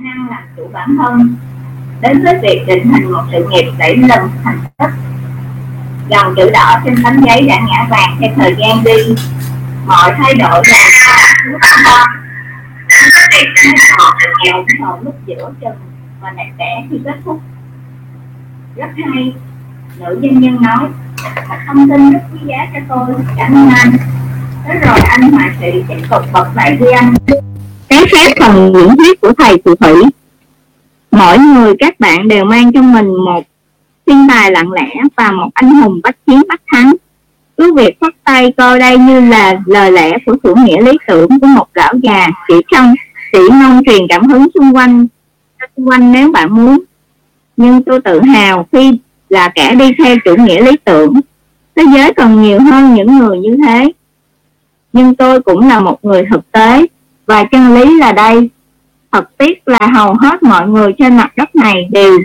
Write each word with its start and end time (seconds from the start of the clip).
năng 0.00 0.30
làm 0.30 0.42
chủ 0.56 0.70
bản 0.72 0.96
thân, 0.98 1.36
đến 2.00 2.24
với 2.24 2.38
việc 2.42 2.64
định 2.66 2.92
hình 2.92 3.12
một 3.12 3.22
sự 3.32 3.46
nghiệp 3.50 3.70
đẩy 3.78 3.96
lần 3.96 4.30
thành 4.44 4.58
tích 4.78 4.90
dòng 6.08 6.34
chữ 6.36 6.50
đỏ 6.52 6.80
trên 6.84 6.94
tấm 7.04 7.20
giấy 7.26 7.46
đã 7.48 7.60
ngã 7.68 7.86
vàng 7.90 8.16
theo 8.20 8.30
thời 8.36 8.54
gian 8.58 8.84
đi. 8.84 9.14
Mọi 9.86 10.14
thay 10.18 10.34
đổi 10.34 10.62
là 10.68 11.34
lúc 11.44 11.60
thân. 11.84 12.06
Đến 12.88 13.10
với 13.14 13.22
việc 13.32 13.46
định 13.54 13.74
hình 13.76 13.98
một 13.98 14.12
sự 14.20 14.28
nghiệp 14.42 14.52
ủng 14.80 15.04
lúc 15.04 15.14
giữa 15.26 15.50
chừng 15.60 15.78
và 16.20 16.30
đẹp 16.30 16.50
đẽ 16.58 16.84
khi 16.90 16.96
kết 17.04 17.16
thúc. 17.24 17.40
Rất 18.76 18.88
hay, 19.14 19.34
nữ 19.98 20.20
doanh 20.22 20.40
nhân 20.40 20.62
nói 20.62 20.88
và 21.48 21.64
thông 21.66 21.88
tin 21.88 22.12
rất 22.12 22.20
quý 22.32 22.38
giá 22.44 22.66
cho 22.74 22.80
tôi, 22.88 23.14
cảm 23.36 23.54
ơn 23.54 23.70
anh. 23.70 23.92
Thế 24.64 24.74
rồi 24.74 25.00
anh 25.00 25.30
họa 25.30 25.50
sĩ 25.60 25.84
tiếp 25.88 26.00
tục 26.10 26.22
bật 26.32 26.50
lại 26.54 26.76
ghi 26.80 26.86
anh 26.90 27.14
cái 27.90 28.04
phép 28.12 28.34
thần 28.36 28.72
diễn 28.74 28.96
thuyết 28.96 29.20
của 29.20 29.32
thầy 29.38 29.56
phù 29.64 29.74
thủy. 29.74 29.94
Mỗi 31.10 31.38
người 31.38 31.74
các 31.78 32.00
bạn 32.00 32.28
đều 32.28 32.44
mang 32.44 32.72
trong 32.72 32.92
mình 32.92 33.24
một 33.24 33.44
thiên 34.06 34.26
tài 34.28 34.50
lặng 34.50 34.72
lẽ 34.72 34.94
và 35.16 35.30
một 35.30 35.48
anh 35.54 35.70
hùng 35.70 36.00
bách 36.02 36.16
chiến 36.26 36.42
bách 36.48 36.60
thắng. 36.72 36.92
Cứ 37.56 37.74
việc 37.74 38.00
phát 38.00 38.14
tay 38.24 38.52
coi 38.56 38.78
đây 38.78 38.98
như 38.98 39.20
là 39.20 39.60
lời 39.66 39.92
lẽ 39.92 40.18
của 40.26 40.36
chủ 40.42 40.54
nghĩa 40.54 40.82
lý 40.82 40.92
tưởng 41.06 41.28
của 41.40 41.46
một 41.46 41.66
lão 41.74 41.94
già 42.02 42.28
chỉ 42.48 42.54
trong 42.72 42.94
chỉ 43.32 43.38
mong 43.50 43.82
truyền 43.86 44.08
cảm 44.08 44.28
hứng 44.28 44.46
xung 44.54 44.76
quanh 44.76 45.06
xung 45.76 45.88
quanh 45.88 46.12
nếu 46.12 46.32
bạn 46.32 46.54
muốn. 46.54 46.78
Nhưng 47.56 47.82
tôi 47.82 48.00
tự 48.00 48.22
hào 48.22 48.66
khi 48.72 48.98
là 49.28 49.48
kẻ 49.54 49.74
đi 49.74 49.92
theo 49.98 50.16
chủ 50.24 50.36
nghĩa 50.36 50.62
lý 50.62 50.76
tưởng. 50.84 51.20
Thế 51.76 51.82
giới 51.94 52.12
còn 52.14 52.42
nhiều 52.42 52.60
hơn 52.60 52.94
những 52.94 53.18
người 53.18 53.38
như 53.38 53.56
thế. 53.66 53.92
Nhưng 54.92 55.14
tôi 55.14 55.40
cũng 55.40 55.68
là 55.68 55.80
một 55.80 56.04
người 56.04 56.24
thực 56.30 56.52
tế 56.52 56.86
và 57.30 57.44
chân 57.44 57.74
lý 57.74 57.98
là 57.98 58.12
đây. 58.12 58.50
Thật 59.12 59.38
tiếc 59.38 59.68
là 59.68 59.80
hầu 59.94 60.14
hết 60.14 60.42
mọi 60.42 60.68
người 60.68 60.92
trên 60.98 61.16
mặt 61.16 61.32
đất 61.36 61.56
này 61.56 61.88
đều 61.90 62.18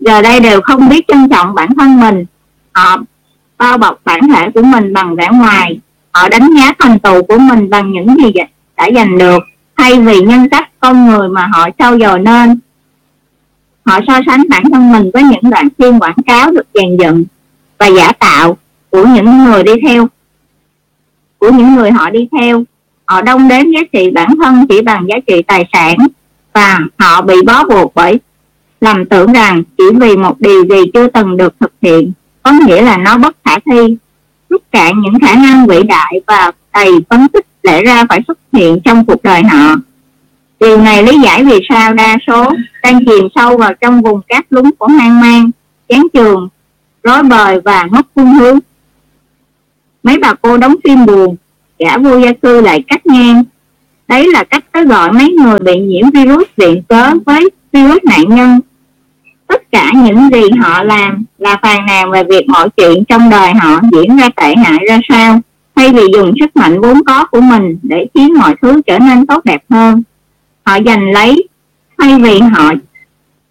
giờ 0.00 0.22
đây 0.22 0.40
đều 0.40 0.60
không 0.60 0.88
biết 0.88 1.04
trân 1.08 1.28
trọng 1.28 1.54
bản 1.54 1.74
thân 1.74 2.00
mình. 2.00 2.24
Họ 2.72 3.02
bao 3.58 3.78
bọc 3.78 4.00
bản 4.04 4.28
thể 4.28 4.50
của 4.54 4.62
mình 4.62 4.92
bằng 4.92 5.16
vẻ 5.16 5.28
ngoài. 5.32 5.80
Họ 6.12 6.28
đánh 6.28 6.48
giá 6.56 6.72
thành 6.78 6.98
tựu 6.98 7.22
của 7.22 7.38
mình 7.38 7.70
bằng 7.70 7.92
những 7.92 8.16
gì 8.24 8.32
đã 8.76 8.88
giành 8.94 9.18
được, 9.18 9.42
thay 9.76 10.00
vì 10.00 10.20
nhân 10.20 10.48
cách 10.48 10.68
con 10.80 11.06
người 11.06 11.28
mà 11.28 11.46
họ 11.52 11.68
trau 11.78 11.98
dồi 11.98 12.18
nên. 12.18 12.58
Họ 13.84 14.00
so 14.06 14.20
sánh 14.26 14.42
bản 14.48 14.62
thân 14.72 14.92
mình 14.92 15.10
với 15.14 15.22
những 15.22 15.50
đoạn 15.50 15.68
phim 15.78 15.98
quảng 15.98 16.22
cáo 16.26 16.50
được 16.50 16.66
dàn 16.74 16.96
dựng 16.96 17.24
và 17.78 17.86
giả 17.86 18.12
tạo 18.12 18.56
của 18.90 19.04
những 19.06 19.44
người 19.44 19.62
đi 19.62 19.72
theo, 19.86 20.08
của 21.38 21.50
những 21.50 21.74
người 21.74 21.90
họ 21.90 22.10
đi 22.10 22.28
theo 22.32 22.64
họ 23.10 23.22
đông 23.22 23.48
đếm 23.48 23.70
giá 23.70 23.80
trị 23.92 24.10
bản 24.10 24.28
thân 24.42 24.66
chỉ 24.68 24.82
bằng 24.82 25.06
giá 25.08 25.16
trị 25.26 25.42
tài 25.42 25.68
sản 25.72 25.96
và 26.52 26.78
họ 26.98 27.22
bị 27.22 27.34
bó 27.46 27.64
buộc 27.64 27.94
bởi 27.94 28.20
lầm 28.80 29.06
tưởng 29.06 29.32
rằng 29.32 29.62
chỉ 29.78 29.84
vì 30.00 30.16
một 30.16 30.40
điều 30.40 30.64
gì 30.64 30.90
chưa 30.94 31.06
từng 31.06 31.36
được 31.36 31.54
thực 31.60 31.72
hiện, 31.82 32.12
có 32.42 32.52
nghĩa 32.52 32.82
là 32.82 32.96
nó 32.96 33.18
bất 33.18 33.36
khả 33.44 33.58
thi. 33.58 33.96
Rút 34.48 34.62
cạn 34.72 35.00
những 35.00 35.20
khả 35.20 35.34
năng 35.34 35.66
vĩ 35.66 35.82
đại 35.82 36.20
và 36.26 36.52
đầy 36.72 36.92
phấn 37.10 37.28
tích 37.28 37.46
lẽ 37.62 37.82
ra 37.82 38.04
phải 38.08 38.20
xuất 38.26 38.38
hiện 38.52 38.78
trong 38.84 39.04
cuộc 39.04 39.22
đời 39.22 39.42
họ 39.42 39.76
điều 40.60 40.82
này 40.82 41.02
lý 41.02 41.18
giải 41.24 41.44
vì 41.44 41.58
sao 41.68 41.94
đa 41.94 42.18
số 42.26 42.52
đang 42.82 43.04
chìm 43.04 43.28
sâu 43.34 43.56
vào 43.56 43.74
trong 43.74 44.02
vùng 44.02 44.20
cát 44.28 44.46
lúng 44.50 44.70
của 44.78 44.88
hoang 44.88 45.20
mang, 45.20 45.50
chán 45.88 46.06
trường 46.12 46.48
rối 47.02 47.22
bời 47.22 47.60
và 47.60 47.86
mất 47.90 48.06
phương 48.14 48.34
hướng. 48.34 48.58
Mấy 50.02 50.18
bà 50.18 50.34
cô 50.42 50.56
đóng 50.56 50.74
phim 50.84 51.06
buồn 51.06 51.36
gã 51.80 51.98
vô 51.98 52.18
gia 52.18 52.32
cư 52.32 52.60
lại 52.60 52.84
cắt 52.88 53.06
ngang. 53.06 53.44
Đấy 54.08 54.28
là 54.32 54.44
cách 54.44 54.64
tới 54.72 54.84
gọi 54.84 55.12
mấy 55.12 55.32
người 55.32 55.58
bị 55.58 55.78
nhiễm 55.78 56.10
virus 56.10 56.48
viện 56.56 56.82
cớ 56.88 57.10
với 57.26 57.50
virus 57.72 57.98
nạn 58.04 58.24
nhân. 58.28 58.60
Tất 59.46 59.62
cả 59.72 59.92
những 59.94 60.30
gì 60.32 60.50
họ 60.60 60.82
làm 60.82 61.24
là 61.38 61.56
phàn 61.62 61.86
nàn 61.86 62.10
về 62.10 62.24
việc 62.24 62.48
mọi 62.48 62.68
chuyện 62.76 63.04
trong 63.04 63.30
đời 63.30 63.52
họ 63.54 63.80
diễn 63.92 64.16
ra 64.16 64.28
tệ 64.36 64.54
hại 64.56 64.78
ra 64.88 65.00
sao, 65.08 65.40
thay 65.76 65.92
vì 65.92 66.02
dùng 66.12 66.32
sức 66.40 66.56
mạnh 66.56 66.80
vốn 66.80 67.04
có 67.06 67.24
của 67.24 67.40
mình 67.40 67.78
để 67.82 68.06
khiến 68.14 68.34
mọi 68.38 68.54
thứ 68.62 68.80
trở 68.86 68.98
nên 68.98 69.26
tốt 69.26 69.44
đẹp 69.44 69.62
hơn. 69.70 70.02
Họ 70.64 70.78
giành 70.86 71.10
lấy, 71.10 71.48
thay 71.98 72.18
vì 72.18 72.40
họ 72.40 72.72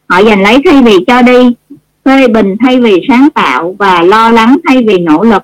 họ 0.08 0.24
giành 0.24 0.42
lấy 0.42 0.58
thay 0.66 0.82
vì 0.82 0.98
cho 1.08 1.22
đi, 1.22 1.53
phê 2.06 2.28
bình 2.28 2.56
thay 2.59 2.80
vì 2.82 3.06
sáng 3.08 3.30
tạo 3.30 3.76
và 3.80 4.02
lo 4.02 4.32
lắng 4.32 4.58
thay 4.68 4.84
vì 4.88 4.98
nỗ 4.98 5.24
lực 5.24 5.44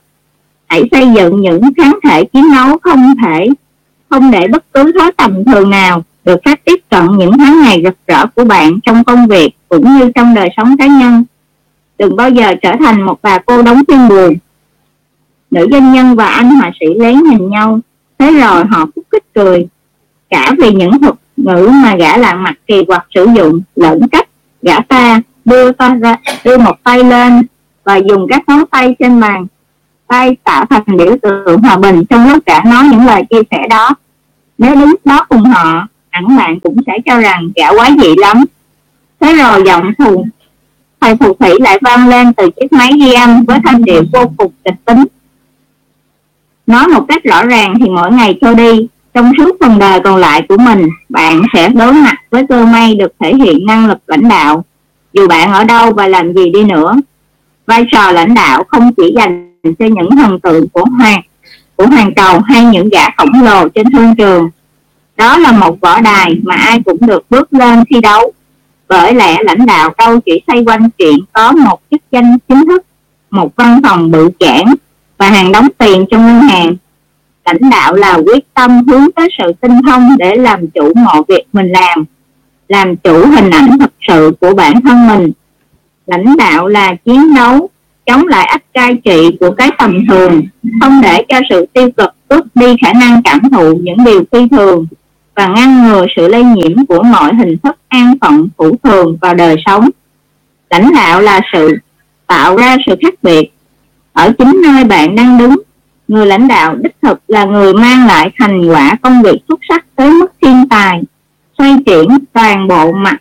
hãy 0.67 0.83
xây 0.91 1.07
dựng 1.15 1.41
những 1.41 1.61
kháng 1.77 1.99
thể 2.03 2.25
chiến 2.25 2.43
đấu 2.53 2.77
không 2.81 3.13
thể, 3.23 3.47
không 4.09 4.31
để 4.31 4.47
bất 4.47 4.73
cứ 4.73 4.91
thói 4.99 5.11
tầm 5.17 5.45
thường 5.45 5.69
nào 5.69 6.03
được 6.25 6.39
phép 6.45 6.59
tiếp 6.65 6.79
cận 6.89 7.05
những 7.17 7.37
tháng 7.37 7.61
ngày 7.61 7.81
rực 7.83 7.95
rỡ 8.07 8.25
của 8.35 8.45
bạn 8.45 8.79
trong 8.83 9.03
công 9.03 9.27
việc 9.27 9.49
cũng 9.69 9.97
như 9.97 10.11
trong 10.15 10.33
đời 10.33 10.49
sống 10.57 10.77
cá 10.77 10.87
nhân. 10.87 11.23
Đừng 11.97 12.15
bao 12.15 12.29
giờ 12.29 12.53
trở 12.61 12.71
thành 12.79 13.05
một 13.05 13.19
bà 13.21 13.37
cô 13.37 13.61
đóng 13.61 13.81
phim 13.87 14.07
buồn. 14.07 14.35
Nữ 15.51 15.67
doanh 15.71 15.93
nhân 15.93 16.15
và 16.15 16.25
anh 16.25 16.49
họa 16.49 16.71
sĩ 16.79 16.85
lén 16.99 17.23
nhìn 17.23 17.49
nhau 17.49 17.79
thế 18.19 18.31
rồi 18.31 18.63
họ 18.69 18.85
khúc 18.95 19.05
khích 19.11 19.33
cười. 19.33 19.67
Cả 20.29 20.51
vì 20.59 20.71
những 20.71 20.99
thuật 21.01 21.15
ngữ 21.37 21.69
mà 21.83 21.95
gã 21.95 22.17
lạ 22.17 22.33
mặt 22.33 22.53
kỳ 22.67 22.85
quặc 22.85 23.05
sử 23.15 23.27
dụng, 23.35 23.61
lẫn 23.75 24.07
cách 24.07 24.27
gã 24.61 24.79
ta 24.79 25.21
đưa 25.45 25.71
ta 25.71 25.95
ra, 25.95 26.15
đưa 26.43 26.57
một 26.57 26.75
tay 26.83 27.03
lên 27.03 27.41
và 27.83 27.95
dùng 27.95 28.27
các 28.29 28.43
ngón 28.47 28.65
tay 28.65 28.95
trên 28.99 29.19
bàn 29.19 29.45
tay 30.07 30.35
tạo 30.43 30.65
thành 30.69 30.97
biểu 30.97 31.15
tượng 31.21 31.61
hòa 31.61 31.77
bình 31.77 32.05
trong 32.09 32.29
lúc 32.29 32.43
cả 32.45 32.63
nói 32.65 32.83
những 32.91 33.05
lời 33.05 33.23
chia 33.29 33.41
sẻ 33.51 33.67
đó. 33.69 33.89
Nếu 34.57 34.75
đứng 34.75 34.95
đó 35.05 35.25
cùng 35.29 35.43
họ, 35.43 35.87
hẳn 36.09 36.37
bạn 36.37 36.59
cũng 36.59 36.77
sẽ 36.87 36.93
cho 37.05 37.19
rằng 37.19 37.49
gã 37.55 37.69
quá 37.69 37.89
dị 38.01 38.09
lắm. 38.17 38.45
Thế 39.19 39.35
rồi 39.35 39.63
giọng 39.65 39.93
thù, 39.97 40.25
thầy 41.01 41.15
phù 41.15 41.33
thủy 41.33 41.49
lại 41.59 41.79
vang 41.81 42.09
lên 42.09 42.33
từ 42.33 42.49
chiếc 42.49 42.73
máy 42.73 42.91
ghi 42.99 43.13
âm 43.13 43.45
với 43.45 43.59
thanh 43.65 43.85
điệu 43.85 44.03
vô 44.13 44.31
cùng 44.37 44.51
kịch 44.65 44.85
tính. 44.85 45.05
Nói 46.67 46.87
một 46.87 47.05
cách 47.07 47.23
rõ 47.23 47.45
ràng 47.45 47.73
thì 47.79 47.89
mỗi 47.89 48.11
ngày 48.11 48.37
trôi 48.41 48.55
đi, 48.55 48.87
trong 49.13 49.31
suốt 49.37 49.57
phần 49.59 49.79
đời 49.79 49.99
còn 49.99 50.15
lại 50.15 50.45
của 50.49 50.57
mình, 50.57 50.89
bạn 51.09 51.41
sẽ 51.53 51.69
đối 51.69 51.93
mặt 51.93 52.15
với 52.29 52.45
cơ 52.49 52.65
may 52.65 52.95
được 52.95 53.11
thể 53.19 53.35
hiện 53.35 53.65
năng 53.65 53.87
lực 53.87 53.97
lãnh 54.07 54.29
đạo. 54.29 54.63
Dù 55.13 55.27
bạn 55.27 55.53
ở 55.53 55.63
đâu 55.63 55.91
và 55.91 56.07
làm 56.07 56.33
gì 56.33 56.49
đi 56.49 56.63
nữa, 56.63 56.95
vai 57.65 57.85
trò 57.91 58.11
lãnh 58.11 58.33
đạo 58.33 58.63
không 58.67 58.93
chỉ 58.93 59.13
dành 59.15 59.54
cho 59.79 59.85
những 59.85 60.09
thần 60.17 60.39
tượng 60.39 60.67
của 60.67 60.85
hoàng 60.85 61.21
của 61.75 61.85
hoàng 61.87 62.13
cầu 62.15 62.39
hay 62.39 62.65
những 62.65 62.89
gã 62.89 63.09
khổng 63.17 63.43
lồ 63.43 63.67
trên 63.69 63.91
thương 63.91 64.15
trường. 64.15 64.49
Đó 65.17 65.37
là 65.37 65.51
một 65.51 65.81
võ 65.81 66.01
đài 66.01 66.35
mà 66.43 66.55
ai 66.55 66.79
cũng 66.85 66.97
được 67.07 67.25
bước 67.29 67.53
lên 67.53 67.83
thi 67.89 68.01
đấu. 68.01 68.33
Bởi 68.87 69.13
lẽ 69.13 69.37
lãnh 69.43 69.65
đạo 69.65 69.93
đâu 69.97 70.19
chỉ 70.19 70.41
xoay 70.47 70.63
quanh 70.65 70.89
chuyện 70.97 71.17
có 71.33 71.51
một 71.51 71.79
chức 71.91 72.01
danh 72.11 72.37
chính 72.49 72.65
thức, 72.67 72.85
một 73.29 73.55
văn 73.55 73.81
phòng 73.83 74.11
bự 74.11 74.29
chản 74.39 74.65
và 75.17 75.29
hàng 75.29 75.51
đóng 75.51 75.67
tiền 75.77 76.05
trong 76.11 76.25
ngân 76.25 76.41
hàng. 76.41 76.75
Lãnh 77.45 77.69
đạo 77.69 77.93
là 77.93 78.19
quyết 78.25 78.53
tâm 78.53 78.87
hướng 78.87 79.11
tới 79.15 79.29
sự 79.37 79.53
tinh 79.61 79.81
thông 79.87 80.17
để 80.17 80.35
làm 80.35 80.67
chủ 80.67 80.93
mọi 80.95 81.21
việc 81.27 81.43
mình 81.53 81.67
làm 81.67 82.05
làm 82.67 82.95
chủ 82.95 83.25
hình 83.25 83.49
ảnh 83.49 83.77
thật 83.79 83.93
sự 84.07 84.31
của 84.39 84.53
bản 84.53 84.81
thân 84.81 85.07
mình. 85.07 85.31
Lãnh 86.05 86.37
đạo 86.37 86.67
là 86.67 86.95
chiến 87.05 87.33
đấu 87.35 87.69
chống 88.05 88.27
lại 88.27 88.45
ách 88.45 88.73
cai 88.73 88.95
trị 89.05 89.37
của 89.39 89.51
cái 89.51 89.69
tầm 89.77 90.05
thường, 90.09 90.41
không 90.81 91.01
để 91.01 91.23
cho 91.29 91.39
sự 91.49 91.65
tiêu 91.73 91.89
cực 91.97 92.09
tước 92.27 92.55
đi 92.55 92.75
khả 92.81 92.93
năng 92.93 93.21
cảm 93.23 93.39
thụ 93.51 93.79
những 93.83 94.03
điều 94.03 94.23
phi 94.31 94.47
thường 94.51 94.85
và 95.35 95.47
ngăn 95.47 95.83
ngừa 95.83 96.05
sự 96.15 96.27
lây 96.27 96.43
nhiễm 96.43 96.85
của 96.85 97.03
mọi 97.03 97.35
hình 97.35 97.57
thức 97.63 97.75
an 97.87 98.13
phận 98.21 98.47
thủ 98.57 98.75
thường 98.83 99.17
vào 99.21 99.33
đời 99.33 99.55
sống. 99.65 99.89
Lãnh 100.69 100.93
đạo 100.93 101.21
là 101.21 101.41
sự 101.53 101.77
tạo 102.27 102.57
ra 102.57 102.75
sự 102.85 102.95
khác 103.01 103.13
biệt. 103.23 103.51
Ở 104.13 104.33
chính 104.37 104.61
nơi 104.63 104.83
bạn 104.83 105.15
đang 105.15 105.37
đứng, 105.37 105.55
người 106.07 106.25
lãnh 106.25 106.47
đạo 106.47 106.75
đích 106.75 106.95
thực 107.01 107.19
là 107.27 107.45
người 107.45 107.73
mang 107.73 108.07
lại 108.07 108.31
thành 108.39 108.69
quả 108.69 108.97
công 109.01 109.21
việc 109.21 109.37
xuất 109.47 109.59
sắc 109.69 109.85
tới 109.95 110.09
mức 110.09 110.27
thiên 110.41 110.69
tài, 110.69 111.01
xoay 111.57 111.75
chuyển 111.85 112.07
toàn 112.33 112.67
bộ 112.67 112.91
mặt, 112.91 113.17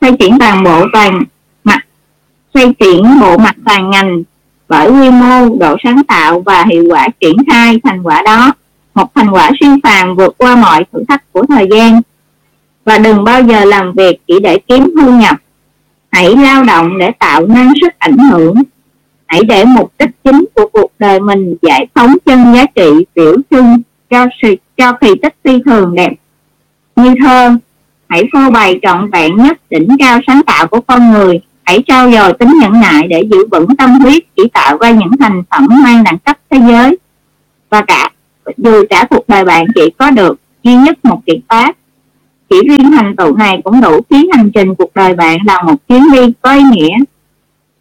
xoay 0.00 0.12
chuyển 0.12 0.38
toàn 0.38 0.64
bộ 0.64 0.84
toàn 0.92 1.22
xoay 2.54 2.72
chuyển 2.72 3.20
bộ 3.20 3.36
mặt 3.36 3.56
toàn 3.64 3.90
ngành 3.90 4.22
bởi 4.68 4.90
quy 4.90 5.10
mô, 5.10 5.56
độ 5.60 5.76
sáng 5.84 6.02
tạo 6.08 6.40
và 6.40 6.64
hiệu 6.70 6.84
quả 6.90 7.08
triển 7.20 7.36
khai 7.50 7.80
thành 7.84 8.02
quả 8.02 8.22
đó. 8.22 8.52
Một 8.94 9.14
thành 9.14 9.30
quả 9.30 9.50
siêu 9.60 9.76
phàm 9.82 10.16
vượt 10.16 10.34
qua 10.38 10.56
mọi 10.56 10.84
thử 10.92 11.04
thách 11.08 11.32
của 11.32 11.44
thời 11.48 11.68
gian. 11.70 12.00
Và 12.84 12.98
đừng 12.98 13.24
bao 13.24 13.42
giờ 13.42 13.64
làm 13.64 13.92
việc 13.92 14.20
chỉ 14.26 14.40
để 14.40 14.58
kiếm 14.68 14.90
thu 14.96 15.12
nhập. 15.12 15.36
Hãy 16.10 16.36
lao 16.36 16.64
động 16.64 16.98
để 16.98 17.10
tạo 17.18 17.46
nên 17.46 17.68
sức 17.80 17.98
ảnh 17.98 18.18
hưởng. 18.18 18.54
Hãy 19.26 19.40
để 19.44 19.64
mục 19.64 19.92
đích 19.98 20.10
chính 20.24 20.44
của 20.54 20.66
cuộc 20.72 20.92
đời 20.98 21.20
mình 21.20 21.54
giải 21.62 21.86
phóng 21.94 22.16
chân 22.26 22.54
giá 22.54 22.66
trị, 22.74 22.90
biểu 23.14 23.36
trưng 23.50 23.82
cho 24.10 24.26
sự, 24.42 24.54
cho 24.76 24.92
kỳ 24.92 25.08
tích 25.22 25.34
phi 25.44 25.52
thường 25.64 25.94
đẹp. 25.94 26.12
Như 26.96 27.14
thơ, 27.20 27.56
hãy 28.08 28.22
phô 28.32 28.50
bày 28.50 28.78
trọn 28.82 29.10
vẹn 29.10 29.36
nhất 29.36 29.58
đỉnh 29.70 29.88
cao 29.98 30.20
sáng 30.26 30.42
tạo 30.46 30.66
của 30.66 30.80
con 30.80 31.12
người 31.12 31.40
hãy 31.64 31.82
trao 31.86 32.10
dồi 32.10 32.32
tính 32.32 32.52
nhẫn 32.60 32.80
nại 32.80 33.08
để 33.08 33.22
giữ 33.30 33.46
vững 33.50 33.76
tâm 33.76 33.90
huyết 33.90 34.22
chỉ 34.36 34.42
tạo 34.52 34.78
ra 34.78 34.90
những 34.90 35.16
thành 35.20 35.42
phẩm 35.50 35.68
mang 35.84 36.04
đẳng 36.04 36.18
cấp 36.18 36.36
thế 36.50 36.58
giới. 36.68 36.98
Và 37.70 37.82
cả, 37.82 38.10
dù 38.56 38.82
cả 38.90 39.06
cuộc 39.10 39.28
đời 39.28 39.44
bạn 39.44 39.66
chỉ 39.74 39.90
có 39.98 40.10
được 40.10 40.40
duy 40.62 40.74
nhất 40.74 41.04
một 41.04 41.20
kiệt 41.26 41.38
tác 41.48 41.76
chỉ 42.52 42.68
riêng 42.68 42.90
thành 42.92 43.16
tựu 43.16 43.36
này 43.36 43.60
cũng 43.64 43.80
đủ 43.80 44.00
khiến 44.10 44.30
hành 44.32 44.50
trình 44.54 44.74
cuộc 44.74 44.94
đời 44.94 45.14
bạn 45.14 45.38
là 45.46 45.62
một 45.62 45.74
chuyến 45.88 46.12
đi 46.12 46.32
có 46.42 46.52
ý 46.52 46.62
nghĩa. 46.62 46.96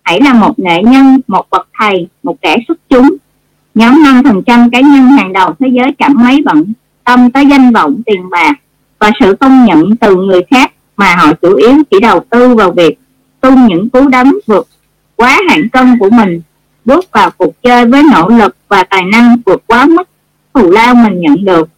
Hãy 0.03 0.21
là 0.21 0.33
một 0.33 0.59
nghệ 0.59 0.83
nhân, 0.83 1.19
một 1.27 1.45
bậc 1.49 1.67
thầy, 1.79 2.07
một 2.23 2.35
kẻ 2.41 2.57
xuất 2.67 2.77
chúng, 2.89 3.15
nhóm 3.75 4.03
5% 4.03 4.69
cá 4.69 4.79
nhân 4.79 5.05
hàng 5.07 5.33
đầu 5.33 5.55
thế 5.59 5.67
giới 5.67 5.91
cảm 5.97 6.13
mấy 6.23 6.41
bận, 6.45 6.73
tâm 7.03 7.31
tới 7.31 7.45
danh 7.45 7.71
vọng 7.71 8.01
tiền 8.05 8.29
bạc 8.29 8.53
và 8.99 9.11
sự 9.19 9.35
công 9.39 9.65
nhận 9.65 9.95
từ 9.95 10.15
người 10.15 10.41
khác 10.51 10.71
mà 10.97 11.15
họ 11.15 11.33
chủ 11.33 11.55
yếu 11.55 11.73
chỉ 11.91 11.99
đầu 11.99 12.19
tư 12.29 12.55
vào 12.55 12.71
việc 12.71 12.97
tung 13.41 13.67
những 13.67 13.89
cú 13.89 14.07
đấm 14.07 14.39
vượt 14.47 14.67
quá 15.15 15.39
hạn 15.49 15.69
cân 15.69 15.97
của 15.99 16.09
mình, 16.09 16.41
bước 16.85 17.05
vào 17.11 17.31
cuộc 17.37 17.63
chơi 17.63 17.85
với 17.85 18.03
nỗ 18.11 18.29
lực 18.29 18.55
và 18.67 18.83
tài 18.83 19.03
năng 19.03 19.37
vượt 19.45 19.63
quá 19.67 19.85
mức 19.85 20.09
thù 20.53 20.71
lao 20.71 20.95
mình 20.95 21.21
nhận 21.21 21.45
được, 21.45 21.69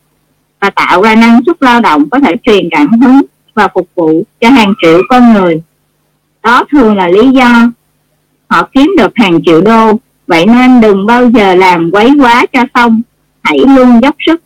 và 0.60 0.69
tạo 0.69 1.01
ra 1.01 1.15
năng 1.15 1.39
suất 1.45 1.63
lao 1.63 1.81
động 1.81 2.10
có 2.10 2.19
thể 2.19 2.36
truyền 2.44 2.69
cảm 2.71 3.01
hứng 3.01 3.21
và 3.54 3.68
phục 3.74 3.88
vụ 3.95 4.24
cho 4.42 4.50
hàng 4.50 4.74
triệu 4.81 5.01
con 5.10 5.33
người. 5.33 5.62
Đó 6.44 6.63
thường 6.71 6.98
là 6.98 7.07
lý 7.07 7.30
do 7.30 7.71
họ 8.48 8.69
kiếm 8.74 8.92
được 8.98 9.12
hàng 9.15 9.39
triệu 9.45 9.62
đô. 9.62 9.92
Vậy 10.27 10.45
nên 10.45 10.81
đừng 10.81 11.06
bao 11.06 11.30
giờ 11.30 11.56
làm 11.56 11.92
quấy 11.92 12.12
quá 12.19 12.45
cho 12.54 12.65
xong, 12.74 13.01
hãy 13.42 13.57
luôn 13.60 14.00
dốc 14.01 14.15
sức. 14.25 14.42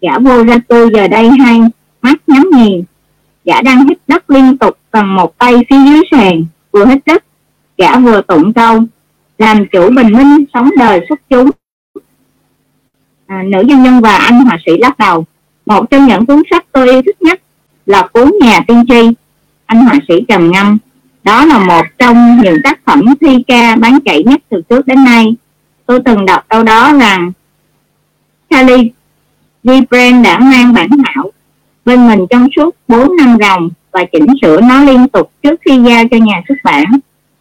Giả 0.00 0.18
vô 0.18 0.44
ra 0.44 0.56
tôi 0.68 0.90
giờ 0.94 1.08
đây 1.08 1.30
hay, 1.30 1.60
mắt 2.02 2.18
nhắm 2.26 2.50
nghiền, 2.52 2.84
giả 3.44 3.62
đang 3.62 3.88
hít 3.88 3.98
đất 4.08 4.30
liên 4.30 4.58
tục 4.58 4.78
bằng 4.92 5.16
một 5.16 5.38
tay 5.38 5.54
phía 5.70 5.76
dưới 5.86 6.00
sàn 6.10 6.44
vừa 6.72 6.86
hít 6.86 6.98
đất 7.06 7.24
gã 7.78 7.98
vừa 7.98 8.22
tụng 8.22 8.52
câu 8.52 8.80
làm 9.38 9.66
chủ 9.72 9.90
bình 9.90 10.12
minh 10.12 10.44
sống 10.54 10.70
đời 10.78 11.06
xuất 11.08 11.20
chúng. 11.30 11.50
À, 13.26 13.42
nữ 13.42 13.62
doanh 13.68 13.82
nhân 13.82 14.00
và 14.00 14.16
anh 14.16 14.44
họa 14.44 14.58
sĩ 14.66 14.72
lắc 14.78 14.98
đầu 14.98 15.24
một 15.66 15.90
trong 15.90 16.06
những 16.06 16.26
cuốn 16.26 16.42
sách 16.50 16.66
tôi 16.72 16.90
yêu 16.90 17.02
thích 17.02 17.22
nhất 17.22 17.42
là 17.86 18.08
cuốn 18.12 18.32
nhà 18.40 18.60
tiên 18.66 18.84
tri. 18.88 19.10
Anh 19.66 19.84
họa 19.84 19.94
sĩ 20.08 20.14
trầm 20.28 20.50
ngâm 20.50 20.78
đó 21.24 21.44
là 21.44 21.58
một 21.58 21.82
trong 21.98 22.40
những 22.42 22.56
tác 22.64 22.80
phẩm 22.84 23.00
thi 23.20 23.42
ca 23.46 23.76
bán 23.76 23.98
chạy 24.04 24.24
nhất 24.24 24.40
từ 24.48 24.62
trước 24.68 24.86
đến 24.86 25.04
nay. 25.04 25.34
Tôi 25.86 26.00
từng 26.04 26.26
đọc 26.26 26.48
đâu 26.48 26.62
đó 26.62 26.92
rằng 27.00 27.32
Charlie 28.50 28.90
Gibran 29.64 30.22
đã 30.22 30.38
mang 30.38 30.72
bản 30.72 30.88
thảo 31.04 31.32
bên 31.84 32.08
mình 32.08 32.26
trong 32.30 32.48
suốt 32.56 32.76
4 32.88 33.16
năm 33.16 33.36
ròng 33.40 33.68
và 33.92 34.04
chỉnh 34.12 34.26
sửa 34.42 34.60
nó 34.60 34.84
liên 34.84 35.08
tục 35.08 35.30
trước 35.42 35.60
khi 35.64 35.78
giao 35.86 36.04
cho 36.10 36.16
nhà 36.16 36.42
xuất 36.48 36.54
bản 36.64 36.84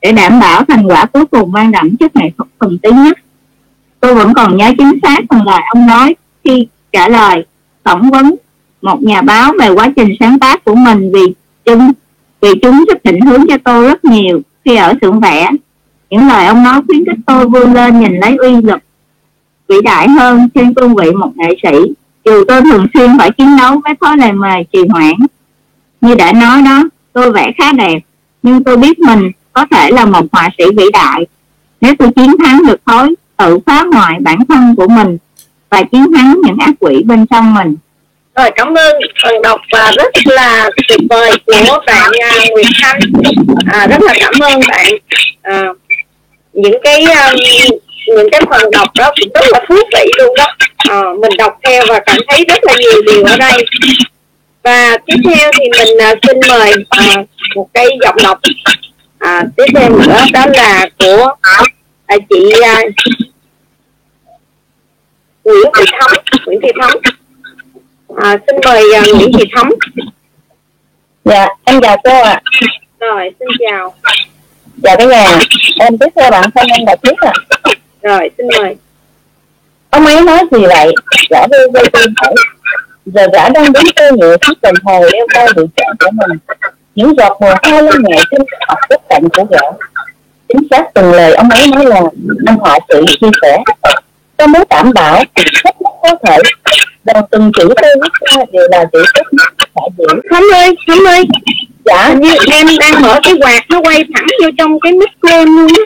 để 0.01 0.11
đảm 0.11 0.39
bảo 0.39 0.65
thành 0.65 0.87
quả 0.87 1.05
cuối 1.05 1.25
cùng 1.25 1.51
mang 1.51 1.71
đậm 1.71 1.97
chất 1.97 2.15
nghệ 2.15 2.31
thuật 2.37 2.49
thuần 2.59 2.77
túy 2.77 2.91
nhất. 2.91 3.17
Tôi 3.99 4.15
vẫn 4.15 4.33
còn 4.33 4.57
nhớ 4.57 4.71
chính 4.77 4.99
xác 5.03 5.19
phần 5.29 5.47
lời 5.47 5.61
ông 5.73 5.87
nói 5.87 6.15
khi 6.43 6.67
trả 6.91 7.07
lời, 7.07 7.45
phỏng 7.83 8.09
vấn 8.11 8.35
một 8.81 9.03
nhà 9.03 9.21
báo 9.21 9.53
về 9.59 9.69
quá 9.69 9.89
trình 9.95 10.15
sáng 10.19 10.39
tác 10.39 10.65
của 10.65 10.75
mình 10.75 11.11
vì 11.13 11.33
chúng 11.65 11.91
vì 12.41 12.49
chúng 12.61 12.83
giúp 12.87 12.97
định 13.03 13.21
hướng 13.21 13.45
cho 13.49 13.57
tôi 13.63 13.87
rất 13.87 14.05
nhiều 14.05 14.41
khi 14.65 14.75
ở 14.75 14.93
xưởng 15.01 15.19
vẽ. 15.19 15.49
Những 16.09 16.27
lời 16.27 16.45
ông 16.45 16.63
nói 16.63 16.81
khuyến 16.87 17.05
khích 17.05 17.19
tôi 17.25 17.49
vươn 17.49 17.73
lên 17.73 17.99
nhìn 17.99 18.13
lấy 18.19 18.35
uy 18.35 18.61
lực 18.61 18.79
vĩ 19.71 19.81
đại 19.83 20.09
hơn 20.09 20.49
trên 20.55 20.73
cương 20.73 20.95
vị 20.95 21.11
một 21.11 21.31
nghệ 21.35 21.55
sĩ 21.63 21.77
dù 22.25 22.43
tôi 22.47 22.61
thường 22.61 22.85
xuyên 22.93 23.17
phải 23.17 23.31
chiến 23.31 23.47
đấu 23.57 23.81
với 23.83 23.93
thói 24.01 24.17
lề 24.17 24.31
mề 24.31 24.63
trì 24.73 24.79
hoãn 24.89 25.15
như 26.01 26.15
đã 26.15 26.31
nói 26.31 26.61
đó 26.61 26.83
tôi 27.13 27.31
vẽ 27.31 27.51
khá 27.57 27.71
đẹp 27.71 27.99
nhưng 28.43 28.63
tôi 28.63 28.77
biết 28.77 28.99
mình 28.99 29.31
có 29.53 29.65
thể 29.71 29.91
là 29.91 30.05
một 30.05 30.25
họa 30.31 30.49
sĩ 30.57 30.63
vĩ 30.77 30.85
đại. 30.93 31.25
Nếu 31.81 31.93
tôi 31.99 32.09
chiến 32.15 32.35
thắng 32.43 32.61
được 32.67 32.81
thói 32.85 33.15
tự 33.37 33.59
phá 33.65 33.83
hoại 33.93 34.17
bản 34.19 34.39
thân 34.49 34.75
của 34.77 34.87
mình 34.87 35.17
và 35.69 35.83
chiến 35.91 36.13
thắng 36.13 36.35
những 36.43 36.57
ác 36.59 36.71
quỷ 36.79 37.03
bên 37.05 37.25
trong 37.27 37.53
mình. 37.53 37.75
Rồi 38.35 38.49
cảm 38.55 38.77
ơn 38.77 38.95
phần 39.23 39.41
đọc 39.41 39.61
và 39.71 39.91
rất 39.97 40.13
là 40.25 40.69
tuyệt 40.87 40.99
vời 41.09 41.31
của 41.45 41.79
bạn 41.87 42.11
à, 42.21 42.31
Nguyệt 42.51 42.65
Thanh. 42.81 42.99
À, 43.71 43.87
rất 43.87 44.01
là 44.01 44.13
cảm 44.19 44.33
ơn 44.39 44.59
bạn. 44.67 44.87
À, 45.41 45.65
những 46.53 46.77
cái 46.83 47.03
um, 47.03 47.35
những 48.07 48.29
cái 48.31 48.41
phần 48.49 48.71
đọc 48.71 48.87
đó 48.95 49.11
cũng 49.19 49.29
rất 49.33 49.45
là 49.51 49.65
thú 49.69 49.75
vị 49.75 50.11
luôn 50.17 50.35
đó. 50.37 50.47
À, 50.77 51.01
mình 51.19 51.31
đọc 51.37 51.59
theo 51.63 51.83
và 51.89 51.99
cảm 52.05 52.17
thấy 52.27 52.45
rất 52.47 52.59
là 52.63 52.73
nhiều 52.79 53.01
điều 53.07 53.23
ở 53.23 53.37
đây 53.37 53.65
và 54.63 54.97
tiếp 55.05 55.15
theo 55.23 55.51
thì 55.59 55.69
mình 55.79 55.97
uh, 56.11 56.17
xin 56.27 56.37
mời 56.49 56.73
uh, 56.73 57.27
một 57.55 57.67
cái 57.73 57.87
giọng 58.01 58.15
đọc. 58.23 58.39
À, 59.19 59.43
tiếp 59.57 59.65
theo 59.75 59.89
nữa 59.89 60.15
đó 60.33 60.45
là 60.53 60.89
của 60.99 61.35
à, 62.05 62.15
chị 62.29 62.53
uh, 62.59 62.93
Nguyễn 65.43 65.71
Thị 65.77 65.83
Thắm 65.99 66.11
Nguyễn 66.45 66.59
Thị 66.61 66.69
Thắm. 66.81 66.91
À, 68.15 68.37
xin 68.47 68.55
mời 68.65 68.83
uh, 68.99 69.15
Nguyễn 69.15 69.31
Thị 69.37 69.45
Thắm. 69.55 69.69
Dạ 71.25 71.47
em 71.65 71.81
chào 71.81 71.97
cô 72.03 72.21
ạ. 72.21 72.41
Rồi 72.99 73.29
xin 73.39 73.47
chào. 73.59 73.93
Dạ 74.83 74.95
cái 74.95 75.07
nhà 75.07 75.39
em 75.79 75.97
tiếp 75.97 76.07
theo 76.15 76.31
bạn 76.31 76.49
thân 76.55 76.67
em 76.67 76.85
đã 76.85 76.95
biết 77.03 77.15
ạ. 77.21 77.33
Rồi 78.01 78.29
xin 78.37 78.47
mời. 78.57 78.75
Ông 79.89 80.05
ấy 80.05 80.21
nói 80.21 80.39
gì 80.51 80.59
vậy? 80.67 80.91
Vô 81.29 81.57
vô 81.73 81.81
tim 81.93 82.13
hỏi 82.17 82.33
giờ 83.13 83.27
gã 83.33 83.49
đang 83.49 83.73
đứng 83.73 83.83
cơ 83.95 84.11
nhựa 84.11 84.37
chiếc 84.37 84.61
đồng 84.61 84.75
hồ 84.83 84.99
đeo 85.13 85.27
tay 85.33 85.47
bị 85.55 85.63
chạm 85.75 85.95
của 85.99 86.11
mình. 86.11 86.37
Những 86.95 87.13
giọt 87.17 87.37
mồ 87.41 87.47
hôi 87.63 87.83
lên 87.83 88.03
nhẹ 88.03 88.17
trên 88.31 88.41
mặt 88.67 88.79
góc 88.89 89.01
cạnh 89.09 89.29
của 89.29 89.43
gã 89.43 89.59
chính 90.47 90.67
xác 90.71 90.83
từng 90.93 91.13
lời 91.13 91.33
ông 91.33 91.49
ấy 91.49 91.67
nói 91.67 91.85
là 91.85 92.01
anh 92.45 92.57
họa 92.57 92.79
sĩ 92.89 93.17
chia 93.21 93.27
sẻ. 93.41 93.57
Tôi 94.37 94.47
muốn 94.47 94.63
đảm 94.69 94.93
bảo 94.93 95.15
hết 95.15 95.25
mức 95.63 95.89
có 96.01 96.15
thể. 96.25 96.37
Đồng 97.03 97.25
từng 97.31 97.51
chữ 97.57 97.69
tôi 97.81 97.91
viết 98.03 98.27
ra 98.31 98.43
đều 98.51 98.67
là 98.71 98.85
chữ 98.93 99.03
tốt 99.13 99.23
nhất 99.31 99.53
đại 99.75 99.89
diện 99.97 100.19
thắm 100.31 100.43
ơi 100.53 100.75
thắm 100.87 101.07
ơi. 101.07 101.23
Dạ? 101.85 102.13
Như 102.13 102.35
em 102.51 102.67
đang 102.79 103.01
mở 103.01 103.19
cái 103.23 103.33
quạt 103.41 103.65
nó 103.69 103.81
quay 103.81 104.03
thẳng 104.13 104.25
vô 104.43 104.49
trong 104.57 104.79
cái 104.79 104.91
mic 104.91 105.09
của 105.21 105.29
em 105.29 105.57
luôn 105.57 105.67
á. 105.67 105.83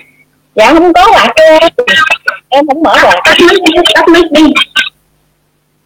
Dạ 0.55 0.73
không 0.73 0.93
có 0.93 1.07
quạt 1.13 1.33
em 1.35 1.71
em 2.49 2.67
không 2.67 2.83
mở 2.83 2.95
quạt. 3.03 3.15
Tắt 3.25 3.35
mic 3.39 3.61
đi 3.63 3.81
tắt 3.93 4.07
mic 4.07 4.31
đi 4.31 4.41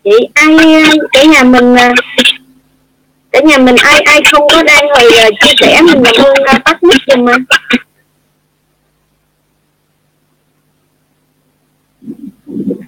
chị 0.09 0.27
ai 0.33 0.57
cả 1.11 1.23
nhà 1.23 1.44
mình 1.44 1.75
cả 3.31 3.39
nhà 3.44 3.57
mình 3.57 3.75
ai 3.75 4.00
ai 4.00 4.21
không 4.31 4.47
có 4.51 4.63
đang 4.63 4.89
hồi 4.89 5.11
chia 5.41 5.53
sẻ 5.59 5.81
mình 5.81 6.03
làm 6.03 6.15
ơn 6.25 6.61
tắt 6.65 6.83
mic 6.83 6.97
giùm 7.07 7.25
mà. 7.25 7.33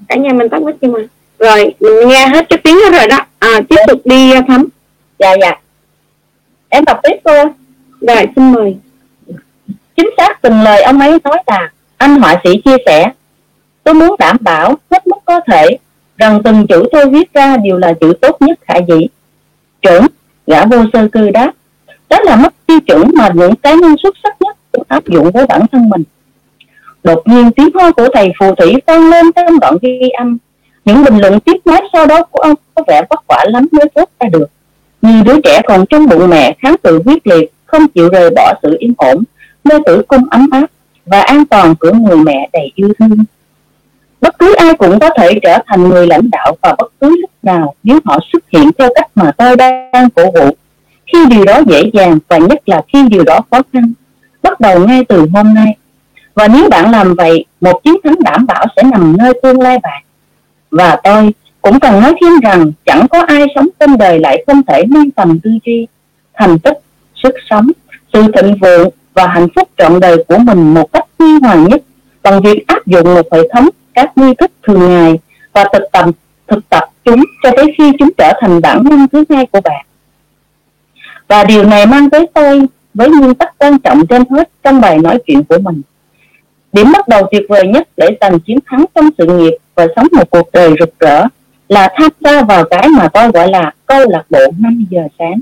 Cả 0.09 0.15
nhà 0.15 0.33
mình 0.33 0.50
tắt 0.50 0.62
mic 0.62 0.75
giùm 0.81 0.91
mà. 0.91 1.00
Rồi 1.39 1.73
mình 1.79 2.09
nghe 2.09 2.27
hết 2.27 2.50
cái 2.50 2.59
tiếng 2.63 2.75
đó 2.75 2.97
rồi 2.97 3.07
đó. 3.07 3.18
À 3.39 3.62
tiếp 3.69 3.75
tục 3.88 4.01
đi 4.06 4.31
thắm 4.47 4.68
dạ 5.19 5.35
dạ. 5.41 5.51
Em 6.69 6.85
đọc 6.85 7.00
tiếp 7.03 7.15
cô. 7.23 7.44
Rồi 8.01 8.25
xin 8.35 8.51
mời. 8.51 8.75
Chính 9.95 10.09
xác 10.18 10.42
từng 10.42 10.61
lời 10.61 10.83
ông 10.83 10.99
ấy 10.99 11.18
nói 11.23 11.37
là 11.47 11.71
anh 11.97 12.16
họa 12.16 12.42
sĩ 12.44 12.49
chia 12.66 12.78
sẻ 12.85 13.11
tôi 13.83 13.94
muốn 13.94 14.16
đảm 14.19 14.37
bảo 14.40 14.78
hết 14.92 15.07
mức 15.07 15.18
có 15.25 15.40
thể 15.47 15.78
rằng 16.21 16.44
từng 16.44 16.68
chữ 16.68 16.83
tôi 16.92 17.09
viết 17.09 17.33
ra 17.33 17.57
đều 17.57 17.78
là 17.78 17.94
chữ 17.94 18.13
tốt 18.21 18.42
nhất 18.42 18.59
khả 18.68 18.73
dĩ. 18.87 19.07
Trưởng, 19.81 20.06
gã 20.47 20.66
vô 20.66 20.78
sơ 20.94 21.07
cư 21.07 21.30
đáp, 21.30 21.51
đó 22.09 22.18
là 22.23 22.35
mức 22.35 22.49
tiêu 22.66 22.80
chuẩn 22.80 23.11
mà 23.13 23.30
những 23.33 23.56
cá 23.56 23.73
nhân 23.73 23.95
xuất 24.04 24.16
sắc 24.23 24.42
nhất 24.42 24.57
cũng 24.71 24.83
áp 24.87 25.07
dụng 25.07 25.31
với 25.31 25.45
bản 25.47 25.61
thân 25.71 25.90
mình. 25.90 26.04
Đột 27.04 27.28
nhiên 27.28 27.51
tiếng 27.51 27.69
ho 27.73 27.92
của 27.92 28.07
thầy 28.13 28.31
phù 28.40 28.56
thủy 28.56 28.75
vang 28.87 29.09
lên 29.09 29.31
trong 29.31 29.59
đoạn 29.59 29.78
ghi 29.81 30.09
âm. 30.18 30.37
Những 30.85 31.04
bình 31.04 31.18
luận 31.18 31.40
tiếp 31.40 31.57
nối 31.66 31.80
sau 31.94 32.06
đó 32.06 32.23
của 32.23 32.40
ông 32.40 32.56
có 32.75 32.83
vẻ 32.87 33.01
vất 33.09 33.19
vả 33.28 33.45
lắm 33.47 33.68
mới 33.71 33.85
thốt 33.95 34.09
ra 34.19 34.30
được. 34.31 34.47
Như 35.01 35.23
đứa 35.23 35.42
trẻ 35.42 35.61
còn 35.68 35.85
trong 35.85 36.07
bụng 36.07 36.30
mẹ 36.30 36.56
kháng 36.59 36.75
cự 36.83 37.01
quyết 37.06 37.28
liệt, 37.28 37.51
không 37.66 37.87
chịu 37.87 38.09
rời 38.09 38.30
bỏ 38.35 38.54
sự 38.63 38.75
yên 38.80 38.94
ổn 38.97 39.23
nơi 39.63 39.80
tử 39.85 40.01
cung 40.07 40.30
ấm 40.30 40.47
áp 40.51 40.68
và 41.06 41.21
an 41.21 41.45
toàn 41.45 41.75
của 41.80 41.92
người 41.92 42.18
mẹ 42.18 42.49
đầy 42.54 42.71
yêu 42.75 42.94
thương 42.99 43.18
bất 44.21 44.40
cứ 44.40 44.56
ai 44.56 44.73
cũng 44.73 44.99
có 44.99 45.09
thể 45.18 45.40
trở 45.44 45.57
thành 45.68 45.90
người 45.90 46.07
lãnh 46.07 46.30
đạo 46.31 46.57
vào 46.61 46.75
bất 46.78 46.92
cứ 47.01 47.18
lúc 47.21 47.30
nào 47.44 47.75
nếu 47.83 47.99
họ 48.06 48.19
xuất 48.33 48.44
hiện 48.49 48.71
theo 48.78 48.90
cách 48.95 49.07
mà 49.16 49.31
tôi 49.37 49.56
đang 49.56 50.09
cổ 50.16 50.31
vũ. 50.31 50.56
Khi 51.13 51.25
điều 51.25 51.45
đó 51.45 51.59
dễ 51.68 51.83
dàng 51.94 52.19
và 52.28 52.37
nhất 52.37 52.69
là 52.69 52.81
khi 52.94 53.07
điều 53.09 53.23
đó 53.23 53.40
khó 53.51 53.61
khăn, 53.73 53.94
bắt 54.44 54.59
đầu 54.59 54.87
ngay 54.87 55.06
từ 55.09 55.25
hôm 55.33 55.54
nay. 55.54 55.78
Và 56.35 56.47
nếu 56.47 56.69
bạn 56.69 56.92
làm 56.92 57.16
vậy, 57.16 57.45
một 57.61 57.83
chiến 57.83 57.95
thắng 58.04 58.16
đảm 58.19 58.45
bảo 58.47 58.66
sẽ 58.75 58.83
nằm 58.83 59.18
nơi 59.18 59.33
tương 59.44 59.61
lai 59.61 59.80
bạn. 59.83 60.04
Và 60.71 60.97
tôi 61.04 61.33
cũng 61.61 61.80
cần 61.80 62.01
nói 62.01 62.13
thêm 62.21 62.40
rằng 62.40 62.71
chẳng 62.85 63.07
có 63.07 63.21
ai 63.28 63.45
sống 63.56 63.68
trên 63.80 63.97
đời 63.97 64.19
lại 64.19 64.44
không 64.47 64.63
thể 64.63 64.83
nâng 64.90 65.11
tầm 65.11 65.40
tư 65.40 65.51
duy, 65.66 65.87
thành 66.33 66.59
tích, 66.59 66.80
sức 67.23 67.35
sống, 67.49 67.71
sự 68.13 68.21
thịnh 68.35 68.56
vượng 68.61 68.90
và 69.13 69.28
hạnh 69.28 69.47
phúc 69.56 69.69
trọn 69.78 69.99
đời 69.99 70.23
của 70.28 70.37
mình 70.37 70.73
một 70.73 70.94
cách 70.94 71.06
huy 71.19 71.28
hoàng 71.42 71.63
nhất 71.63 71.81
bằng 72.23 72.42
việc 72.42 72.68
áp 72.68 72.87
dụng 72.87 73.13
một 73.13 73.33
hệ 73.33 73.40
thống 73.54 73.69
các 73.94 74.18
nghi 74.18 74.33
thức 74.40 74.52
thường 74.64 74.90
ngày 74.90 75.19
và 75.54 75.66
thực 75.74 75.83
tập 75.92 76.06
thực 76.48 76.69
tập 76.69 76.83
chúng 77.06 77.24
cho 77.44 77.52
tới 77.57 77.66
khi 77.78 77.92
chúng 78.00 78.10
trở 78.18 78.33
thành 78.42 78.62
bản 78.62 78.83
năng 78.90 79.07
thứ 79.07 79.24
hai 79.30 79.45
của 79.45 79.62
bạn. 79.62 79.86
Và 81.28 81.44
điều 81.44 81.64
này 81.64 81.86
mang 81.86 82.10
tới 82.10 82.28
tôi 82.33 82.62
với 82.94 83.10
nguyên 83.10 83.36
tắc 83.36 83.57
quan 83.57 83.80
trọng 83.80 84.07
trên 84.07 84.24
hết 84.30 84.50
trong 84.64 84.81
bài 84.81 84.98
nói 84.98 85.19
chuyện 85.28 85.44
của 85.44 85.57
mình. 85.57 85.81
Điểm 86.74 86.92
bắt 86.94 87.07
đầu 87.07 87.28
tuyệt 87.31 87.44
vời 87.50 87.68
nhất 87.68 87.88
để 87.98 88.07
giành 88.21 88.40
chiến 88.40 88.60
thắng 88.66 88.86
trong 88.95 89.10
sự 89.18 89.26
nghiệp 89.26 89.57
và 89.76 89.88
sống 89.95 90.07
một 90.12 90.30
cuộc 90.30 90.50
đời 90.54 90.74
rực 90.80 91.00
rỡ 91.00 91.24
là 91.69 91.90
tham 91.95 92.10
gia 92.19 92.42
vào 92.42 92.64
cái 92.66 92.88
mà 92.88 93.07
tôi 93.14 93.31
gọi 93.31 93.50
là 93.50 93.71
câu 93.86 94.10
lạc 94.10 94.24
bộ 94.30 94.40
5 94.57 94.86
giờ 94.90 95.02
sáng. 95.19 95.40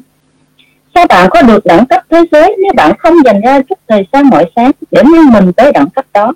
Sao 0.96 1.06
bạn 1.10 1.30
có 1.32 1.42
được 1.42 1.66
đẳng 1.66 1.86
cấp 1.86 2.04
thế 2.10 2.24
giới 2.32 2.56
nếu 2.64 2.74
bạn 2.76 2.98
không 3.00 3.14
dành 3.26 3.42
ra 3.42 3.62
chút 3.70 3.80
thời 3.88 4.08
gian 4.12 4.28
mỗi 4.28 4.46
sáng 4.56 4.72
để 4.92 5.04
mang 5.04 5.32
mình 5.32 5.54
tới 5.54 5.72
đẳng 5.72 5.90
cấp 5.90 6.06
đó? 6.14 6.34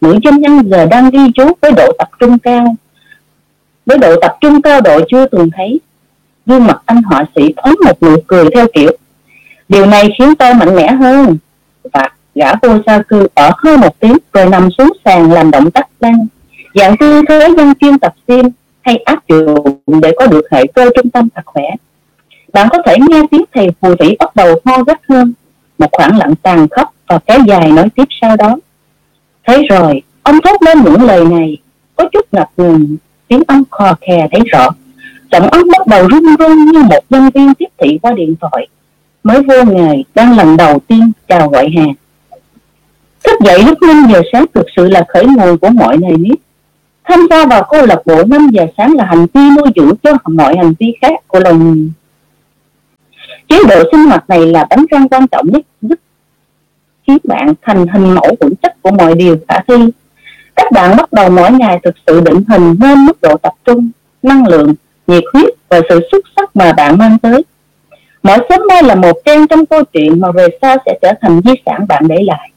Nữ 0.00 0.18
doanh 0.24 0.40
nhân 0.40 0.70
giờ 0.70 0.86
đang 0.86 1.10
ghi 1.10 1.32
chú 1.34 1.52
với 1.62 1.72
độ 1.72 1.92
tập 1.98 2.08
trung 2.20 2.38
cao. 2.38 2.76
Với 3.86 3.98
độ 3.98 4.16
tập 4.20 4.36
trung 4.40 4.62
cao 4.62 4.80
độ 4.80 5.00
chưa 5.10 5.26
từng 5.26 5.50
thấy. 5.56 5.80
Gương 6.46 6.66
mặt 6.66 6.82
anh 6.86 7.02
họa 7.02 7.24
sĩ 7.36 7.54
thoáng 7.56 7.74
một 7.84 8.02
nụ 8.02 8.16
cười 8.26 8.44
theo 8.54 8.66
kiểu, 8.74 8.90
điều 9.68 9.86
này 9.86 10.08
khiến 10.18 10.34
tôi 10.34 10.54
mạnh 10.54 10.76
mẽ 10.76 10.92
hơn. 10.92 11.36
Và 11.92 12.08
gã 12.34 12.54
vô 12.62 12.78
sa 12.86 13.02
cư 13.08 13.28
ở 13.34 13.50
hơn 13.56 13.80
một 13.80 14.00
tiếng 14.00 14.16
rồi 14.32 14.46
nằm 14.46 14.68
xuống 14.78 14.92
sàn 15.04 15.32
làm 15.32 15.50
động 15.50 15.70
tác 15.70 15.86
lăn 16.00 16.26
dạng 16.74 16.96
tư 16.96 17.22
thế 17.28 17.48
dân 17.56 17.74
chuyên 17.80 17.98
tập 17.98 18.14
sim 18.28 18.46
hay 18.80 18.96
áp 18.96 19.28
dụng 19.28 19.80
để 20.02 20.12
có 20.18 20.26
được 20.26 20.42
hệ 20.50 20.66
cơ 20.74 20.90
trung 20.96 21.10
tâm 21.10 21.28
thật 21.34 21.42
khỏe 21.44 21.64
bạn 22.52 22.68
có 22.70 22.78
thể 22.86 22.96
nghe 23.08 23.22
tiếng 23.30 23.44
thầy 23.54 23.68
phù 23.80 23.94
thủy 23.94 24.16
bắt 24.18 24.36
đầu 24.36 24.60
ho 24.64 24.82
gắt 24.82 25.00
hơn, 25.08 25.32
một 25.78 25.88
khoảng 25.92 26.18
lặng 26.18 26.34
tàn 26.42 26.68
khốc 26.68 26.94
và 27.06 27.18
kéo 27.26 27.38
dài 27.46 27.70
nói 27.70 27.88
tiếp 27.96 28.04
sau 28.20 28.36
đó 28.36 28.56
thế 29.48 29.62
rồi, 29.70 30.02
ông 30.22 30.40
thốt 30.44 30.62
lên 30.62 30.78
những 30.84 31.02
lời 31.02 31.24
này. 31.24 31.56
Có 31.96 32.04
chút 32.12 32.26
ngập 32.32 32.50
ngừng, 32.56 32.96
tiếng 33.28 33.42
ông 33.48 33.62
khò 33.70 33.94
khè 34.00 34.28
thấy 34.32 34.40
rõ. 34.52 34.68
Giọng 35.32 35.48
ông 35.48 35.62
bắt 35.72 35.86
đầu 35.86 36.08
run 36.08 36.36
run 36.38 36.72
như 36.72 36.82
một 36.82 37.04
nhân 37.10 37.30
viên 37.34 37.54
tiếp 37.54 37.66
thị 37.78 37.98
qua 38.02 38.12
điện 38.12 38.34
thoại. 38.40 38.68
Mới 39.22 39.42
vô 39.42 39.64
nghề, 39.64 40.02
đang 40.14 40.36
lần 40.36 40.56
đầu 40.56 40.78
tiên 40.88 41.12
chào 41.28 41.48
gọi 41.48 41.70
hàng. 41.76 41.92
Thức 43.24 43.40
dậy 43.44 43.62
lúc 43.62 43.82
5 43.82 44.06
giờ 44.12 44.22
sáng 44.32 44.44
thực 44.54 44.66
sự 44.76 44.88
là 44.88 45.04
khởi 45.08 45.26
nguồn 45.26 45.58
của 45.58 45.68
mọi 45.68 45.98
nghề 45.98 46.16
nếp. 46.16 46.38
Tham 47.04 47.26
gia 47.30 47.46
vào 47.46 47.66
câu 47.70 47.86
lạc 47.86 47.98
bộ 48.06 48.24
5 48.24 48.48
giờ 48.52 48.66
sáng 48.76 48.94
là 48.94 49.04
hành 49.04 49.26
vi 49.34 49.40
nuôi 49.56 49.72
dưỡng 49.76 49.96
cho 50.02 50.12
mọi 50.24 50.56
hành 50.56 50.74
vi 50.78 50.94
khác 51.00 51.28
của 51.28 51.40
loài 51.40 51.54
người. 51.54 51.90
Chế 53.48 53.58
độ 53.68 53.82
sinh 53.92 54.06
hoạt 54.06 54.24
này 54.28 54.46
là 54.46 54.66
bánh 54.70 54.86
răng 54.90 55.08
quan 55.08 55.28
trọng 55.28 55.46
nhất 55.52 55.66
giúp 55.82 55.98
khiến 57.08 57.18
bạn 57.24 57.54
thành 57.62 57.86
hình 57.86 58.14
mẫu 58.14 58.36
vững 58.40 58.54
chắc 58.62 58.82
của 58.82 58.90
mọi 58.90 59.14
điều 59.14 59.36
khả 59.48 59.54
thi. 59.68 59.74
Các 60.56 60.72
bạn 60.72 60.96
bắt 60.96 61.12
đầu 61.12 61.30
mỗi 61.30 61.52
ngày 61.52 61.80
thực 61.84 61.94
sự 62.06 62.20
định 62.20 62.42
hình 62.48 62.74
nên 62.80 63.06
mức 63.06 63.22
độ 63.22 63.36
tập 63.42 63.52
trung, 63.64 63.90
năng 64.22 64.46
lượng, 64.46 64.74
nhiệt 65.06 65.24
huyết 65.32 65.54
và 65.68 65.80
sự 65.88 66.00
xuất 66.12 66.24
sắc 66.36 66.56
mà 66.56 66.72
bạn 66.72 66.98
mang 66.98 67.18
tới. 67.18 67.44
Mỗi 68.22 68.38
sớm 68.48 68.60
mai 68.68 68.82
là 68.82 68.94
một 68.94 69.12
trang 69.24 69.46
trong 69.46 69.66
câu 69.66 69.84
chuyện 69.84 70.20
mà 70.20 70.30
về 70.30 70.46
sau 70.62 70.76
sẽ 70.86 70.98
trở 71.02 71.12
thành 71.20 71.40
di 71.44 71.52
sản 71.66 71.86
bạn 71.88 72.08
để 72.08 72.16
lại. 72.22 72.50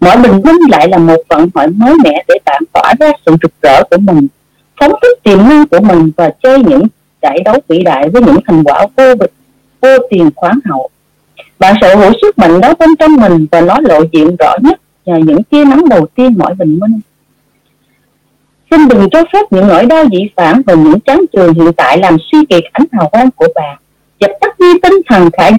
Mỗi 0.00 0.16
bình 0.16 0.40
minh 0.44 0.58
lại 0.70 0.88
là 0.88 0.98
một 0.98 1.18
vận 1.28 1.48
hội 1.54 1.66
mới 1.66 1.94
mẻ 2.04 2.24
để 2.28 2.34
bạn 2.44 2.62
tỏa 2.72 2.94
ra 3.00 3.12
sự 3.26 3.36
rực 3.42 3.52
rỡ 3.62 3.82
của 3.90 3.98
mình, 3.98 4.26
phóng 4.80 4.92
thích 5.02 5.22
tiềm 5.22 5.38
năng 5.38 5.68
của 5.68 5.80
mình 5.80 6.10
và 6.16 6.30
chơi 6.42 6.58
những 6.58 6.82
giải 7.22 7.38
đấu 7.44 7.56
vĩ 7.68 7.82
đại 7.82 8.08
với 8.08 8.22
những 8.22 8.38
thành 8.46 8.64
quả 8.64 8.86
vô 8.96 9.14
địch 9.14 9.32
vô 9.80 9.96
tiền 10.10 10.30
khoáng 10.36 10.58
hậu 10.64 10.90
bạn 11.58 11.74
sở 11.80 11.96
hữu 11.96 12.12
sức 12.22 12.38
mạnh 12.38 12.60
đó 12.60 12.74
bên 12.78 12.96
trong 12.98 13.16
mình 13.16 13.46
và 13.50 13.60
nó 13.60 13.80
lộ 13.80 14.00
diện 14.12 14.36
rõ 14.36 14.56
nhất 14.62 14.80
nhờ 15.06 15.16
những 15.16 15.42
tia 15.42 15.64
nắng 15.64 15.88
đầu 15.88 16.06
tiên 16.06 16.34
mọi 16.38 16.54
bình 16.54 16.78
minh. 16.78 17.00
Xin 18.70 18.88
đừng 18.88 19.10
cho 19.10 19.24
phép 19.32 19.52
những 19.52 19.68
nỗi 19.68 19.86
đau 19.86 20.04
dị 20.12 20.18
phản 20.36 20.62
và 20.66 20.74
những 20.74 21.00
chán 21.00 21.20
trường 21.32 21.54
hiện 21.54 21.72
tại 21.76 21.98
làm 21.98 22.16
suy 22.32 22.38
kiệt 22.48 22.64
ánh 22.72 22.84
hào 22.92 23.08
quang 23.08 23.30
của 23.30 23.48
bạn, 23.54 23.78
dập 24.20 24.30
tắt 24.40 24.58
đi 24.58 24.66
tinh 24.82 24.92
thần 25.08 25.30
khải 25.30 25.52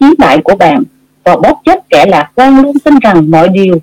chí 0.00 0.06
lại 0.18 0.38
của 0.44 0.54
bạn 0.54 0.82
và 1.24 1.36
bóp 1.36 1.60
chết 1.64 1.78
kẻ 1.90 2.06
lạc 2.06 2.30
quan 2.34 2.62
luôn 2.62 2.78
tin 2.78 2.98
rằng 2.98 3.30
mọi 3.30 3.48
điều, 3.48 3.78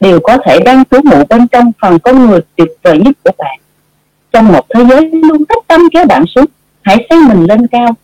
đều 0.00 0.20
có 0.20 0.38
thể 0.46 0.60
đang 0.60 0.84
trú 0.90 0.96
ngụ 1.04 1.24
bên 1.28 1.48
trong 1.48 1.72
phần 1.82 1.98
con 1.98 2.26
người 2.26 2.40
tuyệt 2.56 2.68
vời 2.82 2.98
nhất 2.98 3.16
của 3.22 3.30
bạn. 3.38 3.58
Trong 4.32 4.52
một 4.52 4.66
thế 4.74 4.84
giới 4.84 5.10
luôn 5.10 5.44
tất 5.44 5.58
tâm 5.66 5.80
kéo 5.92 6.06
bạn 6.06 6.24
xuống, 6.34 6.44
hãy 6.82 7.06
xây 7.10 7.18
mình 7.18 7.46
lên 7.48 7.66
cao 7.66 7.94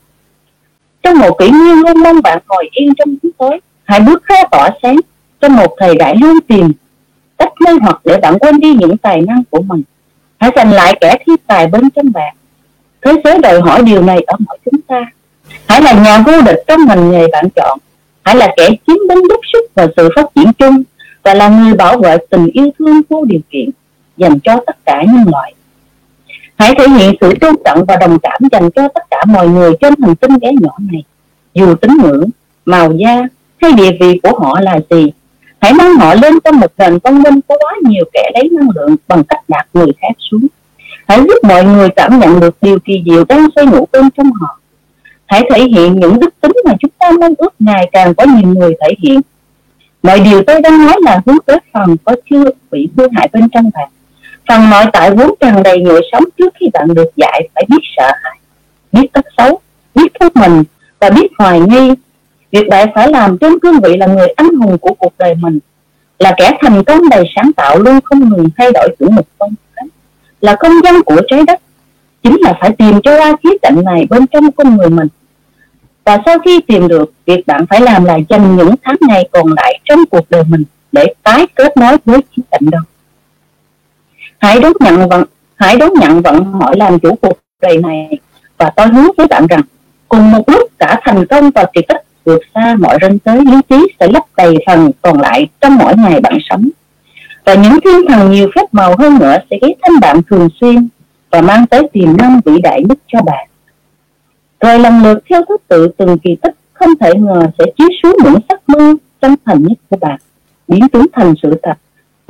trong 1.02 1.18
một 1.18 1.38
kỷ 1.38 1.50
nguyên 1.50 1.74
luôn 1.74 2.00
mong 2.04 2.22
bạn 2.22 2.38
ngồi 2.48 2.68
yên 2.72 2.94
trong 2.94 3.16
bóng 3.22 3.32
tối 3.38 3.60
hãy 3.84 4.00
bước 4.00 4.26
ra 4.26 4.36
tỏa 4.50 4.70
sáng 4.82 4.96
trong 5.40 5.56
một 5.56 5.74
thời 5.78 5.94
đại 5.94 6.14
luôn 6.20 6.38
tìm, 6.48 6.72
cách 7.38 7.52
mê 7.60 7.70
hoặc 7.80 8.00
để 8.04 8.16
bạn 8.16 8.38
quên 8.38 8.60
đi 8.60 8.74
những 8.74 8.96
tài 8.96 9.20
năng 9.20 9.42
của 9.50 9.60
mình. 9.62 9.82
Hãy 10.38 10.50
giành 10.56 10.72
lại 10.72 10.98
kẻ 11.00 11.16
thi 11.26 11.32
tài 11.46 11.66
bên 11.66 11.90
trong 11.90 12.12
bạn. 12.12 12.34
Thế 13.02 13.12
giới 13.24 13.38
đòi 13.38 13.60
hỏi 13.60 13.82
điều 13.82 14.02
này 14.02 14.20
ở 14.26 14.36
mỗi 14.38 14.58
chúng 14.64 14.80
ta. 14.80 15.04
Hãy 15.68 15.82
là 15.82 15.92
nhà 15.92 16.18
vô 16.18 16.42
địch 16.42 16.58
trong 16.66 16.80
ngành 16.88 17.10
nghề 17.10 17.26
bạn 17.32 17.44
chọn. 17.56 17.78
Hãy 18.22 18.36
là 18.36 18.54
kẻ 18.56 18.68
chiếm 18.86 19.08
đến 19.08 19.18
đúc 19.28 19.40
sức 19.52 19.64
và 19.74 19.86
sự 19.96 20.08
phát 20.16 20.26
triển 20.34 20.52
chung 20.52 20.82
và 21.22 21.34
là 21.34 21.48
người 21.48 21.74
bảo 21.74 21.98
vệ 21.98 22.16
tình 22.30 22.46
yêu 22.52 22.70
thương 22.78 23.00
vô 23.08 23.24
điều 23.24 23.40
kiện 23.50 23.70
dành 24.16 24.38
cho 24.40 24.60
tất 24.66 24.76
cả 24.86 25.02
nhân 25.06 25.24
loại 25.32 25.54
hãy 26.60 26.74
thể 26.78 26.88
hiện 26.88 27.14
sự 27.20 27.34
tôn 27.40 27.54
trọng 27.64 27.84
và 27.84 27.96
đồng 27.96 28.18
cảm 28.18 28.40
dành 28.52 28.70
cho 28.70 28.88
tất 28.88 29.00
cả 29.10 29.24
mọi 29.24 29.48
người 29.48 29.72
trên 29.80 29.94
hành 30.02 30.16
tinh 30.16 30.38
bé 30.40 30.50
nhỏ 30.60 30.76
này. 30.92 31.04
Dù 31.54 31.74
tín 31.74 31.90
ngưỡng, 32.02 32.28
màu 32.64 32.92
da, 32.92 33.22
hay 33.62 33.72
địa 33.72 33.90
vị 34.00 34.20
của 34.22 34.38
họ 34.38 34.60
là 34.60 34.78
gì, 34.90 35.12
hãy 35.60 35.72
mang 35.72 35.94
họ 35.94 36.14
lên 36.14 36.40
trong 36.44 36.60
một 36.60 36.72
nền 36.78 36.98
văn 37.02 37.22
minh 37.22 37.40
có 37.48 37.56
quá 37.60 37.72
nhiều 37.82 38.04
kẻ 38.12 38.30
lấy 38.34 38.50
năng 38.52 38.68
lượng 38.74 38.96
bằng 39.08 39.24
cách 39.24 39.40
đạt 39.48 39.66
người 39.74 39.92
khác 40.00 40.12
xuống. 40.30 40.46
Hãy 41.08 41.18
giúp 41.18 41.48
mọi 41.48 41.64
người 41.64 41.88
cảm 41.96 42.18
nhận 42.18 42.40
được 42.40 42.56
điều 42.60 42.78
kỳ 42.78 43.02
diệu 43.06 43.24
đang 43.24 43.46
xoay 43.54 43.66
ngủ 43.66 43.88
bên 43.92 44.10
trong 44.16 44.32
họ. 44.32 44.58
Hãy 45.26 45.42
thể 45.54 45.64
hiện 45.64 46.00
những 46.00 46.20
đức 46.20 46.40
tính 46.40 46.52
mà 46.64 46.72
chúng 46.80 46.90
ta 46.98 47.10
mong 47.10 47.34
ước 47.38 47.54
ngày 47.58 47.88
càng 47.92 48.14
có 48.14 48.24
nhiều 48.24 48.54
người 48.54 48.74
thể 48.80 48.94
hiện. 49.02 49.20
Mọi 50.02 50.20
điều 50.20 50.42
tôi 50.42 50.60
đang 50.60 50.86
nói 50.86 50.96
là 51.00 51.20
hướng 51.26 51.38
tới 51.46 51.58
phần 51.72 51.96
có 52.04 52.16
chưa 52.30 52.44
bị 52.70 52.88
hư 52.96 53.08
hại 53.12 53.28
bên 53.32 53.48
trong 53.48 53.70
bạn 53.74 53.88
phần 54.50 54.70
nội 54.70 54.84
tại 54.92 55.10
vốn 55.10 55.34
tràn 55.40 55.62
đầy 55.62 55.80
nhựa 55.80 56.00
sống 56.12 56.24
trước 56.38 56.54
khi 56.60 56.66
bạn 56.72 56.94
được 56.94 57.10
dạy 57.16 57.48
phải 57.54 57.64
biết 57.68 57.80
sợ 57.96 58.12
hãi, 58.22 58.38
biết 58.92 59.06
tất 59.12 59.26
xấu, 59.36 59.60
biết 59.94 60.12
thuốc 60.20 60.36
mình 60.36 60.62
và 61.00 61.10
biết 61.10 61.26
hoài 61.38 61.60
nghi. 61.60 61.94
Việc 62.50 62.68
bạn 62.70 62.88
phải 62.94 63.08
làm 63.08 63.38
trên 63.38 63.58
cương 63.58 63.80
vị 63.80 63.96
là 63.96 64.06
người 64.06 64.28
anh 64.36 64.54
hùng 64.54 64.78
của 64.78 64.94
cuộc 64.94 65.12
đời 65.18 65.34
mình, 65.34 65.58
là 66.18 66.34
kẻ 66.36 66.50
thành 66.60 66.84
công 66.84 67.08
đầy 67.08 67.24
sáng 67.36 67.52
tạo 67.52 67.78
luôn 67.78 68.00
không 68.04 68.28
ngừng 68.28 68.48
thay 68.56 68.72
đổi 68.72 68.96
chuẩn 68.98 69.14
mực 69.14 69.26
công 69.38 69.54
là 70.40 70.56
công 70.60 70.72
dân 70.84 71.02
của 71.02 71.20
trái 71.28 71.42
đất. 71.46 71.60
Chính 72.22 72.36
là 72.40 72.54
phải 72.60 72.70
tìm 72.78 73.00
cho 73.02 73.18
ra 73.18 73.32
khía 73.42 73.58
cạnh 73.62 73.84
này 73.84 74.06
bên 74.10 74.26
trong 74.26 74.52
con 74.52 74.76
người 74.76 74.88
mình. 74.88 75.08
Và 76.04 76.18
sau 76.26 76.38
khi 76.38 76.60
tìm 76.60 76.88
được, 76.88 77.12
việc 77.26 77.46
bạn 77.46 77.66
phải 77.70 77.80
làm 77.80 78.04
là 78.04 78.18
dành 78.28 78.56
những 78.56 78.74
tháng 78.82 78.96
ngày 79.00 79.28
còn 79.32 79.52
lại 79.52 79.80
trong 79.84 80.00
cuộc 80.10 80.30
đời 80.30 80.42
mình 80.48 80.64
để 80.92 81.14
tái 81.22 81.46
kết 81.54 81.76
nối 81.76 81.96
với 82.04 82.20
khía 82.36 82.42
cạnh 82.50 82.70
đó 82.70 82.78
hãy 84.40 84.60
đón 84.60 84.72
nhận 84.80 85.08
vận 85.08 85.24
hãy 85.56 85.76
đón 85.76 85.90
nhận 86.00 86.22
vận 86.22 86.58
mọi 86.58 86.76
làm 86.76 86.98
chủ 86.98 87.14
cuộc 87.22 87.38
đời 87.62 87.76
này. 87.78 88.18
Và 88.58 88.70
tôi 88.76 88.88
hứa 88.88 89.08
với 89.16 89.26
bạn 89.26 89.46
rằng, 89.46 89.60
cùng 90.08 90.30
một 90.30 90.48
lúc 90.48 90.62
cả 90.78 91.00
thành 91.04 91.26
công 91.26 91.50
và 91.50 91.64
kỳ 91.72 91.82
tích 91.88 92.02
vượt 92.24 92.40
xa 92.54 92.76
mọi 92.78 92.98
ranh 93.02 93.18
giới, 93.24 93.44
lý 93.44 93.60
trí 93.68 93.94
sẽ 94.00 94.08
lấp 94.08 94.22
đầy 94.36 94.54
phần 94.66 94.90
còn 95.02 95.20
lại 95.20 95.48
trong 95.60 95.76
mỗi 95.76 95.96
ngày 95.96 96.20
bạn 96.20 96.38
sống. 96.50 96.68
Và 97.44 97.54
những 97.54 97.78
thiên 97.84 98.08
thần 98.08 98.30
nhiều 98.30 98.50
phép 98.54 98.74
màu 98.74 98.96
hơn 98.98 99.18
nữa 99.18 99.36
sẽ 99.50 99.58
ghé 99.62 99.68
thăm 99.82 100.00
bạn 100.00 100.22
thường 100.30 100.48
xuyên 100.60 100.88
và 101.30 101.40
mang 101.40 101.66
tới 101.66 101.88
tiềm 101.92 102.16
năng 102.16 102.40
vĩ 102.44 102.60
đại 102.62 102.82
nhất 102.88 102.98
cho 103.12 103.22
bạn. 103.22 103.48
Rồi 104.60 104.78
lần 104.78 105.02
lượt 105.02 105.18
theo 105.30 105.42
thứ 105.48 105.56
tự 105.68 105.88
từng 105.96 106.18
kỳ 106.18 106.36
tích 106.42 106.54
không 106.72 106.90
thể 107.00 107.14
ngờ 107.14 107.40
sẽ 107.58 107.64
chiếu 107.78 107.88
xuống 108.02 108.16
những 108.24 108.38
giấc 108.48 108.68
mơ 108.68 108.94
chân 109.22 109.34
thành 109.46 109.62
nhất 109.62 109.78
của 109.88 109.96
bạn, 109.96 110.18
biến 110.68 110.88
tướng 110.88 111.06
thành 111.12 111.34
sự 111.42 111.60
thật 111.62 111.74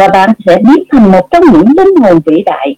và 0.00 0.09
bạn 0.09 0.30
sẽ 0.47 0.57
biến 0.57 0.85
thành 0.92 1.12
một 1.12 1.30
trong 1.30 1.42
những 1.52 1.66
linh 1.76 1.97
hồn 2.02 2.21
vĩ 2.26 2.42
đại. 2.47 2.76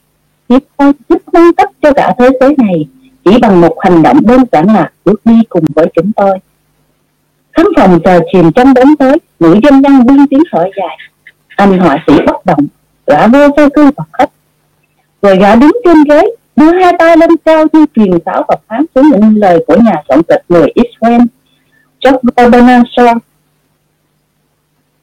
Tiếp 0.48 0.58
theo 0.78 0.92
giúp 1.08 1.22
nâng 1.32 1.52
cấp 1.52 1.70
cho 1.82 1.92
cả 1.92 2.14
thế 2.18 2.28
giới 2.40 2.54
này, 2.58 2.88
chỉ 3.24 3.38
bằng 3.42 3.60
một 3.60 3.76
hành 3.80 4.02
động 4.02 4.18
đơn 4.26 4.40
giản 4.52 4.66
là 4.66 4.90
bước 5.04 5.20
đi 5.24 5.34
cùng 5.48 5.64
với 5.74 5.86
chúng 5.94 6.12
tôi. 6.12 6.38
Khán 7.52 7.66
phòng 7.76 8.00
chờ 8.04 8.20
chìm 8.32 8.52
trong 8.52 8.74
bóng 8.74 8.96
tối, 8.98 9.18
nữ 9.40 9.60
doanh 9.62 9.80
nhân 9.80 10.06
buông 10.06 10.26
tiếng 10.30 10.42
thở 10.52 10.64
dài. 10.76 10.98
Anh 11.56 11.78
họa 11.78 12.04
sĩ 12.06 12.12
bất 12.26 12.46
động, 12.46 12.66
gã 13.06 13.26
vô 13.26 13.48
vô 13.56 13.68
cư 13.74 13.90
và 13.96 14.04
khách 14.12 14.30
rồi 15.22 15.36
gã 15.36 15.54
đứng 15.54 15.72
trên 15.84 15.96
ghế, 16.08 16.22
đưa 16.56 16.72
hai 16.72 16.92
tay 16.98 17.16
lên 17.16 17.30
cao 17.44 17.64
như 17.72 17.86
truyền 17.94 18.10
giáo 18.26 18.44
và 18.48 18.56
phán 18.68 18.84
xuống 18.94 19.08
những 19.08 19.36
lời 19.36 19.64
của 19.66 19.76
nhà 19.76 19.94
soạn 20.08 20.20
kịch 20.28 20.42
người 20.48 20.66
Israel, 20.74 21.20
George 22.04 22.48
Bernard 22.50 22.88
Shaw. 22.96 23.18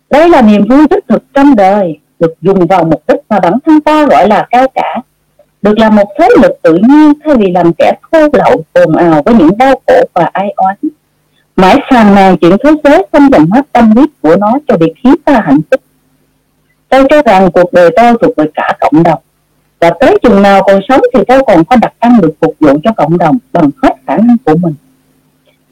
Đây 0.09 0.29
là 0.29 0.41
niềm 0.41 0.65
vui 0.69 0.88
đích 0.89 1.07
thực 1.07 1.23
trong 1.33 1.55
đời 1.55 1.99
được 2.19 2.33
dùng 2.41 2.67
vào 2.67 2.83
mục 2.83 3.03
đích 3.07 3.17
mà 3.29 3.39
bản 3.39 3.53
thân 3.65 3.81
ta 3.81 4.05
gọi 4.05 4.27
là 4.27 4.47
cao 4.51 4.67
cả. 4.75 5.01
Được 5.61 5.77
là 5.77 5.89
một 5.89 6.03
thế 6.19 6.29
lực 6.41 6.51
tự 6.61 6.73
nhiên 6.75 7.13
thay 7.25 7.35
vì 7.35 7.51
làm 7.51 7.71
kẻ 7.77 7.93
thô 8.11 8.19
lậu, 8.33 8.63
ồn 8.73 8.95
ào 8.95 9.21
với 9.25 9.35
những 9.35 9.57
đau 9.57 9.81
khổ 9.88 10.03
và 10.13 10.29
ai 10.33 10.53
oán. 10.55 10.75
Mãi 11.55 11.79
phàn 11.89 12.15
nàn 12.15 12.38
chuyện 12.38 12.57
thế 12.63 12.69
giới 12.83 13.05
không 13.11 13.29
dành 13.31 13.45
hết 13.51 13.61
tâm 13.71 13.91
huyết 13.91 14.09
của 14.21 14.35
nó 14.35 14.59
cho 14.67 14.77
việc 14.77 14.93
khiến 15.03 15.15
ta 15.25 15.41
hạnh 15.45 15.59
phúc. 15.71 15.81
Tôi 16.89 17.05
cho 17.09 17.21
rằng 17.21 17.51
cuộc 17.51 17.73
đời 17.73 17.89
tôi 17.95 18.13
thuộc 18.21 18.35
về 18.38 18.45
cả 18.53 18.77
cộng 18.79 19.03
đồng. 19.03 19.19
Và 19.79 19.91
tới 19.99 20.17
chừng 20.21 20.41
nào 20.41 20.63
còn 20.63 20.79
sống 20.89 21.01
thì 21.13 21.19
tôi 21.27 21.41
còn 21.47 21.63
có 21.65 21.75
đặc 21.75 21.93
năng 22.01 22.21
được 22.21 22.31
phục 22.41 22.55
vụ 22.59 22.79
cho 22.83 22.91
cộng 22.97 23.17
đồng 23.17 23.38
bằng 23.53 23.69
hết 23.83 23.95
khả 24.07 24.17
năng 24.17 24.38
của 24.45 24.55
mình. 24.55 24.73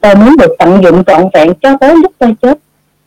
Tôi 0.00 0.14
muốn 0.14 0.36
được 0.36 0.54
tận 0.58 0.82
dụng 0.82 1.04
trọn 1.04 1.22
vẹn 1.34 1.52
cho 1.62 1.76
tới 1.80 1.94
lúc 2.02 2.12
tôi 2.18 2.34
chết. 2.42 2.58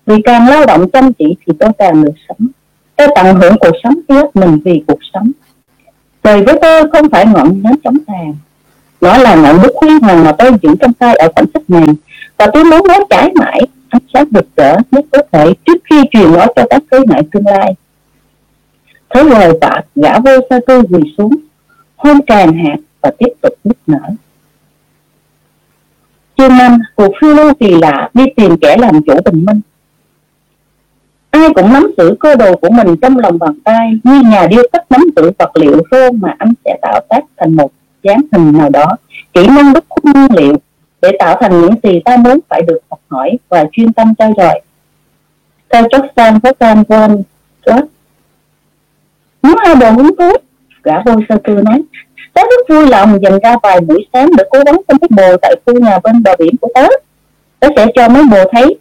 Vì 0.05 0.15
càng 0.25 0.47
lao 0.47 0.65
động 0.65 0.89
chăm 0.89 1.13
chỉ 1.13 1.35
thì 1.45 1.53
tôi 1.59 1.69
càng 1.77 2.03
được 2.03 2.13
sống 2.29 2.47
tôi 2.95 3.07
tận 3.15 3.35
hưởng 3.35 3.55
cuộc 3.59 3.75
sống 3.83 3.93
hết 4.09 4.35
mình 4.35 4.59
vì 4.65 4.83
cuộc 4.87 4.99
sống. 5.13 5.31
Trời 6.23 6.43
với 6.43 6.59
tôi 6.61 6.91
không 6.91 7.09
phải 7.09 7.25
ngọn 7.25 7.63
nến 7.63 7.73
chống 7.83 7.97
tàn. 8.07 8.35
Nó 9.01 9.17
là 9.17 9.35
ngọn 9.35 9.61
bút 9.61 9.71
huy 9.81 9.89
hoàng 10.01 10.23
mà 10.23 10.31
tôi 10.37 10.51
giữ 10.61 10.69
trong 10.81 10.93
tay 10.93 11.15
ở 11.15 11.27
khoảnh 11.35 11.45
khắc 11.53 11.69
này. 11.69 11.87
Và 12.37 12.47
tôi 12.53 12.63
muốn 12.63 12.87
nó 12.87 12.99
trải 13.09 13.31
mãi, 13.35 13.61
ánh 13.89 14.01
sáng 14.13 14.25
rực 14.31 14.45
rỡ 14.57 14.75
nhất 14.91 15.05
có 15.11 15.19
thể 15.31 15.53
trước 15.65 15.77
khi 15.89 16.01
truyền 16.11 16.33
nó 16.33 16.45
cho 16.55 16.65
các 16.69 16.83
thế 16.91 16.97
hệ 17.09 17.21
tương 17.31 17.47
lai. 17.47 17.73
Thế 19.09 19.23
rồi 19.23 19.57
tạ 19.61 19.81
gã 19.95 20.19
vô 20.19 20.31
sa 20.49 20.59
cư 20.67 20.81
quỳ 20.89 21.13
xuống, 21.17 21.35
hôn 21.95 22.21
tràn 22.27 22.57
hạt 22.57 22.77
và 23.01 23.11
tiếp 23.17 23.29
tục 23.41 23.53
nức 23.63 23.77
nở. 23.87 24.09
Chương 26.37 26.57
năm, 26.57 26.77
cuộc 26.95 27.11
phiêu 27.21 27.33
lưu 27.33 27.53
kỳ 27.59 27.75
lạ 27.81 28.09
đi 28.13 28.23
tìm 28.35 28.57
kẻ 28.61 28.77
làm 28.77 29.01
chủ 29.07 29.13
bình 29.25 29.45
minh 29.45 29.61
ai 31.31 31.49
cũng 31.55 31.73
nắm 31.73 31.91
giữ 31.97 32.15
cơ 32.19 32.35
đồ 32.35 32.55
của 32.55 32.69
mình 32.69 32.95
trong 33.01 33.17
lòng 33.17 33.39
bàn 33.39 33.59
tay, 33.63 33.99
như 34.03 34.21
nhà 34.21 34.47
điêu 34.47 34.63
khắc 34.73 34.91
nắm 34.91 35.01
giữ 35.15 35.31
vật 35.39 35.51
liệu 35.57 35.81
rô 35.91 36.11
mà 36.11 36.35
anh 36.37 36.53
sẽ 36.65 36.77
tạo 36.81 36.99
tác 37.09 37.19
thành 37.37 37.55
một 37.55 37.71
dáng 38.03 38.21
hình 38.31 38.57
nào 38.57 38.69
đó, 38.69 38.97
kỹ 39.33 39.47
năng 39.47 39.73
đúc 39.73 39.85
nguyên 40.03 40.27
liệu. 40.35 40.55
Để 41.01 41.11
tạo 41.19 41.37
thành 41.41 41.61
những 41.61 41.75
gì 41.83 41.99
ta 42.05 42.17
muốn 42.17 42.39
phải 42.49 42.61
được 42.61 42.79
học 42.89 42.99
hỏi 43.07 43.29
và 43.49 43.65
chuyên 43.71 43.93
tâm 43.93 44.13
trao 44.15 44.33
dồi. 44.37 44.61
Theo 45.69 45.83
Jordan 45.83 46.39
Vaughan 46.39 46.83
von 46.87 47.23
nếu 47.65 47.77
muốn 49.41 49.55
hai 49.65 49.75
đồ 49.75 49.91
hứng 49.91 50.15
thú, 50.17 50.31
gã 50.83 50.93
vô 51.05 51.13
sơ 51.29 51.37
tư 51.43 51.53
nói, 51.53 51.81
tớ 52.33 52.41
rất 52.41 52.69
vui 52.69 52.87
lòng 52.87 53.19
dành 53.23 53.39
ra 53.43 53.55
vài 53.63 53.79
buổi 53.79 54.07
sáng 54.13 54.29
để 54.37 54.43
cố 54.51 54.59
gắng 54.65 54.81
trong 54.87 54.99
cái 54.99 55.07
bồ 55.09 55.37
tại 55.41 55.55
khu 55.65 55.79
nhà 55.79 55.99
bên 56.03 56.23
bờ 56.23 56.35
biển 56.39 56.57
của 56.61 56.67
tớ. 56.75 56.87
Tớ 57.59 57.67
sẽ 57.75 57.85
cho 57.95 58.09
mấy 58.09 58.23
bồ 58.31 58.37
thấy. 58.51 58.77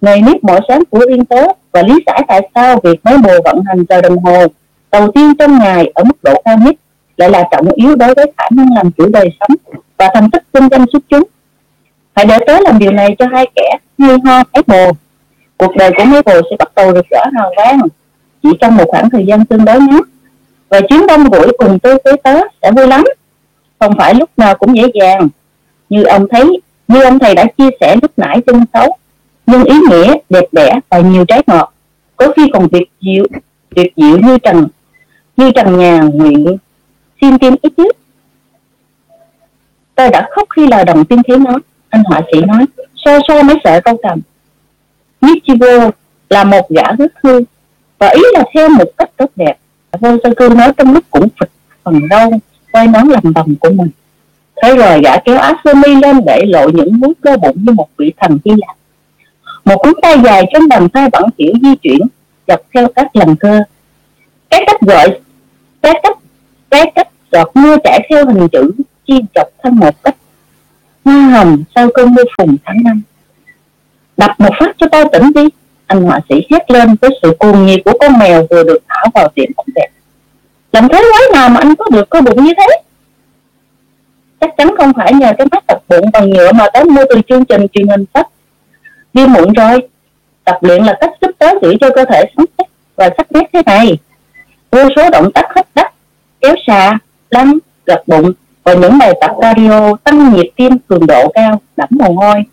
Nghề 0.00 0.20
nếp 0.20 0.44
mỗi 0.44 0.60
sáng 0.68 0.82
của 0.90 1.06
riêng 1.08 1.24
tớ 1.24 1.46
và 1.74 1.82
lý 1.82 1.94
giải 2.06 2.22
tại 2.28 2.48
sao 2.54 2.80
việc 2.82 3.04
mới 3.04 3.18
bồ 3.18 3.32
vận 3.44 3.62
hành 3.66 3.84
giờ 3.88 4.00
đồng 4.00 4.18
hồ 4.18 4.46
đầu 4.92 5.10
tiên 5.10 5.34
trong 5.38 5.58
ngày 5.58 5.92
ở 5.94 6.04
mức 6.04 6.22
độ 6.22 6.42
cao 6.44 6.58
nhất 6.58 6.74
lại 7.16 7.30
là 7.30 7.44
trọng 7.50 7.68
yếu 7.74 7.94
đối 7.94 8.14
với 8.14 8.32
khả 8.36 8.44
năng 8.50 8.74
làm 8.74 8.90
chủ 8.92 9.06
đời 9.06 9.28
sống 9.40 9.56
và 9.96 10.10
thành 10.14 10.30
tích 10.30 10.42
kinh 10.52 10.68
doanh 10.70 10.84
xuất 10.92 11.02
chúng. 11.08 11.22
Hãy 12.16 12.26
để 12.26 12.38
tới 12.46 12.62
làm 12.62 12.78
điều 12.78 12.92
này 12.92 13.16
cho 13.18 13.26
hai 13.32 13.46
kẻ 13.54 13.70
như 13.98 14.18
ho 14.24 14.42
mấy 14.52 14.62
bồ. 14.66 14.90
Cuộc 15.56 15.76
đời 15.76 15.90
của 15.96 16.04
mấy 16.04 16.22
bồ 16.22 16.32
sẽ 16.50 16.56
bắt 16.58 16.74
đầu 16.74 16.92
được 16.92 17.06
rõ 17.10 17.24
hào 17.38 17.52
quang 17.56 17.80
chỉ 18.42 18.48
trong 18.60 18.76
một 18.76 18.84
khoảng 18.88 19.10
thời 19.10 19.26
gian 19.26 19.44
tương 19.44 19.64
đối 19.64 19.80
ngắn. 19.80 20.00
Và 20.68 20.80
chuyến 20.80 21.06
đông 21.06 21.30
buổi 21.30 21.52
cùng 21.58 21.78
tôi 21.78 21.98
với 22.04 22.16
tớ 22.16 22.40
sẽ 22.62 22.70
vui 22.72 22.86
lắm. 22.86 23.04
Không 23.78 23.92
phải 23.98 24.14
lúc 24.14 24.30
nào 24.36 24.54
cũng 24.54 24.76
dễ 24.76 24.82
dàng. 24.94 25.28
Như 25.88 26.04
ông 26.04 26.26
thấy, 26.30 26.60
như 26.88 27.02
ông 27.02 27.18
thầy 27.18 27.34
đã 27.34 27.44
chia 27.58 27.68
sẻ 27.80 27.96
lúc 28.02 28.10
nãy 28.16 28.40
trên 28.46 28.64
xấu 28.74 28.96
nhưng 29.46 29.64
ý 29.64 29.74
nghĩa 29.90 30.14
đẹp 30.30 30.44
đẽ 30.52 30.80
và 30.88 30.98
nhiều 30.98 31.24
trái 31.24 31.42
ngọt. 31.46 31.72
Có 32.16 32.32
khi 32.36 32.42
còn 32.52 32.68
tuyệt 32.68 32.88
diệu 33.00 33.24
tuyệt 33.76 33.92
diệu 33.96 34.18
như 34.18 34.38
trần 34.38 34.66
như 35.36 35.50
trần 35.50 35.78
nhà 35.78 36.00
nguyện. 36.00 36.56
Xin 37.20 37.38
tim 37.38 37.54
ít 37.62 37.72
nhất. 37.76 37.96
Tôi 39.94 40.10
đã 40.10 40.28
khóc 40.30 40.48
khi 40.56 40.66
lời 40.66 40.84
đồng 40.84 41.04
tiên 41.04 41.22
thấy 41.28 41.38
nó 41.38 41.58
anh 41.88 42.02
họa 42.04 42.20
sĩ 42.32 42.40
nói. 42.40 42.64
So 42.96 43.18
so 43.28 43.42
mấy 43.42 43.56
sợ 43.64 43.80
câu 43.84 43.96
cầm 44.02 44.20
Michigo 45.20 45.90
là 46.30 46.44
một 46.44 46.70
gã 46.70 46.92
rất 46.98 47.12
hư 47.22 47.40
và 47.98 48.08
ý 48.08 48.22
là 48.32 48.44
theo 48.54 48.68
một 48.68 48.90
cách 48.98 49.10
tốt 49.16 49.30
đẹp. 49.36 49.54
Vô 50.00 50.16
sơ 50.24 50.30
cư 50.36 50.48
nói 50.48 50.72
trong 50.76 50.92
lúc 50.92 51.04
cũng 51.10 51.28
phịch 51.40 51.50
phần 51.82 52.08
đau, 52.08 52.30
quay 52.72 52.86
nón 52.86 53.08
làm 53.08 53.32
vòng 53.32 53.54
của 53.60 53.70
mình. 53.70 53.88
Thế 54.62 54.76
rồi 54.76 55.00
gã 55.02 55.16
kéo 55.24 55.38
áo 55.38 55.54
sơ 55.64 55.74
mi 55.74 55.94
lên 55.94 56.20
để 56.26 56.44
lộ 56.46 56.68
những 56.68 57.00
múi 57.00 57.14
cơ 57.20 57.36
bụng 57.36 57.56
như 57.66 57.72
một 57.72 57.88
vị 57.96 58.12
thần 58.16 58.38
hy 58.44 58.52
lạp 58.56 58.76
một 59.64 59.76
cuốn 59.78 59.92
tay 60.02 60.16
dài 60.24 60.44
trên 60.52 60.68
bàn 60.68 60.88
tay 60.88 61.08
bẩn 61.12 61.22
kiểu 61.38 61.52
di 61.62 61.74
chuyển, 61.82 62.00
dọc 62.48 62.60
theo 62.74 62.88
các 62.96 63.16
lần 63.16 63.36
cơ. 63.36 63.62
Cái 64.50 64.64
cách 64.66 64.80
gọi, 64.80 65.18
cái 65.82 66.00
cách 66.02 66.18
cái 66.70 66.92
cách 66.94 67.08
giọt 67.32 67.50
mưa 67.54 67.76
chảy 67.84 68.06
theo 68.10 68.26
hình 68.26 68.48
chữ 68.48 68.70
chi 69.06 69.20
dọc 69.34 69.48
thân 69.62 69.76
một 69.76 70.02
cách. 70.02 70.16
Hoa 71.04 71.14
hồng 71.14 71.64
sau 71.74 71.88
cơn 71.94 72.14
mưa 72.14 72.22
phùn 72.38 72.56
tháng 72.64 72.76
năm. 72.84 73.02
Đập 74.16 74.30
một 74.38 74.50
phát 74.60 74.76
cho 74.78 74.86
tao 74.92 75.04
tỉnh 75.12 75.32
đi. 75.34 75.48
Anh 75.86 76.02
họa 76.02 76.20
sĩ 76.28 76.34
hét 76.50 76.70
lên 76.70 76.96
với 77.00 77.10
sự 77.22 77.32
cuồng 77.38 77.66
nhiệt 77.66 77.80
của 77.84 77.92
con 78.00 78.18
mèo 78.18 78.46
vừa 78.50 78.64
được 78.64 78.78
thả 78.88 79.02
vào 79.14 79.28
tiệm 79.28 79.50
bóng 79.56 79.66
đẹp. 79.74 79.88
Làm 80.72 80.88
thế 80.88 81.02
quái 81.12 81.22
nào 81.32 81.48
mà 81.48 81.60
anh 81.60 81.76
có 81.76 81.84
được 81.92 82.10
cơ 82.10 82.20
bụng 82.20 82.44
như 82.44 82.52
thế? 82.56 82.66
Chắc 84.40 84.50
chắn 84.56 84.74
không 84.76 84.92
phải 84.96 85.14
nhờ 85.14 85.32
cái 85.38 85.46
mắt 85.52 85.64
tập 85.66 85.78
bụng 85.88 86.10
bằng 86.12 86.30
nhựa 86.30 86.52
mà 86.52 86.66
tớ 86.72 86.84
mua 86.84 87.04
từ 87.10 87.20
chương 87.28 87.44
trình 87.44 87.66
truyền 87.72 87.88
hình 87.88 88.04
sách 88.14 88.28
đi 89.14 89.26
muộn 89.26 89.52
rồi. 89.52 89.78
Tập 90.44 90.58
luyện 90.60 90.84
là 90.84 90.96
cách 91.00 91.10
giúp 91.20 91.30
tối 91.38 91.50
thiểu 91.62 91.72
cho 91.80 91.90
cơ 91.94 92.04
thể 92.04 92.24
sống 92.36 92.46
chắc 92.58 92.66
và 92.96 93.10
sắc 93.16 93.32
nét 93.32 93.50
thế 93.52 93.62
này. 93.66 93.98
Vô 94.70 94.88
số 94.96 95.10
động 95.10 95.32
tác 95.32 95.44
hấp 95.54 95.66
đất, 95.74 95.86
kéo 96.40 96.54
xà 96.66 96.98
lăn 97.30 97.58
gật 97.86 98.02
bụng 98.06 98.32
và 98.64 98.74
những 98.74 98.98
bài 98.98 99.12
tập 99.20 99.30
cardio 99.40 99.96
tăng 100.04 100.34
nhịp 100.34 100.50
tim 100.56 100.78
cường 100.78 101.06
độ 101.06 101.28
cao 101.34 101.60
đẫm 101.76 101.88
mồ 101.90 102.12
hôi 102.12 102.44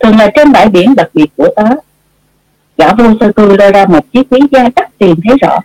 thường 0.00 0.18
là 0.18 0.30
trên 0.34 0.52
bãi 0.52 0.68
biển 0.68 0.94
đặc 0.94 1.10
biệt 1.14 1.30
của 1.36 1.48
tớ. 1.56 1.64
Gã 2.76 2.94
vô 2.94 3.04
sơ 3.20 3.32
cư 3.32 3.56
lôi 3.56 3.72
ra 3.72 3.86
một 3.86 4.12
chiếc 4.12 4.30
ví 4.30 4.40
da 4.50 4.68
đắt 4.76 4.98
tiền 4.98 5.14
thấy 5.24 5.36
rõ. 5.40 5.60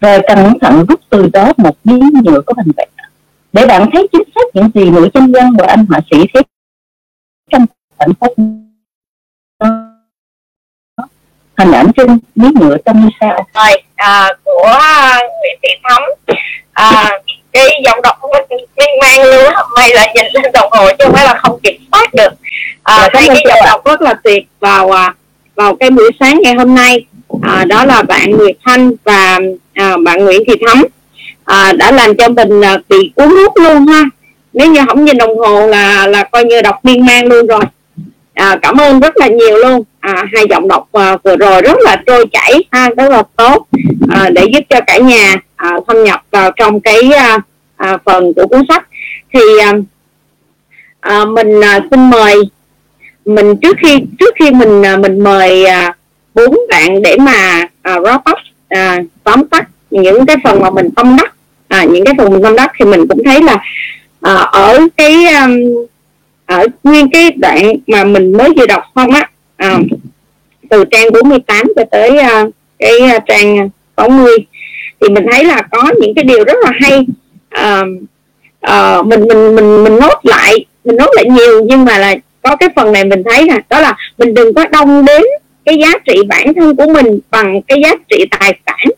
Rồi 0.00 0.20
cẩn 0.28 0.58
thận 0.58 0.84
rút 0.88 1.00
từ 1.10 1.28
đó 1.32 1.52
một 1.56 1.76
miếng 1.84 2.10
nhựa 2.24 2.40
có 2.46 2.54
hình 2.56 2.72
vẽ 2.76 2.84
để 3.52 3.66
bạn 3.66 3.90
thấy 3.92 4.08
chính 4.12 4.22
xác 4.34 4.40
những 4.54 4.70
gì 4.74 4.90
nữ 4.90 5.08
chân 5.14 5.32
dân 5.32 5.56
và 5.58 5.66
anh 5.66 5.86
họa 5.86 6.00
sĩ 6.10 6.16
thấy 6.34 6.42
trong 7.50 7.66
khoảnh 7.96 8.14
phúc 8.20 8.34
hình 11.58 11.72
ảnh 11.72 11.90
trên 11.96 12.18
miếng 12.34 12.52
nhựa 12.60 12.76
trong 12.86 13.00
như 13.00 13.08
sao. 13.20 13.46
Rồi 13.54 13.82
à, 13.96 14.28
của 14.44 14.72
Nguyễn 15.40 15.58
Thị 15.62 15.68
Thắm. 15.82 16.02
À, 16.72 17.10
cái 17.52 17.64
giọng 17.84 18.02
đọc 18.02 18.16
miên 18.50 18.88
man 19.00 19.22
luôn 19.22 19.54
hôm 19.54 19.66
nay 19.76 19.90
là 19.94 20.06
nhìn 20.14 20.26
lên 20.32 20.52
đồng 20.52 20.68
hồ 20.70 20.88
chứ 20.98 21.04
không 21.04 21.12
phải 21.14 21.24
là 21.24 21.34
không 21.42 21.60
kiểm 21.62 21.76
soát 21.92 22.14
được. 22.14 22.32
À, 22.82 23.08
thấy 23.12 23.28
cái 23.28 23.44
giọng 23.48 23.58
đọc 23.66 23.84
rất 23.84 24.02
là 24.02 24.14
tuyệt 24.24 24.44
vào 24.60 24.90
à, 24.90 25.14
vào 25.54 25.76
cái 25.76 25.90
buổi 25.90 26.10
sáng 26.20 26.40
ngày 26.42 26.54
hôm 26.54 26.74
nay. 26.74 27.06
À, 27.42 27.64
đó 27.64 27.84
là 27.84 28.02
bạn 28.02 28.30
Nguyệt 28.30 28.56
Thanh 28.64 28.92
và 29.04 29.38
à, 29.74 29.96
bạn 30.04 30.24
Nguyễn 30.24 30.42
Thị 30.46 30.54
Thắm. 30.66 30.84
À, 31.44 31.72
đã 31.72 31.90
làm 31.90 32.16
cho 32.16 32.28
mình 32.28 32.64
à, 32.64 32.78
bị 32.88 33.12
cuốn 33.16 33.28
hút 33.28 33.52
luôn 33.56 33.86
ha. 33.86 34.04
Nếu 34.52 34.70
như 34.70 34.80
không 34.88 35.04
nhìn 35.04 35.18
đồng 35.18 35.38
hồ 35.38 35.66
là 35.66 36.06
là 36.06 36.24
coi 36.24 36.44
như 36.44 36.62
đọc 36.62 36.84
miên 36.84 37.06
man 37.06 37.26
luôn 37.26 37.46
rồi. 37.46 37.62
À, 38.34 38.58
cảm 38.62 38.80
ơn 38.80 39.00
rất 39.00 39.16
là 39.16 39.26
nhiều 39.26 39.56
luôn 39.56 39.82
à, 40.00 40.24
hai 40.34 40.44
giọng 40.50 40.68
đọc 40.68 40.88
à, 40.92 41.16
vừa 41.24 41.36
rồi 41.36 41.62
rất 41.62 41.78
là 41.80 42.02
trôi 42.06 42.26
chảy 42.32 42.64
ha 42.70 42.90
rất 42.96 43.10
là 43.10 43.22
tốt 43.36 43.66
à, 44.10 44.30
để 44.32 44.44
giúp 44.52 44.64
cho 44.68 44.80
cả 44.86 44.98
nhà 44.98 45.36
à, 45.56 45.72
thâm 45.86 46.04
nhập 46.04 46.22
vào 46.30 46.50
trong 46.56 46.80
cái 46.80 47.12
à, 47.12 47.38
à, 47.76 47.98
phần 48.04 48.32
của 48.34 48.46
cuốn 48.46 48.62
sách. 48.68 48.86
Thì 49.32 49.40
à, 49.60 49.72
à, 51.00 51.24
mình 51.24 51.60
à, 51.64 51.80
xin 51.90 52.10
mời 52.10 52.34
mình 53.24 53.56
trước 53.56 53.76
khi 53.82 54.00
trước 54.18 54.34
khi 54.38 54.50
mình 54.50 54.82
à, 54.82 54.96
mình 54.96 55.24
mời 55.24 55.64
à, 55.64 55.92
bốn 56.34 56.56
bạn 56.70 57.02
để 57.02 57.16
mà 57.20 57.66
à, 57.82 57.96
wrap 57.96 58.18
up 58.18 58.38
à, 58.68 58.98
tóm 59.24 59.44
tắt 59.48 59.68
những 59.90 60.26
cái 60.26 60.36
phần 60.44 60.60
mà 60.60 60.70
mình 60.70 60.90
tâm 60.96 61.16
đắc 61.16 61.34
à, 61.68 61.84
những 61.84 62.04
cái 62.04 62.14
phần 62.18 62.32
mình 62.32 62.42
tâm 62.42 62.56
đắc 62.56 62.72
thì 62.78 62.84
mình 62.84 63.06
cũng 63.08 63.24
thấy 63.24 63.42
là 63.42 63.58
à, 64.20 64.34
ở 64.34 64.78
cái 64.96 65.26
um, 65.26 65.86
ở 66.46 66.66
nguyên 66.84 67.10
cái 67.10 67.30
đoạn 67.30 67.72
mà 67.86 68.04
mình 68.04 68.32
mới 68.32 68.48
vừa 68.56 68.66
đọc 68.66 68.82
xong 68.94 69.10
á 69.10 69.30
à, 69.58 69.78
từ 70.70 70.84
trang 70.90 71.12
48 71.12 71.66
cho 71.76 71.82
tới 71.90 72.10
uh, 72.10 72.50
cái 72.78 72.92
uh, 73.16 73.22
trang 73.26 73.68
60 73.96 74.36
thì 75.00 75.08
mình 75.08 75.26
thấy 75.32 75.44
là 75.44 75.62
có 75.70 75.90
những 76.00 76.14
cái 76.14 76.24
điều 76.24 76.44
rất 76.44 76.56
là 76.62 76.72
hay. 76.80 77.06
Uh, 77.60 77.88
uh, 78.66 79.06
mình 79.06 79.28
mình 79.28 79.54
mình 79.54 79.84
mình 79.84 79.98
nốt 80.00 80.20
lại 80.22 80.64
mình 80.84 80.96
nốt 80.96 81.10
lại 81.12 81.24
nhiều 81.30 81.64
nhưng 81.64 81.84
mà 81.84 81.98
là 81.98 82.14
có 82.42 82.56
cái 82.56 82.68
phần 82.76 82.92
này 82.92 83.04
mình 83.04 83.22
thấy 83.30 83.44
là 83.44 83.58
đó 83.68 83.80
là 83.80 83.96
mình 84.18 84.34
đừng 84.34 84.54
có 84.54 84.66
đông 84.66 85.04
đến 85.04 85.22
cái 85.64 85.78
giá 85.78 85.98
trị 86.06 86.14
bản 86.28 86.54
thân 86.54 86.76
của 86.76 86.86
mình 86.92 87.18
bằng 87.30 87.62
cái 87.62 87.80
giá 87.82 87.94
trị 88.08 88.24
tài 88.30 88.58
sản. 88.66 88.88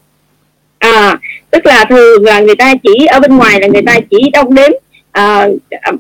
À, 0.79 1.19
tức 1.51 1.67
là 1.67 1.85
thường 1.85 2.25
là 2.25 2.41
người 2.41 2.57
ta 2.57 2.75
chỉ 2.83 3.07
ở 3.07 3.21
bên 3.21 3.37
ngoài 3.37 3.61
là 3.61 3.67
người 3.67 3.83
ta 3.87 3.99
chỉ 4.11 4.31
đông 4.33 4.55
đến 4.55 4.73
à, 5.13 5.49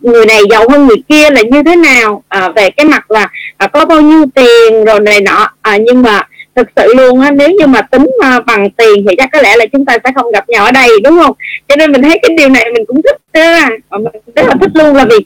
người 0.02 0.26
này 0.26 0.40
giàu 0.50 0.68
hơn 0.70 0.86
người 0.86 1.02
kia 1.08 1.30
là 1.30 1.42
như 1.50 1.62
thế 1.62 1.76
nào? 1.76 2.22
À, 2.28 2.48
về 2.56 2.70
cái 2.70 2.86
mặt 2.86 3.10
là 3.10 3.28
à, 3.56 3.66
có 3.66 3.84
bao 3.84 4.00
nhiêu 4.00 4.24
tiền 4.34 4.84
rồi 4.84 5.00
này 5.00 5.20
nọ. 5.20 5.50
À, 5.62 5.76
nhưng 5.76 6.02
mà 6.02 6.22
thực 6.56 6.66
sự 6.76 6.94
luôn 6.94 7.20
á 7.20 7.30
nếu 7.30 7.50
như 7.50 7.66
mà 7.66 7.82
tính 7.82 8.02
uh, 8.02 8.46
bằng 8.46 8.70
tiền 8.70 9.06
thì 9.08 9.16
chắc 9.18 9.28
có 9.32 9.42
lẽ 9.42 9.56
là 9.56 9.66
chúng 9.72 9.84
ta 9.84 9.98
sẽ 10.04 10.10
không 10.14 10.32
gặp 10.32 10.48
nhau 10.48 10.64
ở 10.64 10.70
đây 10.70 10.88
đúng 11.04 11.18
không? 11.18 11.36
Cho 11.68 11.76
nên 11.76 11.92
mình 11.92 12.02
thấy 12.02 12.18
cái 12.22 12.36
điều 12.36 12.48
này 12.48 12.70
mình 12.74 12.84
cũng 12.86 13.02
thích 13.02 13.16
à, 13.32 13.70
mình 13.90 14.12
rất 14.36 14.46
là 14.46 14.54
thích 14.60 14.70
luôn 14.74 14.96
là 14.96 15.04
vì 15.04 15.16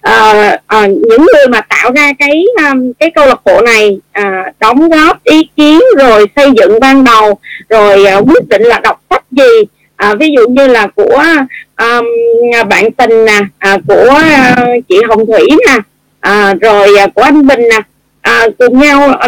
à, 0.00 0.58
à, 0.66 0.86
những 0.86 1.26
người 1.34 1.48
mà 1.48 1.60
tạo 1.60 1.92
ra 1.96 2.12
cái 2.18 2.44
um, 2.56 2.92
cái 2.98 3.10
câu 3.14 3.26
lạc 3.26 3.44
bộ 3.44 3.60
này 3.60 3.98
à, 4.12 4.52
đóng 4.60 4.88
góp 4.88 5.24
ý 5.24 5.48
kiến 5.56 5.80
rồi 5.98 6.26
xây 6.36 6.48
dựng 6.56 6.80
ban 6.80 7.04
đầu 7.04 7.38
rồi 7.68 8.06
à, 8.06 8.16
quyết 8.16 8.48
định 8.48 8.62
là 8.62 8.78
đọc 8.78 9.00
sách 9.10 9.24
gì 9.30 9.64
à, 10.04 10.14
ví 10.14 10.28
dụ 10.36 10.48
như 10.48 10.66
là 10.66 10.86
của 10.86 11.22
um, 11.76 12.04
à, 12.54 12.64
bạn 12.64 12.92
tình 12.92 13.24
nè 13.24 13.40
à, 13.58 13.78
của 13.88 14.10
uh, 14.10 14.88
chị 14.88 14.96
hồng 15.08 15.26
thủy 15.26 15.48
nè 15.66 15.78
à, 16.20 16.54
rồi 16.60 16.88
uh, 17.04 17.14
của 17.14 17.22
anh 17.22 17.46
bình 17.46 17.60
nè 17.60 17.80
à, 18.20 18.46
cùng 18.58 18.80
nhau 18.80 19.18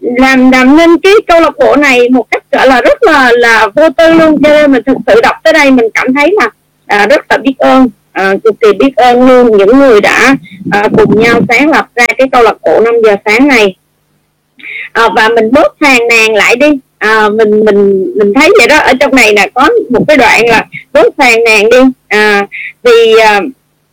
làm 0.00 0.50
làm 0.50 0.76
nên 0.76 0.98
cái 0.98 1.12
câu 1.26 1.40
lạc 1.40 1.58
bộ 1.58 1.76
này 1.76 2.08
một 2.08 2.30
cách 2.30 2.42
gọi 2.52 2.66
là 2.66 2.80
rất 2.80 3.02
là 3.02 3.32
là 3.36 3.68
vô 3.76 3.88
tư 3.96 4.12
luôn. 4.12 4.42
Cho 4.42 4.48
nên 4.48 4.72
mình 4.72 4.82
thực 4.86 4.96
sự 5.06 5.20
đọc 5.20 5.36
tới 5.42 5.52
đây 5.52 5.70
mình 5.70 5.86
cảm 5.94 6.14
thấy 6.14 6.34
là 6.40 6.50
à, 6.86 7.06
rất 7.06 7.26
là 7.28 7.38
biết 7.38 7.58
ơn 7.58 7.88
à, 8.12 8.34
cực 8.44 8.54
kỳ 8.60 8.72
biết 8.72 8.96
ơn 8.96 9.28
luôn 9.28 9.56
những 9.56 9.78
người 9.78 10.00
đã 10.00 10.36
à, 10.70 10.88
cùng 10.96 11.20
nhau 11.20 11.40
sáng 11.48 11.70
lập 11.70 11.88
ra 11.94 12.06
cái 12.18 12.28
câu 12.32 12.42
lạc 12.42 12.56
bộ 12.62 12.80
5 12.80 12.94
giờ 13.04 13.16
sáng 13.24 13.48
này. 13.48 13.76
À, 14.92 15.08
và 15.16 15.28
mình 15.28 15.52
bớt 15.52 15.74
phàn 15.80 15.98
nàn 16.10 16.34
lại 16.34 16.56
đi 16.56 16.68
à, 16.98 17.28
mình 17.28 17.64
mình 17.64 18.12
mình 18.16 18.32
thấy 18.34 18.50
vậy 18.58 18.68
đó. 18.68 18.78
Ở 18.78 18.92
trong 19.00 19.14
này 19.14 19.32
là 19.32 19.46
có 19.54 19.68
một 19.90 20.04
cái 20.08 20.16
đoạn 20.16 20.48
là 20.48 20.66
bớt 20.92 21.16
phàn 21.16 21.44
nàn 21.44 21.70
đi. 21.70 21.78
À, 22.08 22.46
vì 22.82 23.14
à, 23.22 23.40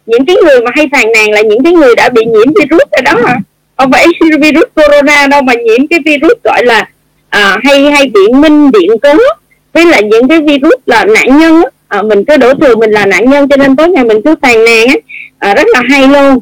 những 0.06 0.26
cái 0.26 0.36
người 0.36 0.62
mà 0.62 0.72
hay 0.76 0.90
phàn 0.92 1.12
nàn 1.12 1.32
là 1.32 1.42
những 1.42 1.64
cái 1.64 1.74
người 1.74 1.96
đã 1.96 2.10
bị 2.10 2.26
nhiễm 2.26 2.54
virus 2.54 2.88
rồi 2.92 3.02
đó. 3.06 3.14
Hả 3.26 3.36
không 3.78 3.92
phải 3.92 4.08
virus 4.42 4.66
corona 4.76 5.28
đâu 5.28 5.42
mà 5.42 5.54
nhiễm 5.54 5.88
cái 5.88 6.00
virus 6.06 6.38
gọi 6.44 6.66
là 6.66 6.90
à, 7.30 7.58
hay 7.64 7.92
hay 7.92 8.06
điện 8.06 8.42
minh 8.42 8.72
điện 8.72 9.00
cớ. 9.02 9.14
Với 9.74 9.86
là 9.86 10.00
những 10.00 10.28
cái 10.28 10.42
virus 10.42 10.80
là 10.86 11.06
nạn 11.06 11.38
nhân 11.38 11.64
à, 11.88 12.02
mình 12.02 12.26
cứ 12.26 12.38
đổ 12.38 12.54
thừa 12.54 12.76
mình 12.76 12.92
là 12.92 13.06
nạn 13.06 13.30
nhân 13.30 13.48
cho 13.48 13.58
nên 13.58 13.76
tối 13.76 13.90
ngày 13.90 14.04
mình 14.04 14.22
cứ 14.26 14.36
phàn 14.42 14.66
nàn 14.66 14.88
á. 14.88 14.96
À, 15.40 15.54
rất 15.56 15.68
là 15.74 15.82
hay 15.90 16.08
luôn. 16.08 16.40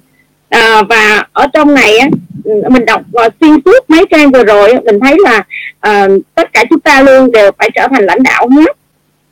À, 0.49 0.82
và 0.89 1.23
ở 1.34 1.47
trong 1.54 1.73
này 1.73 1.97
á 1.97 2.08
Ừ, 2.43 2.51
mình 2.69 2.86
đọc 2.86 3.01
uh, 3.25 3.34
xuyên 3.41 3.51
suốt 3.65 3.89
mấy 3.89 4.06
trang 4.12 4.32
vừa 4.32 4.43
rồi 4.43 4.73
mình 4.86 4.99
thấy 4.99 5.15
là 5.23 5.43
uh, 5.88 6.21
tất 6.36 6.53
cả 6.53 6.63
chúng 6.69 6.79
ta 6.79 7.01
luôn 7.01 7.32
đều 7.32 7.51
phải 7.58 7.69
trở 7.75 7.88
thành 7.88 8.06
lãnh 8.06 8.23
đạo 8.23 8.49
hết. 8.49 8.77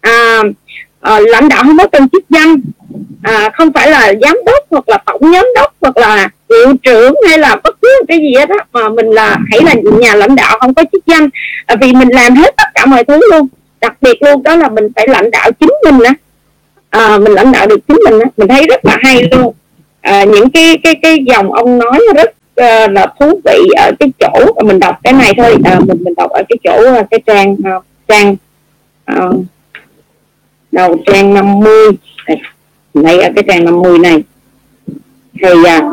À, 0.02 0.40
uh, 1.16 1.28
lãnh 1.28 1.50
đạo 1.50 1.64
không 1.64 1.78
có 1.78 1.88
cần 1.88 2.10
chức 2.10 2.24
danh 2.30 2.62
à, 3.24 3.50
không 3.54 3.74
phải 3.74 3.92
là 3.92 4.14
giám 4.22 4.38
đốc 4.46 4.66
hoặc 4.70 4.90
là 4.90 4.98
tổng 5.06 5.34
giám 5.34 5.46
đốc 5.56 5.74
hoặc 5.82 5.98
là 5.98 6.30
hiệu 6.50 6.74
trưởng 6.84 7.16
hay 7.28 7.38
là 7.38 7.56
bất 7.64 7.82
cứ 7.82 8.02
cái 8.08 8.18
gì 8.18 8.34
hết 8.38 8.50
đó 8.50 8.56
mà 8.74 8.90
mình 8.90 9.06
là 9.06 9.38
hãy 9.52 9.62
là 9.64 9.74
nhà 10.00 10.16
lãnh 10.16 10.36
đạo 10.36 10.58
không 10.60 10.74
có 10.74 10.84
chức 10.92 11.06
danh. 11.08 11.30
À, 11.66 11.76
vì 11.82 11.94
mình 11.94 12.10
làm 12.10 12.36
hết 12.36 12.54
tất 12.58 12.68
cả 12.76 12.86
mọi 12.86 13.04
thứ 13.04 13.20
luôn. 13.32 13.48
Đặc 13.82 13.94
biệt 14.02 14.24
luôn 14.24 14.44
đó 14.44 14.56
là 14.56 14.70
mình 14.70 14.88
phải 14.96 15.08
lãnh 15.08 15.32
đạo 15.32 15.52
chính 15.52 15.74
mình 15.86 16.04
á. 16.04 16.14
À, 16.90 17.18
mình 17.18 17.34
lãnh 17.34 17.52
đạo 17.52 17.68
được 17.68 17.80
chính 17.88 18.00
mình 18.10 18.20
á. 18.20 18.30
Mình 18.38 18.48
thấy 18.48 18.68
rất 18.68 18.86
là 18.86 18.98
hay 19.04 19.30
luôn. 19.32 19.54
À, 20.02 20.24
những 20.24 20.50
cái 20.50 20.80
cái 20.84 20.96
cái 21.02 21.18
dòng 21.28 21.54
ông 21.54 21.80
nói 21.80 22.00
rất 22.16 22.34
uh, 22.62 22.92
là 22.92 23.08
thú 23.20 23.42
vị 23.46 23.68
ở 23.78 23.92
cái 24.00 24.12
chỗ 24.20 24.64
mình 24.64 24.80
đọc 24.80 24.96
cái 25.04 25.14
này 25.14 25.34
thôi 25.38 25.58
à, 25.64 25.80
mình 25.80 26.04
mình 26.04 26.14
đọc 26.18 26.32
ở 26.32 26.44
cái 26.50 26.58
chỗ 26.64 26.94
à, 26.96 27.04
cái 27.12 27.20
trang 27.26 27.54
uh, 27.54 27.86
trang 28.08 28.36
uh, 29.18 29.36
đầu 30.72 30.98
trang 31.06 31.34
50 31.34 31.74
này, 32.28 32.42
này 32.94 33.22
ở 33.22 33.30
cái 33.36 33.44
trang 33.48 33.66
50 33.66 34.00
này. 34.00 34.24
Thì 35.42 35.52
uh, 35.52 35.84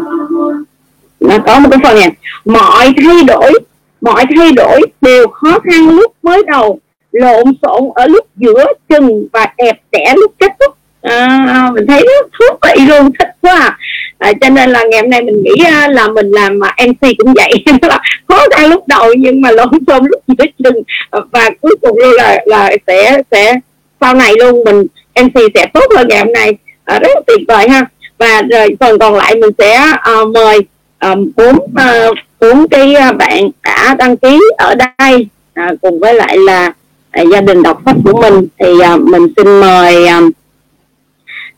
nó 1.21 1.39
có 1.39 1.59
một 1.59 1.69
cái 1.71 1.81
phần 1.83 2.01
này 2.01 2.13
mọi 2.45 2.93
thay 3.05 3.23
đổi 3.27 3.53
mọi 4.01 4.25
thay 4.37 4.53
đổi 4.53 4.81
đều 5.01 5.29
khó 5.29 5.59
khăn 5.59 5.89
lúc 5.89 6.13
mới 6.23 6.43
đầu 6.47 6.79
lộn 7.13 7.45
xộn 7.63 7.83
ở 7.95 8.07
lúc 8.07 8.27
giữa 8.37 8.65
chừng 8.89 9.27
và 9.33 9.47
đẹp 9.57 9.81
đẽ 9.93 10.15
lúc 10.17 10.33
kết 10.39 10.53
thúc. 10.61 10.77
À, 11.01 11.71
mình 11.75 11.87
thấy 11.87 12.01
rất 12.01 12.27
thú 12.33 12.57
vị 12.63 12.87
luôn 12.87 13.11
thích 13.19 13.29
quá 13.41 13.55
à 13.55 13.79
à, 14.19 14.33
cho 14.41 14.49
nên 14.49 14.71
là 14.71 14.85
ngày 14.91 15.01
hôm 15.01 15.11
nay 15.11 15.23
mình 15.23 15.43
nghĩ 15.43 15.65
à, 15.65 15.89
là 15.89 16.09
mình 16.09 16.31
làm 16.31 16.59
mc 16.59 17.01
cũng 17.19 17.35
vậy. 17.35 17.53
Là 17.83 18.01
khó 18.29 18.47
khăn 18.51 18.71
lúc 18.71 18.89
đầu 18.89 19.15
nhưng 19.19 19.41
mà 19.41 19.51
lộn 19.51 19.69
xộn 19.87 20.05
lúc 20.07 20.23
giữa 20.27 20.45
chừng. 20.65 20.83
Và 21.11 21.51
cuối 21.61 21.77
cùng 21.83 21.99
luôn 21.99 22.13
là 22.17 22.43
là 22.47 22.71
sẽ 22.87 23.23
sẽ 23.31 23.55
sau 24.01 24.15
này 24.15 24.35
luôn 24.39 24.65
mình 24.65 24.87
mc 25.23 25.43
sẽ 25.55 25.67
tốt 25.75 25.85
hơn 25.97 26.09
ngày 26.09 26.19
hôm 26.19 26.33
nay. 26.33 26.53
À, 26.85 26.99
rất 26.99 27.09
là 27.15 27.21
tuyệt 27.27 27.41
vời 27.49 27.69
ha. 27.69 27.85
Và 28.19 28.43
rồi 28.51 28.69
phần 28.81 28.99
còn 28.99 29.15
lại 29.15 29.35
mình 29.35 29.51
sẽ 29.59 29.81
uh, 30.21 30.29
mời 30.35 30.59
à, 30.99 31.15
bốn 31.37 31.57
uh, 31.57 32.17
bốn 32.41 32.69
cái 32.69 32.95
bạn 33.19 33.51
đã 33.65 33.95
đăng 33.99 34.17
ký 34.17 34.41
ở 34.59 34.75
đây. 34.75 35.27
Uh, 35.61 35.81
cùng 35.83 36.01
với 36.01 36.15
lại 36.15 36.39
là 36.39 36.73
uh, 37.21 37.29
gia 37.33 37.41
đình 37.41 37.63
đọc 37.63 37.83
sách 37.85 37.97
của 38.05 38.23
mình. 38.23 38.47
Thì 38.59 38.73
uh, 38.95 39.01
mình 39.01 39.27
xin 39.37 39.61
mời 39.61 40.05
uh, 40.05 40.33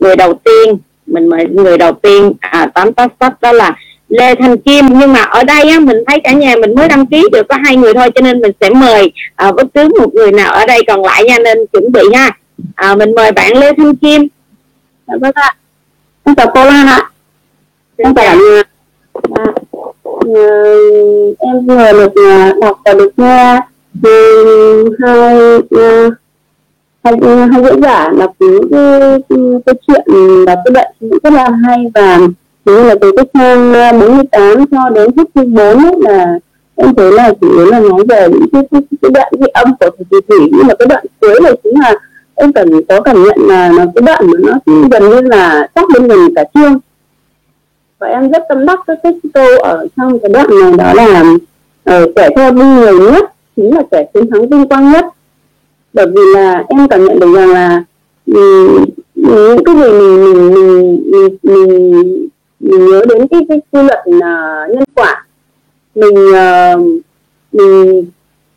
người 0.00 0.16
đầu 0.16 0.40
tiên 0.44 0.78
mình 1.10 1.28
mời 1.28 1.46
người 1.50 1.78
đầu 1.78 1.92
tiên 1.92 2.32
à, 2.40 2.66
tám 2.74 2.92
tác 2.92 3.12
sách 3.20 3.40
đó 3.40 3.52
là 3.52 3.76
Lê 4.08 4.34
Thành 4.34 4.58
Kim. 4.58 4.86
Nhưng 4.98 5.12
mà 5.12 5.20
ở 5.20 5.44
đây 5.44 5.70
á, 5.70 5.80
mình 5.80 5.96
thấy 6.06 6.20
cả 6.24 6.32
nhà 6.32 6.56
mình 6.56 6.74
mới 6.74 6.88
đăng 6.88 7.06
ký 7.06 7.24
được 7.32 7.48
có 7.48 7.56
hai 7.64 7.76
người 7.76 7.94
thôi 7.94 8.10
cho 8.14 8.20
nên 8.20 8.40
mình 8.40 8.52
sẽ 8.60 8.70
mời 8.70 9.12
à, 9.34 9.52
bất 9.52 9.66
cứ 9.74 9.88
một 9.98 10.14
người 10.14 10.32
nào 10.32 10.52
ở 10.52 10.66
đây 10.66 10.80
còn 10.86 11.04
lại 11.04 11.24
nha 11.24 11.38
nên 11.38 11.66
chuẩn 11.72 11.92
bị 11.92 12.02
ha. 12.14 12.30
À, 12.74 12.94
mình 12.94 13.14
mời 13.14 13.32
bạn 13.32 13.56
Lê 13.56 13.72
Thanh 13.76 13.96
Kim. 13.96 14.28
Dạ 15.06 15.14
vâng 15.20 15.32
ạ. 15.34 15.56
Em 16.24 16.34
chào 16.34 16.50
cô 16.54 16.64
Lan 16.64 16.86
ạ. 16.86 17.10
Em 17.96 18.14
chào. 18.14 18.36
nhà 20.26 20.40
à, 20.40 20.74
em 21.38 21.66
vừa 21.66 21.92
được 21.92 22.12
đọc 22.60 22.78
và 22.84 22.94
được 22.94 23.12
nghe 23.16 23.60
hai 25.02 26.19
hay 27.04 27.14
ừ, 27.20 27.36
hay 27.36 27.62
diễn 27.64 27.82
giả 27.82 28.08
đọc 28.18 28.34
những 28.38 28.68
cái 28.70 29.00
câu 29.66 29.74
chuyện 29.86 30.04
và 30.46 30.54
cái 30.54 30.72
đoạn 30.74 30.92
rất 31.22 31.32
là 31.32 31.50
hay 31.50 31.90
và 31.94 32.18
như 32.64 32.82
là 32.82 32.94
từ 33.00 33.12
cái 33.16 33.24
trang 33.34 33.72
ờ, 33.72 33.92
48 33.92 34.66
cho 34.70 34.88
đến 34.88 35.10
hết 35.16 35.24
chương 35.34 35.54
4 35.54 36.00
là 36.00 36.38
em 36.76 36.94
thấy 36.94 37.12
là 37.12 37.32
chủ 37.40 37.58
yếu 37.58 37.66
là 37.66 37.80
nói 37.80 38.04
về 38.08 38.28
những 38.28 38.48
cái, 38.52 38.62
cái, 38.70 38.80
cái 39.02 39.10
đoạn 39.14 39.32
ghi 39.38 39.46
âm 39.52 39.76
của 39.80 39.90
thủy 40.10 40.20
thủy. 40.28 40.38
Nhưng 40.52 40.66
mà 40.66 40.74
cái 40.78 40.88
đoạn 40.88 41.04
cuối 41.20 41.40
này 41.42 41.52
chính 41.64 41.80
là 41.80 41.94
em 42.34 42.52
cần 42.52 42.70
có 42.88 43.00
cảm 43.00 43.22
nhận 43.24 43.38
là 43.38 43.72
nó 43.72 43.84
cái 43.94 44.02
đoạn 44.06 44.26
mà 44.26 44.38
nó 44.66 44.88
gần 44.90 45.10
như 45.10 45.20
là 45.20 45.68
chắc 45.74 45.84
bên 45.94 46.08
mình 46.08 46.34
cả 46.34 46.44
chương. 46.54 46.78
Và 47.98 48.06
em 48.06 48.30
rất 48.30 48.42
tâm 48.48 48.66
đắc 48.66 48.78
cái, 48.86 48.96
cái 49.02 49.12
câu 49.34 49.58
ở 49.58 49.86
trong 49.96 50.18
cái 50.18 50.30
đoạn 50.30 50.46
này 50.60 50.72
đó 50.78 50.94
là 50.94 51.24
ở 51.84 52.06
kẻ 52.16 52.28
theo 52.36 52.50
đi 52.50 52.62
người 52.62 52.94
nhất 52.94 53.32
chính 53.56 53.74
là 53.74 53.82
kẻ 53.90 54.06
chiến 54.14 54.30
thắng 54.30 54.48
vinh 54.48 54.68
quang 54.68 54.92
nhất 54.92 55.04
bởi 55.92 56.06
vì 56.06 56.22
là 56.34 56.64
em 56.68 56.88
cảm 56.88 57.04
nhận 57.04 57.20
được 57.20 57.34
rằng 57.34 57.50
là 57.50 57.84
những 59.14 59.64
cái 59.64 59.74
gì 59.74 59.82
mình 59.82 60.24
mình 60.24 60.54
mình 60.54 61.00
mình, 61.10 61.38
mình, 61.42 62.28
mình 62.60 62.86
nhớ 62.86 63.04
đến 63.08 63.28
cái 63.28 63.40
cái 63.48 63.60
quy 63.70 63.82
luật 63.82 64.00
uh, 64.08 64.74
nhân 64.74 64.84
quả 64.94 65.24
mình 65.94 66.14
uh, 66.14 67.02
mình 67.52 68.04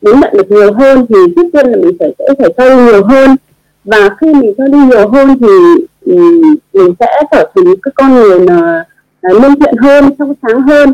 muốn 0.02 0.20
nhận 0.20 0.34
được 0.34 0.52
nhiều 0.52 0.74
hơn 0.74 1.06
thì 1.10 1.16
trước 1.36 1.50
tiên 1.54 1.68
là 1.68 1.78
mình 1.78 1.98
phải 2.00 2.14
sẽ 2.20 2.26
phải 2.40 2.54
sâu 2.58 2.86
nhiều 2.86 3.04
hơn. 3.06 3.36
Và 3.84 4.10
khi 4.22 4.34
mình 4.34 4.54
cho 4.58 4.68
đi 4.68 4.78
nhiều 4.90 5.10
hơn 5.10 5.38
thì 5.40 5.86
um, 6.06 6.56
mình 6.74 6.94
sẽ 7.00 7.22
trở 7.32 7.52
thành 7.56 7.66
cái 7.84 7.92
con 7.96 8.14
người 8.14 8.40
là 8.40 8.84
lương 9.22 9.42
à, 9.42 9.56
thiện 9.60 9.76
hơn 9.78 10.16
trong 10.20 10.34
sáng 10.42 10.62
hơn 10.62 10.94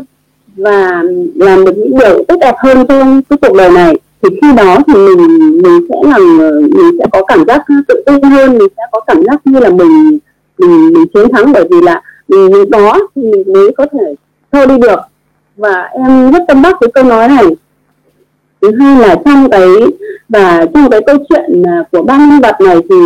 và 0.56 1.02
làm 1.34 1.64
được 1.64 1.76
những 1.76 1.98
điều 1.98 2.24
tốt 2.28 2.36
đẹp 2.40 2.54
hơn 2.58 2.86
trong 2.86 3.22
cái 3.22 3.38
cuộc 3.42 3.56
đời 3.56 3.70
này 3.70 3.98
thì 4.22 4.28
khi 4.42 4.48
đó 4.56 4.78
thì 4.86 4.94
mình 4.94 5.62
mình 5.62 5.86
sẽ 5.88 6.10
làm 6.10 6.38
ờ, 6.38 6.60
mình 6.60 6.98
sẽ 6.98 7.04
có 7.12 7.24
cảm 7.24 7.44
giác 7.46 7.62
tự 7.88 8.02
tin 8.06 8.22
hơn 8.22 8.58
mình 8.58 8.68
sẽ 8.76 8.82
có 8.92 9.00
cảm 9.00 9.22
giác 9.22 9.40
như 9.44 9.60
là 9.60 9.70
mình 9.70 10.18
mình, 10.58 10.92
mình 10.92 11.06
chiến 11.14 11.32
thắng 11.32 11.52
bởi 11.52 11.68
vì 11.70 11.80
là 11.80 12.02
mình 12.28 12.70
đó 12.70 12.98
thì 13.14 13.22
mình 13.22 13.52
mới 13.52 13.72
có 13.76 13.86
thể 13.92 14.14
thôi 14.52 14.66
đi 14.66 14.78
được. 14.78 15.00
Và 15.56 15.88
em 15.92 16.32
rất 16.32 16.44
tâm 16.48 16.62
đắc 16.62 16.76
với 16.80 16.90
câu 16.94 17.04
nói 17.04 17.28
này. 17.28 17.46
Thứ 18.60 18.70
hai 18.80 19.00
là 19.00 19.16
trong 19.24 19.50
cái 19.50 19.68
và 20.28 20.66
trong 20.74 20.90
cái 20.90 21.00
câu 21.06 21.16
chuyện 21.28 21.62
à, 21.62 21.84
của 21.92 22.02
ba 22.02 22.16
nhân 22.16 22.40
vật 22.40 22.60
này 22.60 22.76
thì 22.90 22.96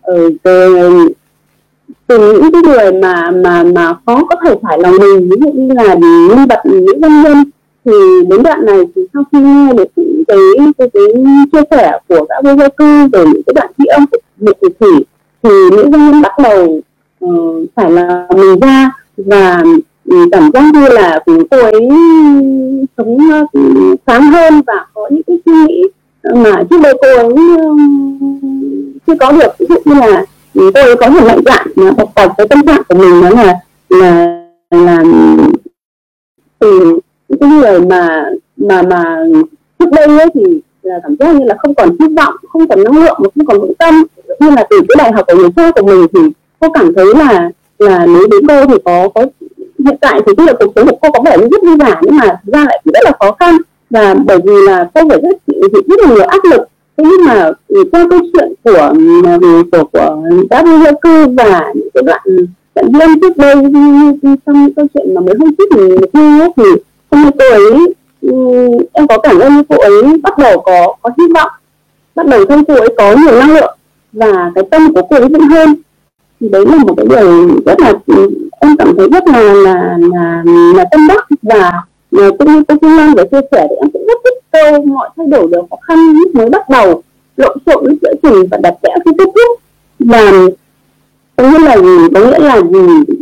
ở 0.00 0.30
về 0.30 0.30
từ, 0.42 1.08
từ 2.06 2.32
những 2.32 2.52
cái 2.52 2.62
người 2.62 2.92
mà 2.92 3.30
mà 3.30 3.62
mà 3.62 3.94
khó 4.06 4.24
có 4.28 4.36
thể 4.44 4.54
phải 4.62 4.78
lòng 4.78 4.96
mình 5.00 5.28
ví 5.30 5.36
dụ 5.40 5.52
như 5.52 5.74
là 5.74 5.94
nhân 5.94 6.46
vật 6.48 6.60
những 6.64 7.00
nhân 7.00 7.22
nhân 7.22 7.44
thì 7.84 7.92
đến 8.28 8.42
đoạn 8.42 8.66
này 8.66 8.80
thì 8.96 9.02
sau 9.14 9.24
khi 9.32 9.38
nghe 9.40 9.72
được 9.72 9.88
những 9.96 10.15
cái 10.28 10.38
cái, 10.78 10.88
cái 10.94 11.02
chia 11.52 11.62
sẻ 11.70 11.98
của 12.08 12.26
các 12.28 12.44
vô 12.44 12.56
gia 12.56 12.68
cư 12.68 13.06
về 13.12 13.24
những 13.24 13.42
cái 13.46 13.54
đoạn 13.54 13.72
ghi 13.78 13.86
âm 13.86 14.06
của 14.06 14.18
một 14.36 14.52
thủy 14.60 14.70
thủy 14.80 15.04
thì 15.42 15.50
những 15.70 15.92
doanh 15.92 16.10
nhân 16.10 16.22
bắt 16.22 16.32
đầu 16.42 16.80
uh, 17.24 17.66
phải 17.74 17.90
là 17.90 18.26
mình 18.36 18.60
ra 18.60 18.90
và 19.16 19.62
ừ, 20.04 20.16
cảm 20.32 20.50
giác 20.54 20.64
như 20.74 20.88
là 20.88 21.20
cô 21.26 21.60
ấy 21.60 21.88
sống 22.96 23.18
ừ, 23.52 23.60
sáng 24.06 24.22
hơn 24.22 24.62
và 24.66 24.86
có 24.94 25.08
những 25.10 25.22
cái 25.26 25.36
suy 25.46 25.52
nghĩ 25.52 25.82
mà 26.34 26.62
trước 26.70 26.80
đây 26.82 26.94
cô 27.02 27.16
ấy 27.16 27.34
chưa 29.06 29.14
có 29.20 29.32
được. 29.32 29.52
Ví 29.58 29.66
dụ 29.68 29.76
như 29.84 29.94
là 29.94 30.24
cô 30.54 30.80
ấy 30.80 30.96
có 30.96 31.08
một 31.08 31.20
mạnh 31.26 31.40
dạn 31.44 31.66
học 31.98 32.12
tập 32.14 32.32
cái 32.38 32.48
tâm 32.48 32.66
trạng 32.66 32.82
của 32.88 32.94
mình 32.94 33.22
đó 33.22 33.30
là 33.30 33.54
là 33.88 34.42
là 34.70 35.02
từ 36.58 37.00
những 37.28 37.38
cái 37.40 37.50
người 37.50 37.80
mà 37.80 38.30
mà 38.56 38.82
mà 38.82 39.24
trước 39.78 39.90
đây 39.92 40.18
ấy 40.18 40.28
thì 40.34 40.42
là 40.82 41.00
cảm 41.02 41.16
giác 41.20 41.34
như 41.34 41.44
là 41.44 41.54
không 41.58 41.74
còn 41.74 41.96
hy 42.00 42.06
vọng, 42.16 42.34
không 42.48 42.68
còn 42.68 42.84
năng 42.84 43.04
lượng 43.04 43.20
không 43.34 43.46
còn 43.46 43.60
vững 43.60 43.74
tâm. 43.74 44.04
Như 44.40 44.50
là 44.50 44.64
từ 44.70 44.80
cái 44.88 44.96
đại 44.98 45.12
học 45.12 45.24
của 45.28 45.34
người 45.36 45.50
cha 45.56 45.70
của 45.70 45.86
mình 45.86 46.06
thì 46.12 46.20
cô 46.60 46.68
cảm 46.74 46.94
thấy 46.94 47.06
là 47.14 47.50
là 47.78 48.06
nếu 48.06 48.26
đến 48.30 48.46
cô 48.48 48.66
thì 48.66 48.74
có 48.84 49.08
có, 49.14 49.26
hiện 49.78 49.96
tại 50.00 50.20
thì 50.26 50.32
tức 50.36 50.44
là 50.44 50.52
cuộc 50.58 50.72
sống 50.74 50.86
của 50.86 50.96
cô 51.02 51.08
có 51.12 51.22
vẻ 51.24 51.36
rất 51.36 51.62
vui 51.62 51.76
vẻ 51.76 51.94
nhưng 52.02 52.16
mà 52.16 52.40
ra 52.46 52.64
lại 52.64 52.82
rất 52.84 53.00
là 53.04 53.12
khó 53.20 53.36
khăn. 53.40 53.56
Và 53.90 54.14
bởi 54.14 54.38
vì 54.44 54.52
là 54.66 54.90
cô 54.94 55.00
phải 55.08 55.20
rất 55.22 55.36
chịu 55.46 55.82
rất 55.88 56.00
là 56.02 56.14
nhiều 56.14 56.24
áp 56.24 56.40
lực. 56.50 56.68
Thế 56.96 57.04
nhưng 57.10 57.24
mà 57.26 57.52
ừ, 57.68 57.84
qua 57.92 58.06
câu 58.10 58.20
chuyện 58.32 58.52
của 58.64 58.94
ừ, 59.40 59.62
của 59.72 59.84
của 59.92 60.22
các 60.50 60.64
dân 60.84 60.94
cư 61.02 61.26
và 61.36 61.72
những 61.74 61.88
cái 61.94 62.02
đoạn 62.02 62.22
đoạn 62.74 62.92
viên 62.92 63.20
trước 63.20 63.36
đây 63.36 63.54
ừ, 64.22 64.34
trong 64.46 64.72
câu 64.76 64.86
chuyện 64.94 65.14
mà 65.14 65.20
mới 65.20 65.34
hôm 65.38 65.54
trước 65.58 65.64
mình 65.76 65.96
nghe 66.12 66.48
thì 66.56 66.64
hôm 67.10 67.22
nay 67.22 67.30
cô 67.38 67.50
ấy 67.50 67.94
Ừ, 68.22 68.30
em 68.92 69.06
có 69.06 69.18
có 69.18 69.18
cảm 69.18 69.38
ơn 69.38 69.64
cô 69.64 69.76
ấy 69.78 70.02
bắt 70.22 70.38
đầu 70.38 70.60
có 70.60 70.94
có 71.02 71.10
hy 71.18 71.24
vọng. 71.34 71.50
Bắt 72.14 72.26
đầu 72.26 72.44
trong 72.44 72.64
cô 72.64 72.74
ấy 72.74 72.88
có 72.96 73.16
nhiều 73.16 73.40
năng 73.40 73.54
lượng 73.54 73.78
và 74.12 74.52
cái 74.54 74.64
tâm 74.70 74.94
của 74.94 75.02
cô 75.10 75.16
ấy 75.16 75.28
vững 75.28 75.48
hơn. 75.48 75.74
Thì 76.40 76.48
đấy 76.48 76.66
là 76.66 76.76
một 76.76 76.94
cái 76.96 77.06
điều 77.06 77.48
rất 77.66 77.80
là 77.80 77.92
ừ, 78.06 78.30
em 78.60 78.76
cảm 78.76 78.96
thấy 78.96 79.08
rất 79.12 79.28
là 79.28 79.42
là 79.42 79.98
là, 80.14 80.42
là 80.76 80.84
tâm 80.90 81.08
đắc 81.08 81.26
và 81.42 81.72
ờ, 82.12 82.30
cũng 82.38 82.52
như 82.52 82.62
cô 82.68 82.74
Phương 82.80 82.96
Lan 82.96 83.14
vừa 83.14 83.24
chia 83.24 83.40
sẻ 83.52 83.66
thì 83.70 83.76
em 83.80 83.90
cũng 83.90 84.06
rất 84.06 84.18
thích 84.24 84.44
câu 84.52 84.82
mọi 84.84 85.10
thay 85.16 85.26
đổi 85.26 85.48
đều 85.52 85.66
khó 85.70 85.76
khăn 85.82 86.12
lúc 86.12 86.34
mới 86.34 86.50
bắt 86.50 86.68
đầu 86.68 87.02
lộn 87.36 87.58
xộn 87.66 87.84
lúc 87.84 87.98
giữa 88.02 88.14
chừng 88.22 88.46
và 88.50 88.58
đặt 88.62 88.74
vẽ 88.82 88.96
khi 89.04 89.10
kết 89.18 89.24
thúc. 89.34 89.60
Và 89.98 90.32
có 91.36 91.50
nghĩa 91.50 91.58
là 91.58 91.76
gì? 91.76 92.08
Có 92.14 92.20
nghĩa 92.20 92.38
là 92.38 92.60
gì? 92.60 93.14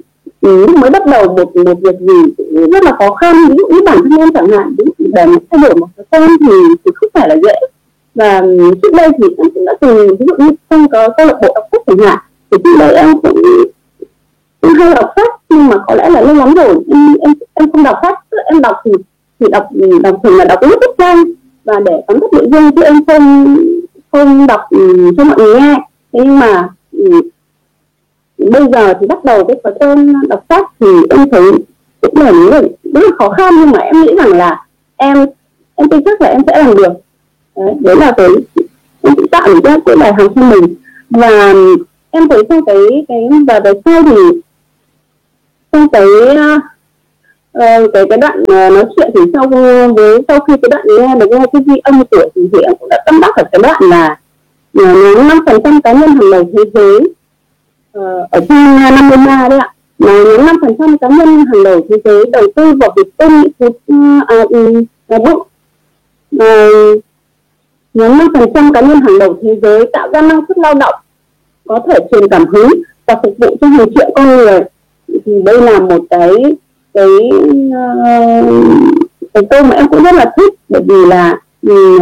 Lúc 0.48 0.76
mới 0.76 0.90
bắt 0.90 1.06
đầu 1.06 1.28
một 1.28 1.56
một 1.56 1.78
việc 1.82 1.98
gì 2.00 2.44
rất 2.72 2.82
là 2.82 2.96
khó 2.98 3.14
khăn. 3.14 3.36
Ví 3.48 3.54
dụ 3.58 3.66
như 3.66 3.80
bản 3.86 3.98
thân 4.02 4.18
em 4.18 4.32
chẳng 4.34 4.48
hạn 4.48 4.74
ví 4.78 4.84
dụ 4.86 5.04
để 5.12 5.26
thay 5.50 5.60
đổi 5.62 5.76
một 5.76 5.86
cái 5.96 6.06
quen 6.10 6.30
thì 6.40 6.56
thì 6.84 6.90
không 6.94 7.10
phải 7.14 7.28
là 7.28 7.36
dễ. 7.44 7.54
Và 8.14 8.38
ừ, 8.38 8.74
trước 8.82 8.92
đây 8.92 9.08
thì 9.18 9.28
em 9.38 9.50
cũng 9.54 9.64
đã 9.64 9.74
từng, 9.80 10.16
ví 10.16 10.26
dụ 10.28 10.44
như 10.44 10.50
không 10.70 10.88
có 10.88 11.08
câu 11.16 11.26
lạc 11.26 11.38
bộ 11.42 11.48
đọc 11.54 11.64
sách 11.72 11.82
chẳng 11.86 11.98
hạn, 11.98 12.18
thì 12.50 12.58
trước 12.64 12.76
đây 12.78 12.94
em 12.94 13.20
cũng 13.22 13.42
em 14.60 14.74
hay 14.74 14.94
đọc 14.94 15.10
sách, 15.16 15.28
nhưng 15.48 15.66
mà 15.68 15.76
có 15.86 15.94
lẽ 15.94 16.10
là 16.10 16.20
lâu 16.20 16.34
lắm 16.34 16.54
rồi, 16.54 16.74
em 16.88 17.14
em 17.20 17.34
em 17.54 17.70
không 17.72 17.82
đọc 17.82 17.96
sách. 18.02 18.18
Em 18.46 18.60
đọc 18.60 18.76
thì 18.84 18.90
thì 19.40 19.46
đọc 19.50 19.66
ừ, 19.80 19.98
đọc 20.02 20.16
thường 20.22 20.36
là 20.36 20.44
đọc 20.44 20.58
những 20.62 20.78
bức 20.80 20.94
tranh 20.98 21.24
và 21.64 21.80
để 21.80 21.92
tóm 22.06 22.20
tắt 22.20 22.32
nội 22.32 22.48
dung 22.52 22.70
chứ 22.74 22.82
em 22.82 23.04
không 23.06 23.56
không 24.12 24.46
đọc 24.46 24.60
ừ, 24.70 25.10
cho 25.16 25.24
mọi 25.24 25.36
người 25.38 25.60
nghe. 25.60 25.74
Thế 26.12 26.20
nhưng 26.24 26.38
mà 26.38 26.68
bây 28.52 28.62
giờ 28.72 28.94
thì 29.00 29.06
bắt 29.06 29.24
đầu 29.24 29.44
cái 29.44 29.56
thói 29.64 29.72
quen 29.80 30.12
đọc 30.28 30.44
sách 30.48 30.64
thì 30.80 30.86
em 31.10 31.30
thấy 31.30 31.52
cũng 32.00 32.22
là 32.22 32.30
những 32.30 32.50
rất 32.50 33.00
là 33.02 33.10
khó 33.18 33.30
khăn 33.30 33.54
nhưng 33.58 33.70
mà 33.70 33.78
em 33.78 34.02
nghĩ 34.02 34.14
rằng 34.16 34.32
là 34.32 34.66
em 34.96 35.26
em 35.74 35.88
tin 35.88 36.04
chắc 36.04 36.20
là 36.20 36.28
em 36.28 36.42
sẽ 36.46 36.62
làm 36.62 36.76
được. 36.76 36.92
Đấy, 37.56 37.74
đấy 37.80 37.96
là 37.96 38.12
cái 38.16 38.28
em 39.02 39.16
cũng 39.16 39.28
tạo 39.28 39.48
được 39.54 39.80
cái 39.86 39.96
bài 39.96 40.12
học 40.12 40.32
cho 40.34 40.42
mình. 40.42 40.74
Và 41.10 41.54
em 42.10 42.28
thấy 42.28 42.42
trong 42.48 42.64
cái 42.64 42.76
cái 43.08 43.28
và 43.48 43.60
về 43.60 43.72
sau 43.84 44.02
thì 44.02 44.40
trong 45.72 45.88
cái 45.88 46.06
uh, 47.58 47.92
cái 47.92 48.04
cái 48.10 48.18
đoạn 48.18 48.42
uh, 48.42 48.48
nói 48.48 48.84
chuyện 48.96 49.10
thì 49.14 49.20
sau 49.34 49.48
với 49.96 50.20
sau 50.28 50.40
khi 50.40 50.52
cái 50.62 50.68
đoạn 50.70 50.86
nghe 50.98 51.14
được 51.20 51.26
nghe 51.30 51.46
cái 51.52 51.62
ghi 51.66 51.76
âm 51.82 52.04
của 52.10 52.28
thì, 52.34 52.42
thì 52.52 52.58
em 52.62 52.72
cũng 52.80 52.88
đã 52.88 53.02
tâm 53.06 53.20
đắc 53.20 53.36
ở 53.36 53.44
cái 53.52 53.60
đoạn 53.62 53.82
là 53.82 54.18
ờ, 54.74 54.84
năm 55.28 55.44
phần 55.46 55.62
trăm 55.64 55.80
cá 55.82 55.92
nhân 55.92 56.10
hàng 56.10 56.30
đầu 56.32 56.44
thế 56.52 56.70
giới 56.74 57.00
Ờ, 57.94 58.26
ở 58.30 58.40
trang 58.48 58.94
53 58.94 59.48
đấy 59.48 59.58
ạ. 59.58 59.74
Mà 59.98 60.12
nhóm 60.12 60.46
năm 60.46 60.56
phần 60.60 60.74
trăm 60.78 60.98
cá 60.98 61.08
nhân 61.08 61.28
hàng 61.28 61.64
đầu 61.64 61.80
thế 61.88 61.96
giới 62.04 62.24
đầu 62.32 62.46
tư 62.56 62.72
vào 62.80 62.90
việc 62.96 63.16
công 63.18 63.42
nghệ 63.42 63.48
phú 63.58 63.68
à, 64.26 65.18
bụng 65.18 65.42
à, 66.38 66.68
nhóm 67.94 68.18
năm 68.18 68.28
phần 68.34 68.48
trăm 68.54 68.72
cá 68.72 68.80
nhân 68.80 69.00
hàng 69.00 69.18
đầu 69.18 69.38
thế 69.42 69.58
giới 69.62 69.90
tạo 69.92 70.08
ra 70.12 70.20
năng 70.20 70.40
suất 70.48 70.58
lao 70.58 70.74
động 70.74 70.94
có 71.64 71.80
thể 71.88 71.98
truyền 72.10 72.28
cảm 72.28 72.46
hứng 72.46 72.68
và 73.06 73.20
phục 73.22 73.34
vụ 73.38 73.56
cho 73.60 73.66
hàng 73.66 73.86
triệu 73.94 74.10
con 74.14 74.26
người. 74.26 74.60
Thì 75.26 75.42
đây 75.44 75.60
là 75.60 75.80
một 75.80 76.04
cái 76.10 76.30
cái 76.94 77.30
ờ, 77.74 78.42
cái 79.34 79.42
câu 79.50 79.62
mà 79.62 79.76
em 79.76 79.88
cũng 79.88 80.02
rất 80.02 80.14
là 80.14 80.32
thích 80.36 80.54
bởi 80.68 80.82
vì 80.88 81.06
là 81.08 81.40
ừ, 81.62 81.98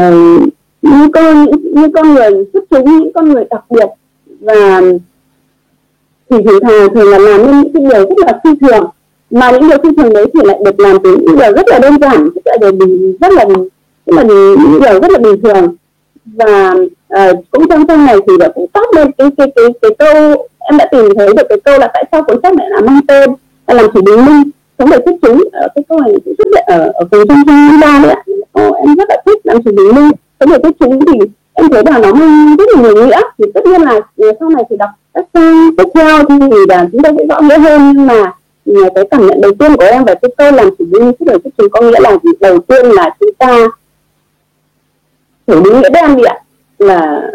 những 0.83 1.13
con 1.13 1.47
con 1.47 1.47
những 1.63 1.93
con 1.93 2.15
người 2.15 2.31
xuất 2.53 2.65
chúng 2.71 2.99
những 2.99 3.13
con 3.13 3.33
người 3.33 3.45
đặc 3.51 3.65
biệt 3.71 3.89
và 4.41 4.81
thì 6.33 6.39
hình 6.39 6.61
thoảng 6.63 6.95
thường 6.95 7.11
là 7.11 7.19
làm 7.19 7.47
nên 7.47 7.61
những 7.61 7.73
cái 7.73 7.83
điều 7.83 8.09
rất 8.09 8.19
là 8.27 8.41
phi 8.45 8.51
thường. 8.61 8.87
Mà 9.31 9.51
những 9.51 9.69
điều 9.69 9.79
phi 9.83 9.89
thường 9.97 10.13
đấy 10.13 10.27
thì 10.35 10.41
lại 10.45 10.59
được 10.65 10.81
làm 10.81 10.97
từ 11.05 11.17
những 11.17 11.37
điều 11.39 11.53
rất 11.53 11.69
là 11.69 11.79
đơn 11.79 11.95
giản 12.01 12.31
rất 12.35 12.43
là 12.45 12.57
điều 12.61 12.73
bình 12.73 13.17
rất 13.21 13.33
là 13.33 13.45
rất 14.07 14.17
là 14.17 14.23
những 14.23 14.81
điều 14.81 15.01
rất 15.01 15.11
là 15.11 15.19
bình 15.19 15.43
thường. 15.43 15.77
Và 16.25 16.75
uh, 17.15 17.39
cũng 17.51 17.69
trong 17.69 17.87
trong 17.87 18.07
này 18.07 18.17
thì 18.27 18.33
đã 18.39 18.49
cũng 18.55 18.67
toát 18.73 18.87
lên 18.97 19.13
cái 19.13 19.29
cái 19.37 19.47
cái 19.57 19.65
cái 19.83 19.91
câu 19.99 20.47
em 20.59 20.79
đã 20.79 20.89
tìm 20.93 21.05
thấy 21.19 21.29
được 21.37 21.47
cái 21.49 21.61
câu 21.65 21.79
là 21.79 21.91
tại 21.95 22.05
sao 22.13 22.23
cuốn 22.23 22.41
sách 22.43 22.55
lại 22.59 22.71
là 22.71 22.81
mang 22.81 23.01
tên 23.09 23.31
là 23.67 23.75
làm 23.75 23.87
chủ 23.95 24.01
bình 24.03 24.27
minh. 24.27 24.43
Sống 24.79 24.91
để 24.91 24.99
xuất 25.05 25.15
chúng 25.23 25.45
ở 25.53 25.69
cái 25.75 25.85
câu 25.89 26.01
này 26.01 26.13
cũng 26.25 26.35
xuất 26.39 26.47
hiện 26.55 26.65
ở 26.67 26.93
ở 26.95 27.05
phần 27.11 27.29
trong 27.29 27.39
trang 27.47 27.81
ba 27.81 28.01
đấy 28.03 28.13
ạ. 28.13 28.23
Oh, 28.67 28.77
em 28.77 28.97
rất 28.97 29.09
là 29.09 29.23
thích 29.27 29.41
làm 29.45 29.63
chủ 29.63 29.71
bình 29.77 29.95
minh. 29.95 30.11
Sống 30.41 30.51
để 30.51 30.59
xuất 30.63 30.73
chúng 30.81 31.07
thì 31.07 31.19
em 31.53 31.69
thấy 31.71 31.83
là 31.87 31.99
nó 31.99 32.13
mang 32.13 32.57
rất 32.59 32.65
là 32.75 32.83
nhiều 32.83 33.07
nghĩa. 33.07 33.21
Thì 33.39 33.45
tất 33.55 33.67
nhiên 33.67 33.83
là 33.83 34.01
ờ, 34.19 34.29
sau 34.41 34.49
này 34.49 34.65
thì 34.71 34.77
đọc 34.77 34.91
các 35.15 35.27
tiếp 35.77 35.85
theo 35.95 36.19
thì 36.29 36.57
là 36.69 36.89
chúng 36.93 37.03
ta 37.03 37.11
sẽ 37.19 37.27
rõ 37.29 37.41
nghĩa 37.41 37.59
hơn 37.59 37.93
nhưng 37.97 38.07
mà 38.07 38.33
à, 38.67 38.89
cái 38.95 39.05
cảm 39.11 39.27
nhận 39.27 39.41
đầu 39.41 39.53
tiên 39.59 39.77
của 39.77 39.85
em 39.85 40.05
về 40.05 40.15
chúng 40.23 40.35
câu 40.37 40.53
làm 40.53 40.71
chủ 40.79 40.85
minh 40.91 41.13
xuất 41.19 41.29
là 41.29 41.39
xuất 41.45 41.51
chúng 41.59 41.71
có 41.71 41.81
nghĩa 41.81 42.01
là 42.01 42.17
gì 42.23 42.31
đầu 42.41 42.59
tiên 42.59 42.87
là 42.87 43.11
chúng 43.21 43.33
ta 43.39 43.69
hiểu 45.47 45.63
đúng 45.65 45.81
nghĩa 45.81 45.91
đen 45.91 46.17
đi 46.17 46.23
ạ. 46.25 46.37
Là 46.79 47.31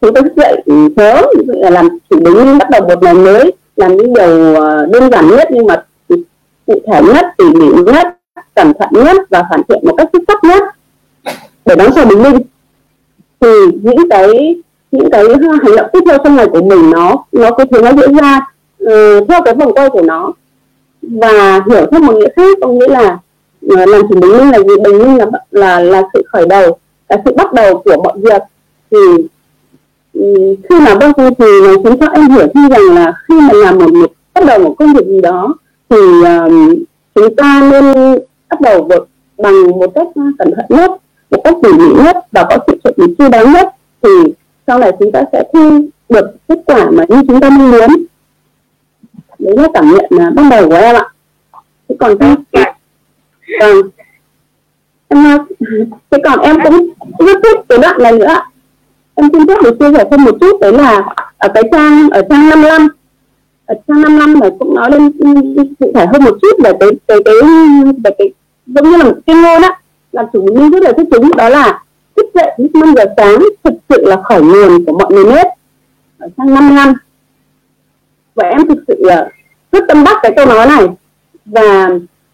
chúng 0.00 0.14
tôi 0.14 0.22
thức 0.22 0.32
dậy 0.36 0.62
sớm 0.96 1.24
là 1.46 1.70
làm 1.70 1.88
chủ 2.10 2.20
đúng 2.24 2.58
bắt 2.58 2.70
đầu 2.70 2.88
một 2.88 3.02
ngày 3.02 3.14
mới, 3.14 3.52
làm 3.76 3.96
những 3.96 4.14
điều 4.14 4.62
à, 4.64 4.86
đơn 4.86 5.10
giản 5.10 5.28
nhất 5.28 5.48
nhưng 5.50 5.66
mà 5.66 5.84
cụ 6.66 6.80
thể 6.86 7.02
nhất, 7.02 7.26
tỉ 7.38 7.44
mỉ 7.44 7.66
nhất, 7.92 8.18
cẩn 8.54 8.72
thận 8.78 8.88
nhất 8.92 9.16
và 9.30 9.42
hoàn 9.48 9.62
thiện 9.68 9.78
một 9.82 9.94
cách 9.96 10.08
xuất 10.12 10.22
sắc 10.28 10.44
nhất 10.44 10.62
để 11.64 11.76
đón 11.76 11.92
chào 11.94 12.04
bình 12.04 12.22
minh. 12.22 12.38
Thì 13.40 13.48
những 13.82 14.08
cái 14.10 14.56
những 14.92 15.10
cái 15.10 15.22
ờ, 15.22 15.34
hành 15.62 15.76
động 15.76 15.86
tiếp 15.92 16.00
theo 16.06 16.18
trong 16.24 16.36
ngày 16.36 16.46
của 16.46 16.62
mình 16.62 16.90
nó 16.90 17.24
nó 17.32 17.50
có 17.50 17.64
thể 17.64 17.82
nó 17.82 17.92
diễn 17.92 18.16
ra 18.16 18.40
uh, 18.84 19.28
theo 19.28 19.42
cái 19.44 19.54
vòng 19.54 19.74
quay 19.74 19.90
của 19.90 20.02
nó 20.02 20.32
và 21.02 21.60
hiểu 21.70 21.86
theo 21.90 22.00
một 22.00 22.14
nghĩa 22.14 22.28
khác 22.36 22.58
có 22.60 22.68
nghĩa 22.68 22.88
là 22.88 23.18
uh, 23.66 23.88
làm 23.88 24.02
chủ 24.08 24.20
bình 24.20 24.38
minh 24.38 24.50
là 24.50 24.58
gì? 24.58 24.76
Bình 24.84 24.98
minh 24.98 25.16
là 25.16 25.26
là 25.50 25.80
là 25.80 26.02
sự 26.14 26.22
khởi 26.32 26.46
đầu 26.46 26.78
là 27.08 27.16
sự 27.24 27.32
bắt 27.36 27.52
đầu 27.52 27.82
của 27.84 28.02
mọi 28.04 28.12
việc. 28.16 28.42
Thì 28.90 28.98
ừ, 30.14 30.56
khi 30.68 30.80
mà 30.80 30.94
bao 30.94 31.12
sĩ 31.16 31.22
thì 31.38 31.46
chúng 31.84 32.00
cho 32.00 32.06
em 32.06 32.30
hiểu 32.30 32.46
thêm 32.54 32.68
rằng 32.68 32.94
là 32.94 33.12
khi 33.28 33.34
mà 33.40 33.52
làm 33.52 33.78
một, 33.78 33.90
việc 33.92 34.12
bắt 34.34 34.44
đầu 34.46 34.58
một 34.58 34.74
công 34.78 34.94
việc 34.94 35.06
gì 35.06 35.20
đó 35.20 35.54
thì 35.90 35.96
um, 36.24 36.74
chúng 37.14 37.36
ta 37.36 37.68
nên 37.70 38.18
bắt 38.50 38.60
đầu 38.60 38.86
được 38.88 39.08
bằng 39.38 39.70
một 39.70 39.94
cách 39.94 40.06
cẩn 40.38 40.54
thận 40.56 40.66
nhất 40.68 40.90
một 41.30 41.40
cách 41.44 41.54
tỉ 41.62 41.72
mỉ 41.72 42.02
nhất 42.04 42.16
và 42.32 42.44
có 42.50 42.58
sự 42.66 42.78
chuẩn 42.84 42.94
bị 42.96 43.14
chu 43.18 43.28
đáo 43.28 43.46
nhất. 43.46 43.74
Thì 44.02 44.10
sau 44.66 44.78
này 44.78 44.92
chúng 45.00 45.12
ta 45.12 45.22
sẽ 45.32 45.42
thu 45.52 45.80
được 46.08 46.36
kết 46.48 46.58
quả 46.66 46.90
mà 46.90 47.04
như 47.08 47.22
chúng 47.28 47.40
ta 47.40 47.50
mong 47.50 47.70
muốn. 47.70 47.90
Đấy 49.38 49.54
là 49.56 49.68
cảm 49.74 49.90
nhận 49.90 50.28
uh, 50.28 50.34
ban 50.34 50.50
đầu 50.50 50.68
của 50.68 50.74
em 50.74 50.96
ạ. 50.96 51.04
Thế 51.88 51.96
còn 51.98 52.18
các 52.18 52.38
vâng. 53.60 53.90
Em 55.08 55.24
à, 55.26 55.38
thế 56.10 56.18
còn 56.24 56.40
em 56.40 56.56
cũng 56.64 57.26
rất 57.26 57.38
thích 57.42 57.60
cái 57.68 57.78
đoạn 57.78 58.02
này 58.02 58.12
nữa 58.12 58.40
em 59.14 59.28
xin 59.32 59.46
phép 59.48 59.54
được 59.62 59.76
chia 59.78 59.92
sẻ 59.96 60.04
thêm 60.10 60.24
một 60.24 60.36
chút 60.40 60.60
đấy 60.60 60.72
là 60.72 61.02
ở 61.38 61.48
cái 61.54 61.62
trang 61.72 62.10
ở 62.10 62.22
trang 62.30 62.48
55 62.48 62.88
ở 63.66 63.74
trang 63.88 64.02
55 64.02 64.40
này 64.40 64.50
cũng 64.58 64.74
nói 64.74 64.90
lên 64.90 65.12
ừ, 65.18 65.28
cụ 65.80 65.92
thể 65.94 66.06
hơn 66.12 66.24
một 66.24 66.38
chút 66.42 66.56
về 66.64 66.72
cái 66.80 66.88
cái 67.08 67.18
cái 67.24 67.34
về 68.04 68.10
cái 68.18 68.32
giống 68.66 68.90
như 68.90 68.96
là 68.96 69.04
một 69.04 69.16
cái 69.26 69.36
ngôn 69.36 69.62
á 69.62 69.80
làm 70.12 70.26
chủ 70.32 70.42
nhân 70.42 70.70
rất 70.70 70.82
là 70.82 70.92
thích 70.96 71.06
chúng 71.10 71.36
đó 71.36 71.48
là 71.48 71.82
thức 72.22 72.30
dậy 72.34 72.52
lúc 72.56 72.74
5 72.74 72.94
giờ 72.96 73.04
sáng 73.16 73.38
thực 73.64 73.74
sự 73.88 74.04
là 74.06 74.16
khởi 74.24 74.42
nguồn 74.42 74.84
của 74.84 74.98
mọi 74.98 75.12
người 75.12 75.24
biết. 75.24 75.46
Ở 76.18 76.28
trang 76.36 76.54
55 76.54 76.94
và 78.34 78.48
em 78.48 78.68
thực 78.68 78.78
sự 78.88 78.96
là 78.98 79.28
rất 79.72 79.84
tâm 79.88 80.04
đắc 80.04 80.18
cái 80.22 80.32
câu 80.36 80.46
nói 80.46 80.66
này. 80.66 80.86
Và 81.44 81.88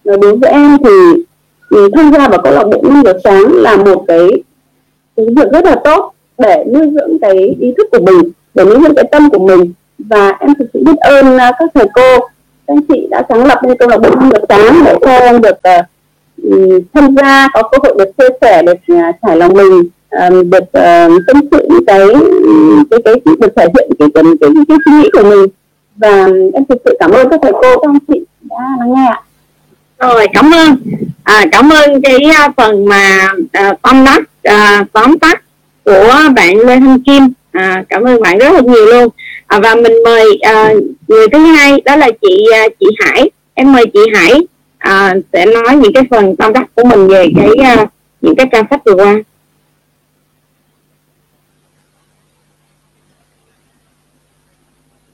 đối 0.04 0.36
với 0.36 0.50
em 0.50 0.76
thì 0.84 1.78
tham 1.94 2.12
gia 2.12 2.28
vào 2.28 2.42
câu 2.42 2.52
lạc 2.52 2.64
bộ 2.64 2.82
5 2.82 3.02
giờ 3.04 3.12
sáng 3.24 3.52
là 3.52 3.76
một 3.76 4.04
cái 4.08 4.28
cái 5.16 5.26
việc 5.36 5.52
rất 5.52 5.64
là 5.64 5.76
tốt 5.84 6.14
để 6.38 6.64
nuôi 6.74 6.90
dưỡng 6.94 7.18
cái 7.18 7.56
ý 7.60 7.74
thức 7.76 7.86
của 7.92 8.00
mình 8.06 8.30
để 8.54 8.64
nuôi 8.64 8.78
dưỡng 8.82 8.94
cái 8.94 9.04
tâm 9.12 9.30
của 9.30 9.46
mình. 9.46 9.72
Và 9.98 10.30
em 10.40 10.54
thực 10.58 10.66
sự 10.72 10.80
biết 10.84 10.96
ơn 10.96 11.38
à, 11.38 11.52
các 11.58 11.70
thầy 11.74 11.86
cô 11.94 12.18
các 12.20 12.74
anh 12.74 12.80
chị 12.88 13.06
đã 13.10 13.22
sáng 13.28 13.44
lập 13.44 13.60
nên 13.62 13.78
câu 13.78 13.88
lạc 13.88 13.98
bộ 13.98 14.10
5 14.14 14.30
giờ 14.32 14.38
sáng 14.48 14.84
để 14.84 14.94
cho 15.00 15.10
em 15.10 15.40
được 15.40 15.56
uh, 15.56 15.86
Ừ, 16.42 16.80
tham 16.94 17.14
gia 17.16 17.48
có 17.54 17.62
cơ 17.62 17.78
hội 17.82 17.94
được 17.98 18.10
chia 18.18 18.34
sẻ 18.40 18.62
được 18.62 18.96
à, 18.96 19.12
trải 19.22 19.36
lòng 19.36 19.52
mình 19.52 19.82
à, 20.10 20.30
được 20.30 20.72
ờ, 20.72 21.08
tâm 21.26 21.36
sự 21.50 21.66
những 21.68 21.84
cái 21.86 22.00
cái 22.90 23.00
cái 23.04 23.14
được 23.40 23.52
thể 23.56 23.64
hiện 23.64 23.90
cái 23.98 24.08
cái, 24.14 24.22
cái, 24.40 24.50
cái, 24.68 24.76
suy 24.84 24.92
nghĩ 24.92 25.10
của 25.12 25.22
mình. 25.22 25.46
Và 25.96 26.28
em 26.54 26.64
thực 26.68 26.78
sự 26.84 26.96
cảm 27.00 27.10
ơn 27.10 27.28
các 27.30 27.40
thầy 27.42 27.52
cô 27.52 27.78
các 27.82 27.90
anh 27.90 27.98
chị 28.08 28.24
đã 28.42 28.56
lắng 28.78 28.94
nghe 28.94 29.06
ạ. 29.06 29.22
Rồi 29.98 30.26
cảm 30.32 30.50
ơn. 30.54 30.76
À, 31.22 31.44
cảm 31.52 31.72
ơn 31.72 32.02
cái 32.02 32.18
à, 32.36 32.48
phần 32.56 32.84
mà 32.84 33.28
uh, 33.38 33.82
tâm 33.82 34.04
đắc 34.04 34.20
uh, 34.48 34.92
tóm 34.92 35.18
tắt 35.18 35.42
của 35.84 36.14
bạn 36.36 36.56
Lê 36.58 36.76
Thanh 36.76 37.02
Kim. 37.02 37.32
À, 37.52 37.84
cảm 37.88 38.02
ơn 38.02 38.20
bạn 38.22 38.38
rất 38.38 38.52
là 38.52 38.60
nhiều 38.60 38.86
luôn. 38.86 39.08
À, 39.46 39.58
và 39.58 39.74
mình 39.74 39.92
mời 40.04 40.38
à, 40.42 40.72
người 41.08 41.28
thứ 41.28 41.38
hai 41.38 41.82
đó 41.84 41.96
là 41.96 42.10
chị 42.22 42.46
chị 42.80 42.86
Hải. 43.00 43.30
Em 43.54 43.72
mời 43.72 43.84
chị 43.92 44.00
Hải 44.14 44.32
à, 44.78 45.14
sẽ 45.32 45.46
nói 45.46 45.76
những 45.76 45.92
cái 45.92 46.02
phần 46.10 46.36
tâm 46.36 46.52
đắc 46.52 46.66
của 46.74 46.84
mình 46.84 47.08
về 47.08 47.26
cái 47.36 47.76
uh, 47.82 47.88
những 48.20 48.36
cái 48.36 48.46
trang 48.52 48.64
sách 48.70 48.80
vừa 48.84 48.94
qua. 48.94 49.14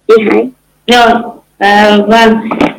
Chị 0.09 0.15
Hải. 0.31 0.49
Rồi 0.87 1.13
à, 1.59 1.97
vâng. 2.07 2.37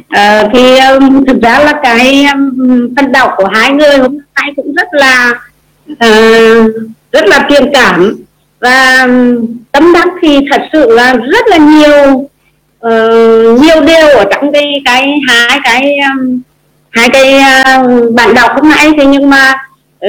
À, 0.08 0.50
thì 0.54 0.78
um, 0.80 1.26
thực 1.26 1.42
ra 1.42 1.60
là 1.60 1.80
cái 1.84 2.26
um, 2.34 2.96
phần 2.96 3.12
đọc 3.12 3.32
của 3.38 3.48
hai 3.54 3.74
người 3.74 3.98
hôm 3.98 4.18
nay 4.36 4.54
cũng 4.56 4.74
rất 4.74 4.88
là 4.92 5.34
uh, 5.92 6.72
rất 7.12 7.26
là 7.26 7.46
truyền 7.50 7.64
cảm. 7.74 8.16
Và 8.60 9.02
um, 9.04 9.46
tâm 9.72 9.94
đắc 9.94 10.08
thì 10.22 10.40
thật 10.52 10.62
sự 10.74 10.92
là 10.92 11.14
rất 11.14 11.48
là 11.48 11.58
nhiều 11.58 12.30
uh, 12.88 13.62
nhiều 13.62 13.82
điều 13.88 14.08
ở 14.08 14.26
trong 14.32 14.52
cái 14.52 14.82
cái 14.86 15.14
hai 15.28 15.60
cái 15.64 15.98
um, 15.98 16.42
hai 16.96 17.10
cái 17.10 17.36
uh, 17.36 18.14
bạn 18.14 18.34
đọc 18.34 18.52
lúc 18.56 18.64
nãy 18.64 18.92
thì 18.98 19.06
nhưng 19.06 19.30
mà 19.30 19.54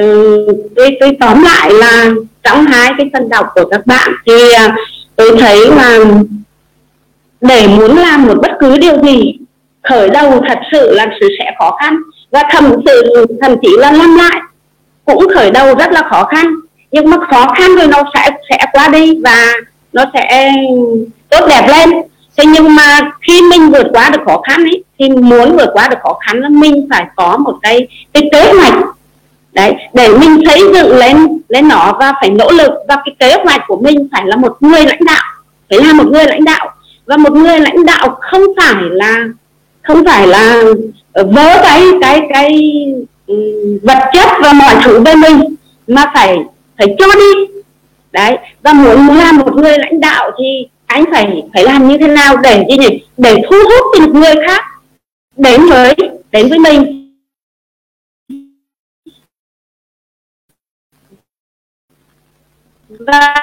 uh, 0.02 0.56
tôi 0.76 0.96
tôi 1.00 1.16
tóm 1.20 1.42
lại 1.42 1.70
là 1.72 2.10
trong 2.42 2.64
hai 2.64 2.92
cái 2.98 3.10
phần 3.12 3.28
đọc 3.28 3.46
của 3.54 3.64
các 3.70 3.86
bạn 3.86 4.12
thì 4.26 4.32
uh, 4.66 4.72
tôi 5.16 5.36
thấy 5.40 5.70
là 5.70 5.98
để 7.40 7.66
muốn 7.66 7.98
làm 7.98 8.26
một 8.26 8.34
bất 8.42 8.50
cứ 8.60 8.78
điều 8.78 9.02
gì 9.02 9.38
khởi 9.88 10.10
đầu 10.10 10.42
thật 10.48 10.58
sự 10.72 10.94
là 10.94 11.06
sự 11.20 11.28
sẽ 11.38 11.52
khó 11.58 11.76
khăn. 11.80 11.96
Và 12.30 12.42
thậm 12.50 12.72
sự 12.86 13.26
thậm 13.42 13.56
chí 13.62 13.68
là 13.78 13.92
làm 13.92 14.16
lại 14.16 14.40
cũng 15.04 15.26
khởi 15.34 15.50
đầu 15.50 15.74
rất 15.74 15.92
là 15.92 16.02
khó 16.10 16.24
khăn. 16.24 16.46
Nhưng 16.90 17.10
mà 17.10 17.16
khó 17.30 17.54
khăn 17.58 17.76
rồi 17.76 17.86
nó 17.86 18.02
sẽ 18.14 18.30
sẽ 18.50 18.58
qua 18.72 18.88
đi 18.88 19.18
và 19.24 19.52
nó 19.92 20.04
sẽ 20.14 20.52
tốt 21.28 21.46
đẹp 21.48 21.66
lên 21.68 21.90
thế 22.36 22.44
nhưng 22.46 22.74
mà 22.74 23.00
khi 23.20 23.42
mình 23.50 23.70
vượt 23.70 23.86
qua 23.92 24.10
được 24.10 24.20
khó 24.26 24.42
khăn 24.48 24.64
ấy, 24.64 24.84
thì 24.98 25.08
muốn 25.08 25.56
vượt 25.56 25.70
qua 25.72 25.88
được 25.88 25.96
khó 26.02 26.18
khăn 26.26 26.40
là 26.40 26.48
mình 26.48 26.86
phải 26.90 27.06
có 27.16 27.36
một 27.36 27.54
cái 27.62 27.86
cái 28.12 28.28
kế 28.32 28.52
hoạch. 28.52 28.74
Đấy, 29.52 29.74
để 29.92 30.08
mình 30.08 30.40
xây 30.46 30.60
dựng 30.74 30.96
lên 30.96 31.16
lên 31.48 31.68
nó 31.68 31.96
và 32.00 32.12
phải 32.20 32.30
nỗ 32.30 32.50
lực. 32.50 32.72
Và 32.88 32.96
cái 33.04 33.14
kế 33.18 33.36
hoạch 33.44 33.60
của 33.66 33.76
mình 33.76 34.08
phải 34.12 34.22
là 34.26 34.36
một 34.36 34.56
người 34.60 34.86
lãnh 34.86 35.04
đạo. 35.04 35.24
Phải 35.70 35.78
là 35.80 35.92
một 35.92 36.06
người 36.06 36.24
lãnh 36.24 36.44
đạo. 36.44 36.70
Và 37.06 37.16
một 37.16 37.32
người 37.32 37.60
lãnh 37.60 37.86
đạo 37.86 38.18
không 38.20 38.42
phải 38.56 38.74
là, 38.90 39.24
không 39.82 40.04
phải 40.04 40.26
là 40.26 40.62
ờ, 41.12 41.24
vớ 41.24 41.60
cái 41.62 41.82
cái 42.00 42.20
cái 42.28 42.72
ừ, 43.26 43.34
vật 43.82 43.98
chất 44.12 44.28
và 44.42 44.52
mọi 44.52 44.74
thứ 44.84 45.00
bên 45.00 45.20
mình, 45.20 45.54
mà 45.86 46.10
phải 46.14 46.38
phải 46.78 46.86
cho 46.98 47.06
đi. 47.14 47.60
Đấy, 48.12 48.38
và 48.62 48.72
muốn 48.72 49.16
làm 49.18 49.38
một 49.38 49.54
người 49.56 49.78
lãnh 49.78 50.00
đạo 50.00 50.30
thì 50.38 50.68
anh 50.86 51.04
phải 51.12 51.42
phải 51.54 51.64
làm 51.64 51.88
như 51.88 51.98
thế 51.98 52.08
nào 52.08 52.36
để 52.36 52.64
gì 52.70 52.76
nhỉ? 52.76 53.04
Để 53.16 53.36
thu 53.50 53.56
hút 53.56 53.84
được 53.98 54.14
người 54.14 54.34
khác 54.46 54.64
đến 55.36 55.60
với 55.70 55.94
đến 56.32 56.48
với 56.48 56.58
mình. 56.58 57.12
Và 62.88 63.34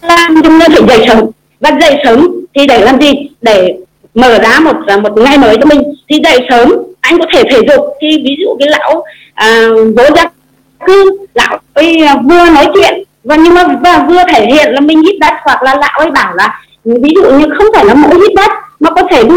làm 0.00 0.42
chúng 0.44 0.58
người 0.58 0.68
phải 0.68 0.88
dậy 0.88 1.06
sớm. 1.08 1.24
Và 1.60 1.70
dậy 1.80 1.96
sớm 2.04 2.28
thì 2.54 2.66
để 2.66 2.84
làm 2.84 3.00
gì? 3.00 3.12
Để 3.42 3.76
mở 4.14 4.38
ra 4.38 4.60
một 4.60 4.76
à, 4.86 4.96
một 4.96 5.12
ngày 5.16 5.38
mới 5.38 5.56
cho 5.56 5.66
mình. 5.66 5.82
Thì 6.08 6.20
dậy 6.24 6.38
sớm 6.50 6.72
anh 7.00 7.18
có 7.18 7.26
thể 7.34 7.42
thể 7.50 7.60
dục. 7.68 7.84
Thì 8.00 8.22
ví 8.24 8.36
dụ 8.40 8.56
cái 8.58 8.68
lão 8.68 9.04
à, 9.34 9.68
vô 9.96 10.04
gia 10.16 10.24
cư 10.86 11.18
lão 11.34 11.58
ấy 11.72 12.02
à, 12.02 12.16
vừa 12.24 12.50
nói 12.50 12.66
chuyện 12.74 13.04
và 13.30 13.36
nhưng 13.36 13.54
mà 13.54 13.64
và 13.82 14.04
vừa 14.08 14.22
thể 14.32 14.46
hiện 14.46 14.72
là 14.74 14.80
mình 14.80 15.02
hít 15.02 15.14
đất 15.20 15.32
hoặc 15.42 15.62
là 15.62 15.74
lão 15.74 15.98
ấy 15.98 16.10
bảo 16.10 16.34
là, 16.34 16.62
ví 16.84 17.14
dụ 17.14 17.30
như 17.30 17.46
không 17.58 17.66
phải 17.74 17.84
là 17.84 17.94
mỗi 17.94 18.14
hít 18.14 18.34
đất 18.36 18.50
mà 18.80 18.90
có 18.90 19.02
thể 19.10 19.24
đi 19.24 19.34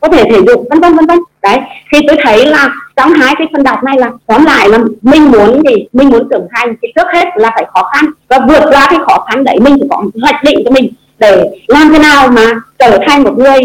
có 0.00 0.08
thể 0.12 0.24
thể 0.30 0.38
dục, 0.46 0.66
vân 0.70 0.80
vân 0.80 0.96
vân 0.96 1.06
vân. 1.06 1.18
Đấy, 1.42 1.58
thì 1.92 1.98
tôi 2.06 2.16
thấy 2.22 2.46
là 2.46 2.70
trong 2.96 3.12
hai 3.12 3.34
cái 3.38 3.46
phần 3.52 3.62
đọc 3.62 3.84
này 3.84 3.98
là, 3.98 4.10
tóm 4.26 4.44
lại 4.44 4.68
là 4.68 4.78
mình 5.02 5.30
muốn 5.30 5.62
gì? 5.66 5.86
Mình 5.92 6.10
muốn 6.10 6.28
trưởng 6.30 6.46
thành 6.56 6.74
thì 6.82 6.88
trước 6.96 7.06
hết 7.12 7.28
là 7.36 7.50
phải 7.54 7.64
khó 7.74 7.82
khăn. 7.82 8.10
Và 8.28 8.38
vượt 8.48 8.62
qua 8.70 8.86
cái 8.90 8.98
khó 9.06 9.26
khăn 9.28 9.44
đấy, 9.44 9.56
mình 9.60 9.76
phải 9.80 9.88
có 9.90 10.04
hoạch 10.22 10.44
định 10.44 10.58
cho 10.64 10.70
mình 10.70 10.92
để 11.18 11.44
làm 11.66 11.92
thế 11.92 11.98
nào 11.98 12.28
mà 12.28 12.52
trở 12.78 12.98
thành 13.06 13.22
một 13.22 13.38
người 13.38 13.60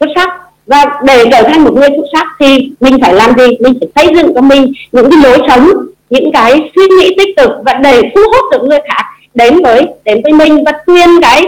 xuất 0.00 0.08
sắc. 0.14 0.28
Và 0.66 1.00
để 1.04 1.24
trở 1.32 1.42
thành 1.42 1.64
một 1.64 1.72
người 1.74 1.88
xuất 1.96 2.06
sắc 2.12 2.26
thì 2.40 2.72
mình 2.80 2.98
phải 3.02 3.14
làm 3.14 3.38
gì? 3.38 3.46
Mình 3.60 3.78
phải 3.80 3.88
xây 3.94 4.16
dựng 4.16 4.34
cho 4.34 4.40
mình 4.40 4.72
những 4.92 5.10
cái 5.10 5.20
lối 5.22 5.38
sống 5.48 5.68
những 6.12 6.32
cái 6.32 6.70
suy 6.76 6.82
nghĩ 6.98 7.14
tích 7.18 7.36
cực 7.36 7.50
và 7.66 7.74
để 7.74 8.02
thu 8.14 8.20
hút 8.32 8.44
được 8.52 8.68
người 8.68 8.80
khác 8.88 9.02
đến 9.34 9.62
với 9.62 9.86
đến 10.04 10.20
với 10.22 10.32
mình 10.32 10.64
và 10.64 10.72
tuyên 10.86 11.08
cái 11.22 11.42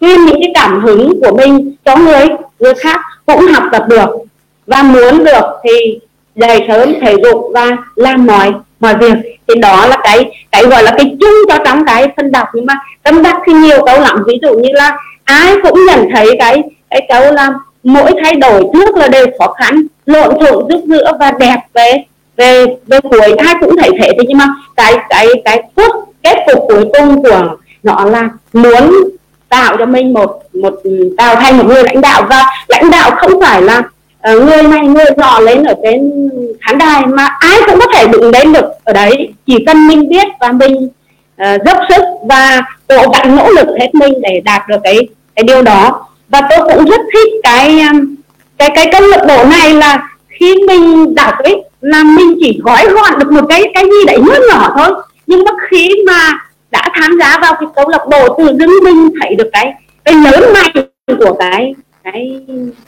tuyên 0.00 0.24
những 0.24 0.40
cái 0.40 0.50
cảm 0.54 0.80
hứng 0.80 1.20
của 1.22 1.36
mình 1.36 1.74
cho 1.84 1.96
người 1.96 2.26
người 2.58 2.74
khác 2.74 3.00
cũng 3.26 3.46
học 3.46 3.62
tập 3.72 3.84
được 3.88 4.08
và 4.66 4.82
muốn 4.82 5.24
được 5.24 5.44
thì 5.64 5.98
dậy 6.34 6.64
sớm 6.68 6.94
thể 7.00 7.16
dục 7.22 7.50
và 7.54 7.76
làm 7.96 8.26
mọi 8.26 8.52
mọi 8.80 8.96
việc. 8.96 9.14
Thì 9.48 9.54
đó 9.54 9.86
là 9.86 9.96
cái 10.02 10.46
cái 10.52 10.64
gọi 10.64 10.82
là 10.82 10.90
cái 10.96 11.16
chung 11.20 11.34
cho 11.48 11.58
trong 11.64 11.84
cái 11.86 12.08
phân 12.16 12.32
đọc. 12.32 12.48
Nhưng 12.54 12.66
mà 12.66 12.74
tâm 13.02 13.22
đắc 13.22 13.36
thì 13.46 13.52
nhiều 13.52 13.84
câu 13.86 14.00
lắm. 14.00 14.24
Ví 14.26 14.38
dụ 14.42 14.58
như 14.58 14.68
là 14.72 14.96
ai 15.24 15.54
cũng 15.62 15.86
nhận 15.86 16.08
thấy 16.14 16.36
cái 16.38 16.62
cái 16.90 17.06
câu 17.08 17.32
là 17.32 17.50
mỗi 17.82 18.12
thay 18.22 18.34
đổi 18.34 18.64
trước 18.72 18.96
là 18.96 19.08
đều 19.08 19.26
khó 19.38 19.52
khăn, 19.52 19.82
lộn 20.06 20.34
xộn 20.40 20.68
rút 20.68 20.84
giữa 20.84 21.12
và 21.20 21.30
đẹp 21.30 21.58
về 21.74 22.04
về 22.36 22.64
về 22.86 23.00
cuối 23.00 23.32
ai 23.32 23.54
cũng 23.60 23.76
thấy 23.78 23.90
thế 24.00 24.12
nhưng 24.28 24.38
mà 24.38 24.46
cái 24.76 24.94
cái 25.08 25.26
cái 25.44 25.62
phút 25.76 25.92
kết 26.22 26.36
cục 26.46 26.64
cuối 26.68 26.84
cùng 26.92 27.22
của 27.22 27.56
nó 27.82 28.04
là 28.04 28.28
muốn 28.52 28.90
tạo 29.48 29.76
cho 29.78 29.86
mình 29.86 30.12
một 30.12 30.42
một 30.52 30.74
tạo 31.16 31.36
thành 31.36 31.58
một 31.58 31.64
người 31.66 31.82
lãnh 31.82 32.00
đạo. 32.00 32.26
Và 32.30 32.44
lãnh 32.68 32.90
đạo 32.90 33.10
không 33.10 33.40
phải 33.40 33.62
là 33.62 33.78
uh, 33.78 34.42
người 34.42 34.62
này 34.62 34.80
người 34.80 35.04
nọ 35.16 35.40
lên 35.40 35.64
ở 35.64 35.74
trên 35.82 36.30
khán 36.60 36.78
đài 36.78 37.06
mà 37.06 37.36
ai 37.38 37.58
cũng 37.66 37.78
có 37.80 37.86
thể 37.94 38.06
đứng 38.06 38.32
đến 38.32 38.52
được 38.52 38.64
ở 38.84 38.92
đấy. 38.92 39.28
Chỉ 39.46 39.64
cần 39.66 39.88
mình 39.88 40.08
biết 40.08 40.26
và 40.40 40.52
mình 40.52 40.88
uh, 41.42 41.62
dốc 41.66 41.76
sức 41.88 42.02
và 42.28 42.62
cố 42.88 42.96
gắng 43.12 43.36
nỗ 43.36 43.50
lực 43.50 43.66
hết 43.80 43.94
mình 43.94 44.20
để 44.22 44.40
đạt 44.44 44.68
được 44.68 44.78
cái 44.84 45.08
cái 45.34 45.42
điều 45.42 45.62
đó. 45.62 46.06
Và 46.28 46.40
tôi 46.50 46.58
cũng 46.58 46.84
rất 46.84 47.00
thích 47.12 47.32
cái 47.42 47.80
cái 48.58 48.70
cái 48.74 48.88
câu 48.92 49.00
lạc 49.00 49.24
bộ 49.28 49.44
này 49.44 49.74
là 49.74 50.08
khi 50.28 50.54
mình 50.68 51.14
đọc 51.14 51.34
ấy 51.38 51.64
là 51.86 52.02
mình 52.04 52.38
chỉ 52.40 52.58
gói 52.62 52.86
gọn 52.86 53.18
được 53.18 53.32
một 53.32 53.46
cái 53.48 53.62
cái 53.74 53.84
gì 53.84 54.04
đấy 54.06 54.18
nhỏ 54.18 54.34
nhỏ 54.48 54.74
thôi. 54.78 55.04
Nhưng 55.26 55.44
mà 55.44 55.50
khi 55.70 55.90
mà 56.06 56.38
đã 56.70 56.82
tham 56.94 57.18
gia 57.20 57.38
vào 57.38 57.54
cái 57.60 57.68
câu 57.76 57.88
lạc 57.88 58.02
bộ 58.10 58.28
tự 58.38 58.56
dưng 58.58 58.70
mình 58.84 59.10
thấy 59.20 59.34
được 59.34 59.50
cái 59.52 59.72
cái 60.04 60.14
lớn 60.14 60.52
mạnh 60.54 60.86
của 61.06 61.32
cái 61.38 61.74
cái 62.04 62.40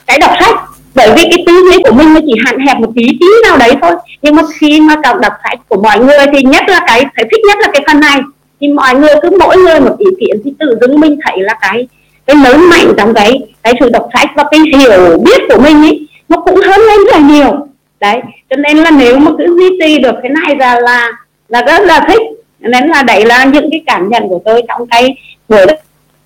cái 0.07 0.19
đọc 0.19 0.31
sách. 0.41 0.55
Bởi 0.95 1.09
vì 1.17 1.23
cái 1.31 1.45
tư 1.47 1.53
duy 1.71 1.83
của 1.85 1.93
mình 1.93 2.15
nó 2.15 2.21
chỉ 2.27 2.33
hạn 2.47 2.59
hẹp 2.59 2.79
một 2.81 2.91
tí 2.97 3.07
tí 3.21 3.27
nào 3.49 3.57
đấy 3.57 3.73
thôi. 3.83 3.93
Nhưng 4.23 4.37
mà 4.37 4.43
khi 4.59 4.81
mà 4.81 4.97
đọc 4.97 5.21
đọc 5.21 5.33
sách 5.45 5.59
của 5.69 5.83
mọi 5.83 5.99
người 5.99 6.27
thì 6.33 6.43
nhất 6.43 6.65
là 6.69 6.81
cái, 6.87 7.05
phải 7.17 7.25
thích 7.31 7.41
nhất 7.49 7.59
là 7.61 7.69
cái 7.73 7.83
phần 7.87 8.01
này. 8.01 8.21
Thì 8.61 8.69
mọi 8.69 8.95
người 8.95 9.15
cứ 9.23 9.31
mỗi 9.41 9.57
người 9.57 9.81
một 9.81 9.97
ý 9.99 10.07
kiến 10.21 10.41
thì 10.45 10.53
tự 10.59 10.79
dưng 10.81 11.01
mình 11.01 11.19
thấy 11.25 11.43
là 11.43 11.59
cái 11.61 11.89
cái 12.27 12.37
lớn 12.37 12.71
mạnh 12.71 12.93
trong 12.97 13.15
cái 13.15 13.41
cái 13.63 13.75
sự 13.81 13.89
đọc 13.89 14.09
sách. 14.13 14.29
Và 14.37 14.45
cái 14.51 14.61
hiểu 14.61 15.19
biết 15.25 15.43
của 15.49 15.61
mình 15.61 15.83
ấy 15.83 16.09
nó 16.29 16.41
cũng 16.41 16.57
hơn 16.57 16.81
lên 16.81 17.05
rất 17.05 17.13
là 17.13 17.19
nhiều 17.19 17.68
đấy 18.01 18.21
cho 18.51 18.57
nên 18.57 18.77
là 18.77 18.91
nếu 18.91 19.19
mà 19.19 19.31
cứ 19.39 19.57
duy 19.59 19.79
trì 19.81 19.99
được 19.99 20.15
cái 20.23 20.31
này 20.31 20.57
là 20.57 20.81
là 20.81 21.13
là 21.49 21.63
rất 21.63 21.81
là 21.81 22.01
thích. 22.09 22.21
Nên 22.61 22.87
là 22.87 23.03
đấy 23.03 23.27
là 23.27 23.45
những 23.45 23.71
cái 23.71 23.83
cảm 23.87 24.09
nhận 24.09 24.29
của 24.29 24.41
tôi 24.45 24.63
trong 24.69 24.87
cái 24.87 25.17
buổi 25.49 25.67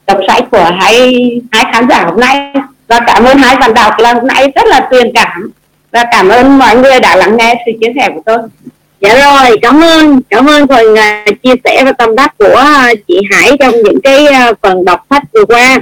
đọc 0.07 0.19
sách 0.29 0.45
của 0.51 0.71
hai 0.81 1.19
hai 1.53 1.65
khán 1.73 1.89
giả 1.89 2.05
hôm 2.05 2.21
nay. 2.21 2.53
Và 2.89 3.01
cảm 3.07 3.25
ơn 3.25 3.39
hai 3.39 3.57
bạn 3.57 3.75
đọc 3.75 3.93
là 3.99 4.15
hôm 4.15 4.27
nay 4.27 4.53
rất 4.55 4.67
là 4.67 4.89
truyền 4.91 5.13
cảm. 5.15 5.51
Và 5.93 6.05
cảm 6.13 6.29
ơn 6.29 6.59
mọi 6.59 6.77
người 6.77 7.01
đã 7.01 7.17
lắng 7.17 7.37
nghe 7.37 7.55
sự 7.67 7.73
chia 7.81 7.93
sẻ 7.97 8.11
của 8.15 8.21
tôi. 8.27 8.39
Dạ 9.01 9.15
rồi 9.15 9.59
cảm 9.63 9.85
ơn 9.85 10.21
cảm 10.31 10.47
ơn 10.47 10.67
phần 10.67 10.93
uh, 10.93 11.43
chia 11.43 11.55
sẻ 11.65 11.85
và 11.85 11.93
tâm 11.93 12.17
đắc 12.17 12.35
của 12.39 12.63
uh, 12.63 12.99
chị 13.09 13.21
Hải 13.31 13.51
trong 13.61 13.75
những 13.83 14.01
cái 14.01 14.27
uh, 14.51 14.59
phần 14.63 14.85
đọc 14.85 15.07
sách 15.11 15.23
vừa 15.33 15.45
qua. 15.45 15.79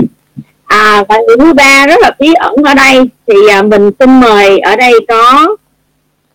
À 0.65 1.05
và 1.09 1.17
thứ 1.39 1.53
ba 1.53 1.87
rất 1.87 2.01
là 2.01 2.11
bí 2.19 2.35
ẩn 2.35 2.55
ở 2.65 2.75
đây. 2.75 3.01
Thì 3.27 3.35
uh, 3.59 3.65
mình 3.65 3.91
xin 3.99 4.21
mời 4.21 4.59
ở 4.59 4.77
đây 4.77 4.93
có 5.09 5.57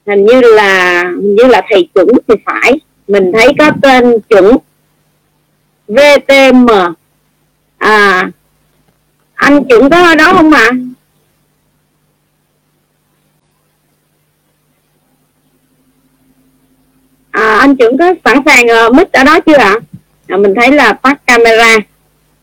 hình 0.08 0.26
như 0.26 0.42
là 0.42 1.04
hình 1.04 1.36
như 1.36 1.44
là 1.44 1.62
thầy 1.70 1.90
chuẩn 1.94 2.08
thì 2.28 2.36
phải. 2.46 2.80
Mình 3.08 3.32
thấy 3.34 3.48
có 3.60 3.72
tên 3.82 4.20
chuẩn. 4.30 4.58
VTM 5.88 6.68
à 7.78 8.30
anh 9.36 9.64
chuẩn 9.64 9.90
có 9.90 9.98
ở 10.04 10.16
đó 10.16 10.34
không 10.34 10.52
ạ? 10.52 10.70
À? 10.70 10.72
à, 17.32 17.58
anh 17.58 17.76
chuẩn 17.76 17.98
có 17.98 18.14
sẵn 18.26 18.38
sàng 18.46 18.66
uh, 18.66 18.96
mic 18.96 19.12
ở 19.12 19.24
đó 19.24 19.40
chưa 19.40 19.58
ạ? 19.58 19.76
À? 20.28 20.38
mình 20.38 20.54
thấy 20.56 20.72
là 20.72 20.94
tắt 20.94 21.22
camera. 21.28 21.78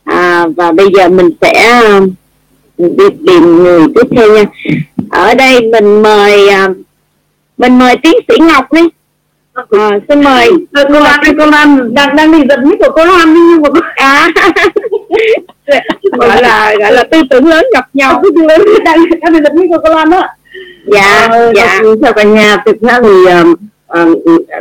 À, 0.04 0.46
và 0.56 0.72
bây 0.72 0.86
giờ 0.94 1.08
mình 1.08 1.30
sẽ 1.40 1.82
uh, 1.96 2.08
đi 2.78 3.04
tìm 3.26 3.62
người 3.62 3.86
tiếp 3.94 4.06
theo 4.16 4.32
nha. 4.32 4.44
Ở 5.10 5.34
đây 5.34 5.60
mình 5.60 6.02
mời 6.02 6.46
uh, 6.46 6.76
mình 7.62 7.78
mời 7.78 7.96
tiến 8.02 8.14
sĩ 8.28 8.34
ngọc 8.40 8.72
đi. 8.72 8.80
À, 9.70 9.90
xin 10.08 10.24
mời. 10.24 10.50
Cô 10.72 11.00
Lan 11.00 11.20
cô 11.38 11.46
Lan 11.46 11.94
đang 11.94 12.16
đang 12.16 12.32
đi 12.32 12.38
giật 12.48 12.60
mic 12.64 12.78
của 12.78 12.92
cô 12.94 13.04
Lan 13.04 13.34
nhưng 13.34 13.62
mà 13.62 13.80
à. 13.94 14.28
Gọi 16.12 16.42
là 16.42 16.74
gọi 16.80 16.92
là 16.92 17.04
tư 17.04 17.22
tưởng 17.30 17.46
lớn 17.46 17.64
gặp 17.74 17.88
nhau. 17.94 18.20
Tư 18.22 18.30
tưởng 18.36 18.46
lớn. 18.46 18.60
Đang 18.84 18.98
đang 19.20 19.32
đi 19.32 19.38
giật 19.44 19.54
mic 19.54 19.70
của 19.70 19.78
cô 19.84 19.94
Lan 19.94 20.10
đó. 20.10 20.22
Dạ 20.86 21.28
ờ, 21.30 21.52
dạ. 21.56 21.80
chào 22.02 22.12
cả 22.12 22.22
nhà 22.22 22.62
thực 22.66 22.80
ra 22.80 23.00
thì 23.02 23.10
uh, 23.10 23.58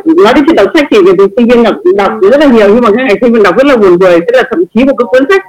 nói 0.05 0.33
đến 0.35 0.43
chuyện 0.45 0.55
đọc 0.55 0.67
sách 0.73 0.87
thì 0.91 0.97
thì 1.05 1.23
sinh 1.37 1.47
viên 1.47 1.63
đọc 1.63 1.75
đọc 1.95 2.11
rất 2.21 2.39
là 2.39 2.45
nhiều 2.45 2.67
nhưng 2.67 2.81
mà 2.81 2.89
cái 2.95 3.05
ngày 3.05 3.17
sinh 3.21 3.33
viên 3.33 3.43
đọc 3.43 3.57
rất 3.57 3.65
là 3.65 3.77
buồn 3.77 3.99
cười 3.99 4.19
tức 4.19 4.33
là 4.33 4.43
thậm 4.49 4.63
chí 4.73 4.83
một 4.83 4.95
cái 4.97 5.05
cuốn 5.11 5.23
sách 5.29 5.41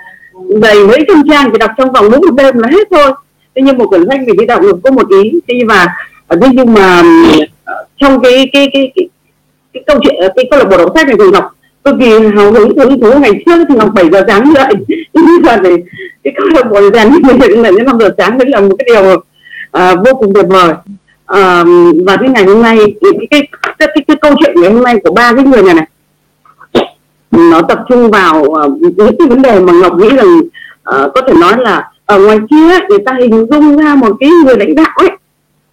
đầy 0.61 0.87
mấy 0.87 1.05
trăm 1.09 1.23
trang 1.31 1.51
thì 1.53 1.59
đọc 1.59 1.71
trong 1.79 1.93
vòng 1.93 2.11
đúng 2.11 2.21
một 2.21 2.35
đêm 2.37 2.59
là 2.59 2.69
hết 2.69 2.89
thôi. 2.91 3.13
Thế 3.55 3.63
nhưng 3.63 3.79
một 3.79 3.87
quyển 3.87 4.05
sách 4.09 4.21
mình 4.27 4.37
đi 4.37 4.47
đọc 4.47 4.63
được 4.63 4.77
có 4.85 4.91
một 4.91 5.09
ý 5.09 5.33
thế 5.49 5.55
và 5.69 5.87
Ờ, 6.33 6.39
thế 6.43 6.49
nhưng 6.53 6.75
mà 6.75 7.03
ờ, 7.65 7.85
trong 8.01 8.23
cái 8.23 8.51
cái 8.53 8.71
cái 8.73 8.93
cái, 8.95 9.09
cái 9.73 9.83
câu 9.87 9.99
chuyện 10.03 10.15
ờ, 10.21 10.29
cái 10.37 10.45
câu 10.51 10.59
lạc 10.59 10.65
bộ 10.71 10.77
đọc 10.77 10.93
sách 10.95 11.07
này 11.07 11.17
thì 11.19 11.25
ngọc 11.33 11.57
cực 11.85 11.95
kỳ 12.01 12.11
hào 12.37 12.53
hứng 12.53 12.79
hứng 12.79 13.01
thú. 13.01 13.19
Ngày 13.19 13.31
trước 13.47 13.65
thì 13.69 13.75
ngọc 13.75 13.89
7 13.95 14.11
giờ 14.13 14.25
sáng 14.29 14.53
dậy 14.55 14.75
bây 15.15 15.25
giờ 15.45 15.57
thì 15.65 15.71
cái 16.25 16.35
câu 16.37 16.49
lạc 16.49 16.71
bộ 16.71 16.91
rèn 16.95 17.13
như 17.13 17.19
thế 17.23 17.57
này 17.57 17.73
đến 17.77 17.87
năm 17.87 17.99
giờ 18.01 18.11
sáng. 18.19 18.39
Đấy 18.39 18.49
là 18.49 18.61
một 18.61 18.77
cái 18.79 18.87
điều 18.87 19.13
uh, 19.13 20.07
vô 20.07 20.15
cùng 20.19 20.35
tuyệt 20.35 20.47
vời. 20.49 20.71
Uh, 20.73 21.97
và 22.07 22.17
cái 22.17 22.29
ngày 22.29 22.45
hôm 22.45 22.63
nay 22.63 22.77
cái 22.79 23.11
cái, 23.31 23.49
cái, 23.79 23.89
cái, 23.95 24.05
cái 24.07 24.17
câu 24.17 24.35
chuyện 24.41 24.61
ngày 24.61 24.73
hôm 24.73 24.83
nay 24.83 24.97
của 25.05 25.15
ba 25.15 25.33
cái 25.33 25.45
người 25.45 25.63
này 25.63 25.75
này 25.75 25.87
nó 27.31 27.63
tập 27.63 27.79
trung 27.89 28.11
vào 28.11 28.43
uh, 28.43 28.79
những 28.81 29.17
cái 29.19 29.29
vấn 29.29 29.43
đề 29.43 29.61
mà 29.61 29.73
ngọc 29.73 29.97
nghĩ 29.99 30.09
rằng 30.09 30.39
uh, 30.39 31.13
có 31.15 31.23
thể 31.27 31.35
nói 31.41 31.53
là 31.59 31.91
ở 32.07 32.19
ngoài 32.19 32.39
kia 32.51 32.79
người 32.89 32.99
ta 33.07 33.13
hình 33.21 33.47
dung 33.51 33.79
ra 33.79 33.95
một 33.95 34.17
cái 34.21 34.31
người 34.45 34.57
lãnh 34.57 34.75
đạo 34.75 34.97
ấy 34.97 35.11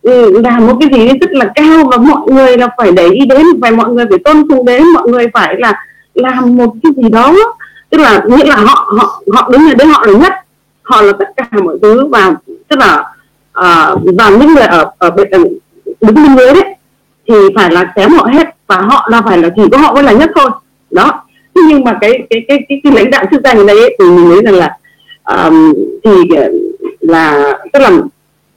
Ừ, 0.09 0.41
là 0.43 0.59
một 0.59 0.73
cái 0.79 0.89
gì 0.93 1.07
rất 1.21 1.31
là 1.31 1.45
cao 1.55 1.83
và 1.91 1.97
mọi 1.97 2.21
người 2.27 2.57
là 2.57 2.69
phải 2.77 2.91
để 2.91 3.09
ý 3.09 3.25
đến 3.25 3.45
phải 3.61 3.71
mọi 3.71 3.89
người 3.89 4.05
phải 4.09 4.19
tôn 4.23 4.45
sùng 4.49 4.65
đến 4.65 4.83
mọi 4.93 5.07
người 5.07 5.27
phải 5.33 5.55
là 5.57 5.73
làm 6.13 6.57
một 6.57 6.73
cái 6.83 6.91
gì 6.95 7.09
đó. 7.09 7.35
Tức 7.89 7.97
là 7.97 8.23
nghĩa 8.27 8.45
là 8.45 8.55
họ 8.55 8.93
họ 8.97 9.21
họ 9.31 9.49
đứng 9.51 9.69
ở 9.69 9.73
đấy 9.73 9.87
họ 9.87 10.05
là 10.05 10.13
nhất 10.13 10.33
họ 10.81 11.01
là 11.01 11.13
tất 11.19 11.25
cả 11.37 11.45
mọi 11.63 11.77
thứ 11.81 12.07
và 12.07 12.33
tức 12.67 12.79
là 12.79 12.99
uh, 13.59 13.99
và 14.17 14.29
những 14.29 14.53
người 14.53 14.63
ở 14.63 14.91
ở 14.97 15.09
bên 15.09 15.29
đứng 16.01 16.15
bên 16.15 16.37
dưới 16.37 16.53
đấy 16.53 16.75
thì 17.27 17.35
phải 17.55 17.71
là 17.71 17.93
kém 17.95 18.11
họ 18.11 18.27
hết 18.33 18.47
và 18.67 18.77
họ 18.77 19.07
là 19.11 19.21
phải 19.21 19.37
là 19.37 19.49
chỉ 19.55 19.61
có 19.71 19.77
họ 19.77 19.93
mới 19.93 20.03
là 20.03 20.11
nhất 20.11 20.29
thôi. 20.35 20.49
Đó. 20.91 21.23
Thế 21.55 21.61
nhưng 21.69 21.83
mà 21.83 21.97
cái 22.01 22.11
cái 22.29 22.45
cái 22.47 22.59
cái, 22.69 22.81
cái 22.83 22.93
lãnh 22.93 23.11
đạo 23.11 23.25
chức 23.31 23.41
danh 23.43 23.57
ở 23.57 23.65
đây 23.65 23.79
ấy, 23.79 23.97
thì 23.99 24.05
mình 24.05 24.29
nghĩ 24.29 24.41
rằng 24.45 24.55
là 24.55 24.77
um, 25.23 25.73
thì 26.03 26.35
ờ, 26.35 26.51
là 26.99 27.57
tức 27.73 27.79
là 27.79 27.91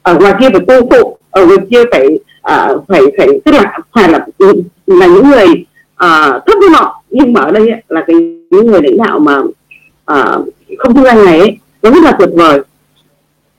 ở 0.02 0.14
ngoài 0.14 0.34
kia 0.40 0.48
phải 0.52 0.60
cô 0.68 0.80
phụ 0.90 1.18
ở 1.32 1.46
người 1.46 1.56
kia 1.70 1.82
phải 1.92 2.06
uh, 2.52 2.84
phải 2.88 3.00
phải 3.18 3.28
tức 3.44 3.52
là 3.52 3.78
phải 3.92 4.08
là 4.12 4.26
là 4.86 5.06
những 5.06 5.30
người 5.30 5.46
uh, 6.04 6.44
thấp 6.46 6.58
hơn 6.62 6.72
họ. 6.72 7.02
Nhưng 7.10 7.32
mà 7.32 7.40
ở 7.40 7.50
đây 7.50 7.70
ấy, 7.70 7.82
là 7.88 8.04
cái 8.06 8.16
những 8.50 8.66
người 8.66 8.80
lãnh 8.82 8.96
đạo 8.96 9.18
mà 9.18 9.38
uh, 9.38 10.48
không 10.78 10.94
chức 10.94 11.04
danh 11.04 11.24
này 11.24 11.38
ấy, 11.38 11.58
nó 11.82 11.90
rất 11.90 12.02
là 12.04 12.12
tuyệt 12.18 12.28
vời. 12.34 12.58
Uh, 12.58 12.66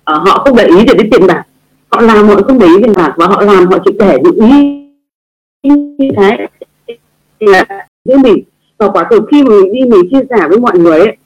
họ 0.05 0.43
không 0.45 0.55
để 0.57 0.65
ý 0.65 0.85
để 0.87 0.93
đến 0.93 1.09
tiền 1.11 1.27
bạc. 1.27 1.43
Họ 1.91 2.01
làm 2.01 2.27
họ 2.27 2.35
không 2.47 2.59
để 2.59 2.67
ý 2.67 2.73
tiền 2.83 2.93
bạc 2.93 3.13
và 3.17 3.27
họ 3.27 3.41
làm 3.41 3.65
họ 3.65 3.77
chỉ 3.85 3.91
để 3.99 4.19
những 4.23 4.49
ý 4.49 4.83
như 5.63 6.09
thế 6.17 6.47
là 7.39 7.65
với 8.05 8.17
mình. 8.17 8.43
Và 8.77 8.89
quả 8.89 9.07
thực 9.09 9.23
khi 9.31 9.43
mình 9.43 9.73
đi 9.73 9.79
mình 9.85 10.09
chia 10.11 10.21
sẻ 10.29 10.47
với 10.49 10.59
mọi 10.59 10.79
người 10.79 10.99
ấy, 10.99 11.17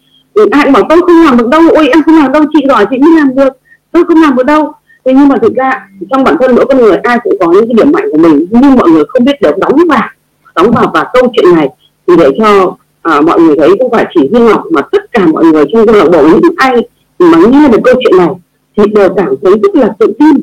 ai 0.51 0.63
cũng 0.63 0.73
bảo 0.73 0.83
tôi 0.89 1.01
không 1.01 1.25
làm 1.25 1.37
được 1.37 1.47
đâu 1.47 1.61
ôi 1.75 1.89
em 1.89 2.03
không 2.03 2.15
làm 2.15 2.31
đâu 2.31 2.43
chị 2.53 2.65
giỏi 2.67 2.85
chị 2.89 2.97
mới 2.97 3.11
làm 3.17 3.35
được 3.35 3.53
tôi 3.91 4.05
không 4.05 4.21
làm 4.21 4.35
được 4.35 4.45
đâu 4.45 4.73
thế 5.07 5.13
nhưng 5.13 5.27
mà 5.27 5.35
thực 5.41 5.55
ra 5.55 5.87
trong 6.09 6.23
bản 6.23 6.35
thân 6.39 6.55
mỗi 6.55 6.65
con 6.65 6.77
người 6.77 6.97
ai 6.97 7.19
cũng 7.23 7.33
có 7.39 7.51
những 7.51 7.67
cái 7.67 7.73
điểm 7.73 7.91
mạnh 7.91 8.05
của 8.11 8.17
mình. 8.17 8.45
Nhưng 8.49 8.75
mọi 8.75 8.89
người 8.89 9.03
không 9.07 9.25
biết 9.25 9.41
được 9.41 9.57
đóng 9.57 9.75
vào 9.89 10.09
đóng 10.55 10.71
vào 10.71 10.91
và 10.93 11.05
câu 11.13 11.31
chuyện 11.33 11.55
này 11.55 11.69
thì 12.07 12.13
để 12.17 12.29
cho 12.39 12.75
à, 13.01 13.21
mọi 13.21 13.39
người 13.39 13.55
thấy 13.59 13.69
không 13.79 13.91
phải 13.91 14.05
chỉ 14.15 14.29
riêng 14.33 14.45
ngọc 14.45 14.63
mà 14.71 14.81
tất 14.91 15.11
cả 15.11 15.25
mọi 15.25 15.45
người 15.45 15.65
trong 15.73 15.85
câu 15.85 15.95
lạc 15.95 16.09
bộ 16.11 16.27
những 16.27 16.55
ai 16.57 16.87
mà 17.19 17.37
nghe 17.37 17.67
được 17.67 17.79
câu 17.83 17.93
chuyện 17.93 18.17
này 18.17 18.29
thì 18.77 18.83
đều 18.95 19.09
cảm 19.15 19.35
thấy 19.41 19.53
rất 19.63 19.75
là 19.75 19.95
tự 19.99 20.13
tin. 20.19 20.41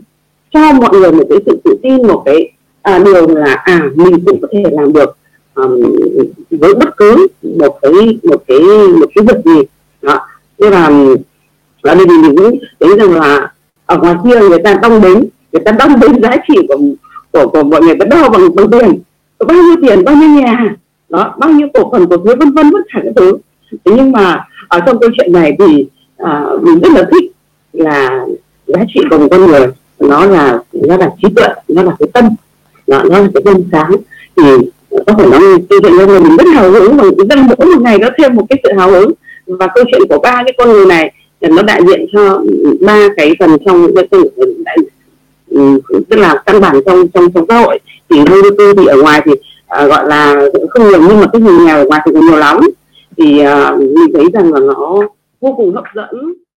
Cho 0.52 0.72
mọi 0.72 0.90
người 0.92 1.12
một 1.12 1.24
cái 1.28 1.38
sự 1.46 1.60
tự 1.64 1.76
tin 1.82 2.06
một 2.06 2.22
cái 2.26 2.52
à, 2.82 2.98
điều 2.98 3.28
là 3.28 3.54
à 3.54 3.82
mình 3.94 4.24
cũng 4.26 4.40
có 4.40 4.48
thể 4.52 4.62
làm 4.72 4.92
được 4.92 5.16
um, 5.54 5.82
với 6.50 6.74
bất 6.74 6.96
cứ 6.96 7.26
một 7.42 7.78
cái 7.82 8.18
một 8.22 8.44
cái 8.46 8.60
một 9.00 9.06
cái 9.14 9.24
việc 9.26 9.44
gì. 9.44 9.62
Đó. 10.02 10.26
Nên 10.58 10.72
là 10.72 10.90
là 11.82 11.94
đây 11.94 12.06
mình 12.06 12.36
cũng 12.36 12.58
thấy 12.80 12.98
rằng 12.98 13.12
là 13.12 13.53
ở 13.86 13.98
ngoài 13.98 14.14
kia 14.24 14.40
người 14.48 14.58
ta 14.64 14.74
đong 14.82 15.00
đếm, 15.00 15.20
người 15.52 15.62
ta 15.64 15.72
đong 15.72 16.00
đếm 16.00 16.22
giá 16.22 16.36
trị 16.48 16.54
của 16.68 16.78
của, 17.32 17.48
của 17.48 17.62
mọi 17.62 17.80
người 17.80 17.94
ta 18.00 18.06
đo 18.06 18.28
bằng 18.28 18.54
bằng 18.54 18.70
tiền. 18.70 19.00
Bao 19.46 19.56
nhiêu 19.56 19.76
tiền 19.82 20.04
bao 20.04 20.14
nhiêu 20.14 20.28
nhà. 20.28 20.74
Đó 21.08 21.34
bao 21.38 21.50
nhiêu 21.50 21.68
cổ 21.74 21.90
phần 21.92 22.06
cổ 22.06 22.16
phiếu 22.24 22.36
vân 22.36 22.52
vân 22.52 22.70
tất 22.72 22.78
cả 22.92 23.00
các 23.04 23.12
thứ. 23.16 23.36
Thế 23.70 23.92
nhưng 23.96 24.12
mà 24.12 24.44
ở 24.68 24.80
trong 24.86 24.98
câu 24.98 25.10
chuyện 25.16 25.32
này 25.32 25.56
thì 25.58 25.86
à, 26.16 26.44
mình 26.62 26.80
rất 26.80 26.92
là 26.92 27.08
thích 27.12 27.32
là 27.72 28.26
giá 28.66 28.80
trị 28.94 29.00
của 29.10 29.18
một 29.18 29.26
con 29.30 29.46
người 29.46 29.66
nó 29.98 30.26
là 30.26 30.58
nó 30.72 30.96
là 30.96 31.10
trí 31.22 31.28
tuệ 31.36 31.48
nó 31.68 31.82
là 31.82 31.92
cái 31.98 32.08
tâm. 32.12 32.28
Nó, 32.86 33.02
nó 33.02 33.18
là 33.18 33.28
cái 33.34 33.42
tâm 33.44 33.56
sáng. 33.72 33.90
Thì 34.36 34.70
có 35.06 35.12
thể 35.12 35.26
nói 35.26 35.40
câu 35.70 35.78
chuyện 35.82 35.92
của 36.06 36.20
mình 36.20 36.36
rất 36.36 36.46
hào 36.54 36.70
hứng 36.70 36.96
và 36.96 37.04
rất 37.28 37.38
mỗi 37.58 37.66
một 37.66 37.82
ngày 37.82 37.98
nó 37.98 38.08
thêm 38.18 38.34
một 38.34 38.46
cái 38.48 38.58
sự 38.62 38.72
hào 38.78 38.90
hứng. 38.90 39.12
Và 39.46 39.66
câu 39.74 39.84
chuyện 39.92 40.02
của 40.08 40.18
ba 40.18 40.42
cái 40.44 40.54
con 40.58 40.68
người 40.68 40.86
này 40.86 41.12
nó 41.48 41.62
đại 41.62 41.80
diện 41.86 42.06
cho 42.12 42.42
ba 42.80 43.08
cái 43.16 43.34
phần 43.38 43.50
trong 43.66 43.94
cái 43.94 44.08
sự 44.10 44.30
ừ, 45.50 45.80
tức 46.10 46.16
là 46.16 46.42
căn 46.46 46.60
bản 46.60 46.80
trong 46.86 47.08
trong 47.08 47.30
trong 47.32 47.44
xã 47.48 47.58
hội. 47.58 47.78
Thì 48.10 48.16
vô 48.30 48.50
tư 48.58 48.74
thì 48.76 48.86
ở 48.86 49.02
ngoài 49.02 49.22
thì 49.24 49.32
à, 49.66 49.86
gọi 49.86 50.08
là 50.08 50.46
không 50.70 50.88
nhiều 50.88 51.00
nhưng 51.08 51.20
mà 51.20 51.26
cái 51.32 51.42
người 51.42 51.66
nghèo 51.66 51.76
ở 51.76 51.84
ngoài 51.84 52.00
thì 52.06 52.12
cũng 52.12 52.26
nhiều 52.26 52.36
lắm. 52.36 52.60
Thì 53.16 53.40
à, 53.40 53.76
mình 53.76 54.12
thấy 54.14 54.24
rằng 54.32 54.52
là 54.52 54.60
nó 54.60 54.98
vô 55.40 55.54
cùng 55.56 55.74
hấp 55.74 55.84
dẫn. 55.94 56.34